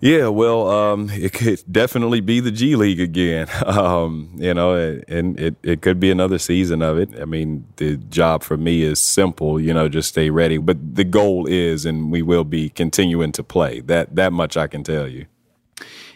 Yeah, 0.00 0.28
well, 0.28 0.68
um, 0.68 1.10
it 1.10 1.32
could 1.32 1.62
definitely 1.70 2.20
be 2.20 2.40
the 2.40 2.50
G 2.50 2.76
League 2.76 3.00
again. 3.00 3.48
Um, 3.78 4.30
you 4.36 4.54
know, 4.54 5.00
and 5.08 5.38
it, 5.38 5.54
it 5.62 5.82
could 5.82 6.00
be 6.00 6.10
another 6.10 6.38
season 6.38 6.82
of 6.82 6.98
it. 6.98 7.10
I 7.20 7.26
mean, 7.26 7.64
the 7.76 7.96
job 7.96 8.42
for 8.42 8.56
me 8.56 8.82
is 8.82 9.00
simple, 9.00 9.60
you 9.60 9.72
know, 9.72 9.88
just 9.88 10.08
stay 10.08 10.30
ready. 10.30 10.58
But 10.58 10.96
the 10.96 11.04
goal 11.04 11.46
is, 11.46 11.86
and 11.86 12.10
we 12.10 12.22
will 12.22 12.44
be 12.44 12.70
continuing 12.70 13.30
to 13.32 13.44
play. 13.44 13.80
That 13.80 14.16
that 14.16 14.32
much 14.32 14.56
I 14.56 14.66
can 14.66 14.82
tell 14.82 15.06
you. 15.06 15.26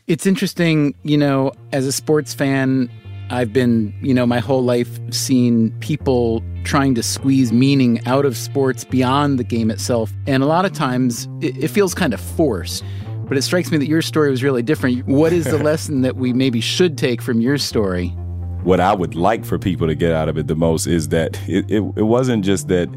It's 0.08 0.26
interesting, 0.26 0.94
you 1.04 1.16
know, 1.16 1.52
as 1.72 1.86
a 1.86 1.92
sports 1.92 2.34
fan, 2.34 2.90
I've 3.30 3.52
been, 3.52 3.94
you 4.02 4.12
know, 4.14 4.26
my 4.26 4.38
whole 4.38 4.62
life 4.62 5.00
seeing 5.10 5.70
people 5.80 6.42
trying 6.64 6.94
to 6.94 7.02
squeeze 7.02 7.52
meaning 7.52 8.04
out 8.06 8.24
of 8.24 8.36
sports 8.36 8.84
beyond 8.84 9.38
the 9.38 9.44
game 9.44 9.70
itself. 9.70 10.12
And 10.26 10.42
a 10.42 10.46
lot 10.46 10.64
of 10.64 10.72
times 10.72 11.28
it, 11.40 11.56
it 11.56 11.68
feels 11.68 11.94
kind 11.94 12.14
of 12.14 12.20
forced. 12.20 12.84
But 13.24 13.36
it 13.36 13.42
strikes 13.42 13.70
me 13.70 13.78
that 13.78 13.88
your 13.88 14.02
story 14.02 14.30
was 14.30 14.42
really 14.42 14.62
different. 14.62 15.06
What 15.06 15.32
is 15.32 15.46
the 15.46 15.58
lesson 15.62 16.02
that 16.02 16.16
we 16.16 16.32
maybe 16.32 16.60
should 16.60 16.98
take 16.98 17.22
from 17.22 17.40
your 17.40 17.56
story? 17.56 18.14
what 18.62 18.80
I 18.80 18.94
would 18.94 19.14
like 19.14 19.44
for 19.44 19.58
people 19.58 19.86
to 19.86 19.94
get 19.94 20.12
out 20.12 20.28
of 20.28 20.38
it 20.38 20.46
the 20.46 20.54
most 20.54 20.86
is 20.86 21.08
that 21.08 21.36
it, 21.48 21.70
it, 21.70 21.82
it 21.96 22.02
wasn't 22.02 22.44
just 22.44 22.68
that, 22.68 22.88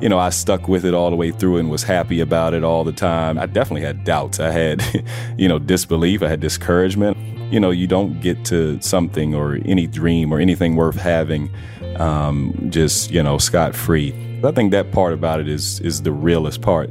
you 0.00 0.10
know, 0.10 0.18
I 0.18 0.28
stuck 0.28 0.68
with 0.68 0.84
it 0.84 0.92
all 0.92 1.08
the 1.10 1.16
way 1.16 1.30
through 1.30 1.56
and 1.56 1.70
was 1.70 1.82
happy 1.82 2.20
about 2.20 2.52
it 2.52 2.62
all 2.62 2.84
the 2.84 2.92
time. 2.92 3.38
I 3.38 3.46
definitely 3.46 3.82
had 3.82 4.04
doubts. 4.04 4.38
I 4.38 4.50
had, 4.50 4.82
you 5.38 5.48
know, 5.48 5.58
disbelief. 5.58 6.22
I 6.22 6.28
had 6.28 6.40
discouragement. 6.40 7.16
You 7.52 7.60
know, 7.60 7.70
you 7.70 7.86
don't 7.86 8.20
get 8.20 8.44
to 8.46 8.80
something 8.82 9.34
or 9.34 9.58
any 9.64 9.86
dream 9.86 10.32
or 10.32 10.38
anything 10.38 10.76
worth 10.76 10.96
having 10.96 11.50
um, 11.96 12.68
just, 12.68 13.10
you 13.10 13.22
know, 13.22 13.38
scot 13.38 13.74
free. 13.74 14.14
I 14.44 14.50
think 14.52 14.70
that 14.72 14.92
part 14.92 15.14
about 15.14 15.40
it 15.40 15.48
is 15.48 15.80
is 15.80 16.02
the 16.02 16.12
realest 16.12 16.60
part. 16.60 16.90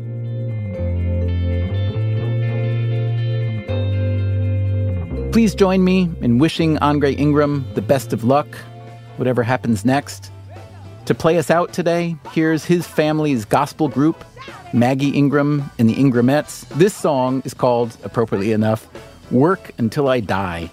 Please 5.31 5.53
join 5.53 5.83
me 5.83 6.09
in 6.21 6.39
wishing 6.39 6.77
Andre 6.79 7.13
Ingram 7.13 7.67
the 7.75 7.81
best 7.81 8.13
of 8.13 8.23
luck, 8.23 8.47
whatever 9.17 9.43
happens 9.43 9.85
next. 9.85 10.31
To 11.05 11.13
play 11.13 11.37
us 11.37 11.51
out 11.51 11.71
today, 11.71 12.15
here's 12.31 12.65
his 12.65 12.87
family's 12.87 13.45
gospel 13.45 13.87
group, 13.87 14.25
Maggie 14.73 15.11
Ingram 15.11 15.69
and 15.77 15.87
the 15.87 15.93
Ingramettes. 15.93 16.67
This 16.69 16.95
song 16.95 17.43
is 17.45 17.53
called, 17.53 17.95
appropriately 18.03 18.53
enough, 18.53 18.89
Work 19.29 19.69
Until 19.77 20.07
I 20.07 20.19
Die. 20.19 20.71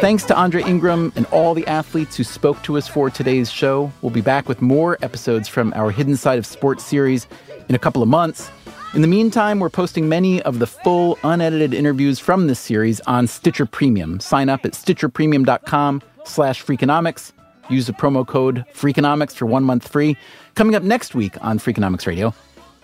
Thanks 0.00 0.24
to 0.24 0.36
Andre 0.36 0.62
Ingram 0.62 1.12
and 1.16 1.26
all 1.26 1.54
the 1.54 1.66
athletes 1.66 2.16
who 2.16 2.22
spoke 2.22 2.62
to 2.62 2.76
us 2.76 2.86
for 2.86 3.10
today's 3.10 3.50
show. 3.50 3.90
We'll 4.02 4.10
be 4.10 4.20
back 4.20 4.48
with 4.48 4.62
more 4.62 4.98
episodes 5.02 5.48
from 5.48 5.72
our 5.74 5.90
Hidden 5.90 6.16
Side 6.16 6.38
of 6.38 6.46
Sports 6.46 6.84
series 6.84 7.26
in 7.68 7.74
a 7.74 7.78
couple 7.78 8.02
of 8.02 8.08
months. 8.08 8.50
In 8.94 9.02
the 9.02 9.08
meantime, 9.08 9.58
we're 9.58 9.70
posting 9.70 10.08
many 10.08 10.40
of 10.42 10.60
the 10.60 10.68
full, 10.68 11.18
unedited 11.24 11.74
interviews 11.74 12.20
from 12.20 12.46
this 12.46 12.60
series 12.60 13.00
on 13.00 13.26
Stitcher 13.26 13.66
Premium. 13.66 14.20
Sign 14.20 14.48
up 14.48 14.64
at 14.64 14.70
stitcherpremium.com 14.70 16.00
slash 16.24 16.64
Freakonomics. 16.64 17.32
Use 17.68 17.88
the 17.88 17.92
promo 17.92 18.24
code 18.24 18.64
Freakonomics 18.72 19.32
for 19.32 19.46
one 19.46 19.64
month 19.64 19.88
free. 19.88 20.16
Coming 20.54 20.76
up 20.76 20.84
next 20.84 21.12
week 21.12 21.34
on 21.40 21.58
Freakonomics 21.58 22.06
Radio, 22.06 22.32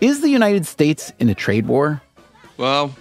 is 0.01 0.21
the 0.21 0.31
United 0.31 0.67
States 0.67 1.13
in 1.21 1.29
a 1.29 1.35
trade 1.35 1.69
war? 1.69 2.03
Well, 2.57 2.93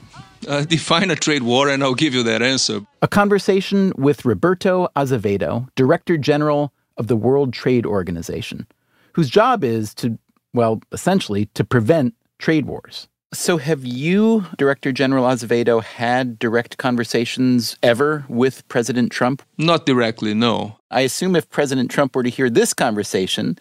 uh, 0.48 0.66
define 0.66 1.10
a 1.10 1.16
trade 1.16 1.42
war 1.42 1.68
and 1.68 1.82
I'll 1.82 1.96
give 1.96 2.14
you 2.14 2.22
that 2.22 2.44
answer. 2.44 2.82
A 3.02 3.08
conversation 3.08 3.92
with 3.98 4.24
Roberto 4.24 4.88
Azevedo, 4.96 5.68
Director 5.74 6.16
General 6.16 6.72
of 6.98 7.08
the 7.08 7.16
World 7.16 7.54
Trade 7.54 7.88
Organization, 7.88 8.68
whose 9.14 9.32
job 9.32 9.64
is 9.64 9.96
to, 9.96 10.20
well, 10.54 10.80
essentially 10.92 11.48
to 11.56 11.64
prevent 11.64 12.14
trade 12.40 12.66
wars. 12.66 13.08
So, 13.32 13.58
have 13.58 13.86
you, 13.86 14.46
Director 14.58 14.92
General 14.92 15.28
Azevedo, 15.28 15.82
had 15.82 16.40
direct 16.40 16.80
conversations 16.80 17.78
ever 17.84 18.26
with 18.28 18.68
President 18.70 19.12
Trump? 19.12 19.44
Not 19.60 19.86
directly, 19.86 20.34
no. 20.34 20.78
I 20.90 21.02
assume 21.02 21.36
if 21.36 21.48
President 21.52 21.92
Trump 21.92 22.16
were 22.16 22.24
to 22.24 22.30
hear 22.32 22.50
this 22.50 22.74
conversation 22.74 23.60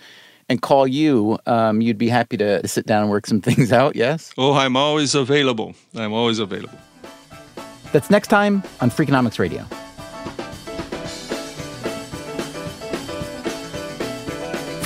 and 0.49 0.63
call 0.63 0.87
you, 0.87 1.39
um, 1.45 1.83
you'd 1.83 1.99
be 1.99 2.09
happy 2.09 2.39
to 2.39 2.67
sit 2.67 2.87
down 2.87 3.03
and 3.03 3.11
work 3.11 3.27
some 3.27 3.41
things 3.49 3.71
out, 3.71 3.95
yes? 3.95 4.33
Oh, 4.39 4.55
I'm 4.55 4.75
always 4.75 5.15
available. 5.15 5.75
I'm 5.95 6.15
always 6.15 6.39
available. 6.39 6.79
That's 7.93 8.09
next 8.09 8.29
time 8.29 8.63
on 8.81 8.91
Freakonomics 8.91 9.39
Radio. 9.39 9.67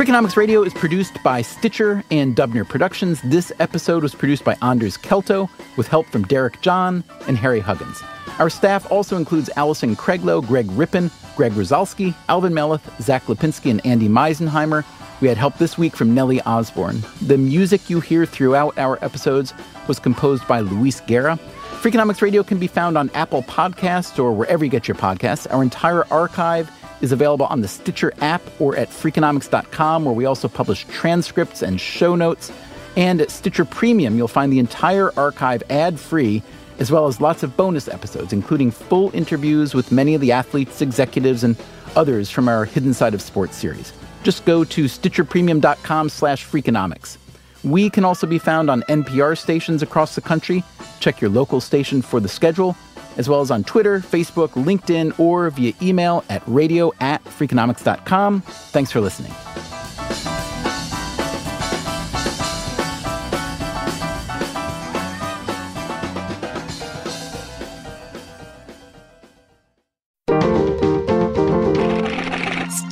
Freakonomics 0.02 0.34
Radio 0.34 0.64
is 0.64 0.74
produced 0.74 1.22
by 1.22 1.42
Stitcher 1.42 2.02
and 2.10 2.34
Dubner 2.34 2.68
Productions. 2.68 3.20
This 3.22 3.52
episode 3.60 4.02
was 4.02 4.16
produced 4.16 4.44
by 4.44 4.56
Anders 4.60 4.96
Kelto 4.96 5.48
with 5.76 5.86
help 5.86 6.08
from 6.08 6.24
Derek 6.24 6.60
John 6.60 7.04
and 7.28 7.38
Harry 7.38 7.60
Huggins. 7.60 8.02
Our 8.40 8.50
staff 8.50 8.90
also 8.90 9.16
includes 9.16 9.48
Alison 9.54 9.94
Craiglow, 9.94 10.44
Greg 10.44 10.68
Rippin, 10.72 11.08
Greg 11.36 11.52
Rosalsky, 11.52 12.16
Alvin 12.28 12.52
Melathe, 12.52 13.00
Zack 13.00 13.26
Lapinski, 13.26 13.70
and 13.70 13.86
Andy 13.86 14.08
Meisenheimer. 14.08 14.84
We 15.20 15.28
had 15.28 15.36
help 15.36 15.58
this 15.58 15.78
week 15.78 15.94
from 15.94 16.12
Nellie 16.12 16.42
Osborne. 16.42 17.00
The 17.20 17.38
music 17.38 17.88
you 17.88 18.00
hear 18.00 18.26
throughout 18.26 18.76
our 18.78 18.98
episodes 19.04 19.54
was 19.86 20.00
composed 20.00 20.48
by 20.48 20.62
Luis 20.62 21.00
Guerra. 21.02 21.38
Freakonomics 21.80 22.22
Radio 22.22 22.42
can 22.42 22.58
be 22.58 22.66
found 22.66 22.98
on 22.98 23.08
Apple 23.14 23.44
Podcasts 23.44 24.18
or 24.18 24.32
wherever 24.32 24.64
you 24.64 24.70
get 24.70 24.88
your 24.88 24.96
podcasts. 24.96 25.46
Our 25.54 25.62
entire 25.62 26.12
archive 26.12 26.72
is 27.02 27.12
available 27.12 27.46
on 27.46 27.60
the 27.60 27.68
Stitcher 27.68 28.12
app 28.20 28.40
or 28.58 28.76
at 28.76 28.88
Freakonomics.com, 28.88 30.04
where 30.04 30.14
we 30.14 30.24
also 30.24 30.48
publish 30.48 30.86
transcripts 30.86 31.60
and 31.60 31.80
show 31.80 32.14
notes. 32.16 32.50
And 32.96 33.20
at 33.20 33.30
Stitcher 33.30 33.64
Premium, 33.64 34.16
you'll 34.16 34.28
find 34.28 34.52
the 34.52 34.58
entire 34.58 35.12
archive 35.18 35.62
ad 35.68 36.00
free, 36.00 36.42
as 36.78 36.90
well 36.90 37.06
as 37.06 37.20
lots 37.20 37.42
of 37.42 37.56
bonus 37.56 37.88
episodes, 37.88 38.32
including 38.32 38.70
full 38.70 39.14
interviews 39.14 39.74
with 39.74 39.92
many 39.92 40.14
of 40.14 40.20
the 40.20 40.32
athletes, 40.32 40.80
executives, 40.80 41.44
and 41.44 41.56
others 41.96 42.30
from 42.30 42.48
our 42.48 42.64
Hidden 42.64 42.94
Side 42.94 43.14
of 43.14 43.20
Sports 43.20 43.56
series. 43.56 43.92
Just 44.22 44.44
go 44.44 44.64
to 44.64 44.84
StitcherPremium.com 44.84 46.08
slash 46.08 46.46
Freakonomics. 46.46 47.18
We 47.64 47.90
can 47.90 48.04
also 48.04 48.26
be 48.26 48.38
found 48.38 48.70
on 48.70 48.82
NPR 48.82 49.38
stations 49.38 49.82
across 49.82 50.14
the 50.14 50.20
country. 50.20 50.64
Check 51.00 51.20
your 51.20 51.30
local 51.30 51.60
station 51.60 52.02
for 52.02 52.20
the 52.20 52.28
schedule, 52.28 52.76
as 53.16 53.28
well 53.28 53.40
as 53.40 53.50
on 53.50 53.64
Twitter, 53.64 54.00
Facebook, 54.00 54.50
LinkedIn, 54.50 55.18
or 55.18 55.50
via 55.50 55.72
email 55.80 56.24
at 56.28 56.42
radio 56.46 56.92
at 57.00 57.22
freakonomics.com. 57.24 58.40
Thanks 58.42 58.90
for 58.92 59.00
listening. 59.00 59.32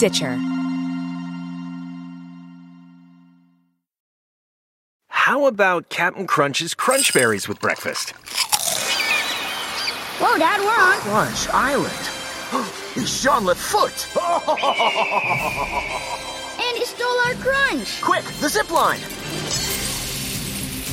Stitcher. 0.01 0.39
How 5.09 5.45
about 5.45 5.91
Captain 5.91 6.27
Crunch's 6.27 6.75
Crunch 6.75 7.13
Berries 7.13 7.47
with 7.47 7.61
breakfast? 7.61 8.15
Whoa, 10.21 10.37
Dad, 10.39 10.61
we're 10.61 10.69
on. 10.69 10.99
Crunch 11.01 11.49
Island. 11.49 12.11
It's 12.97 13.23
Jean 13.23 13.47
Foot. 13.55 14.09
And 16.63 16.77
he 16.77 16.85
stole 16.85 17.19
our 17.27 17.35
crunch. 17.35 18.01
Quick, 18.03 18.25
the 18.41 18.49
zip 18.49 18.71
line. 18.71 18.99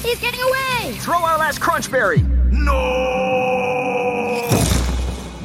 He's 0.04 0.20
getting 0.22 0.40
away. 0.42 0.94
Throw 1.00 1.18
our 1.18 1.38
last 1.38 1.60
Crunch 1.60 1.92
Berry. 1.92 2.22
No! 2.52 4.48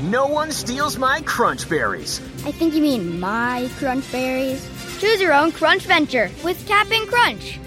No 0.02 0.26
one 0.26 0.52
steals 0.52 0.96
my 0.98 1.20
Crunch 1.22 1.68
Berries. 1.68 2.20
I 2.46 2.52
think 2.52 2.74
you 2.74 2.82
mean 2.82 3.18
my 3.18 3.68
crunch 3.78 4.10
berries. 4.12 4.68
Choose 5.00 5.20
your 5.20 5.32
own 5.32 5.50
crunch 5.52 5.82
venture 5.84 6.30
with 6.44 6.64
Cap'n 6.68 7.06
Crunch. 7.06 7.58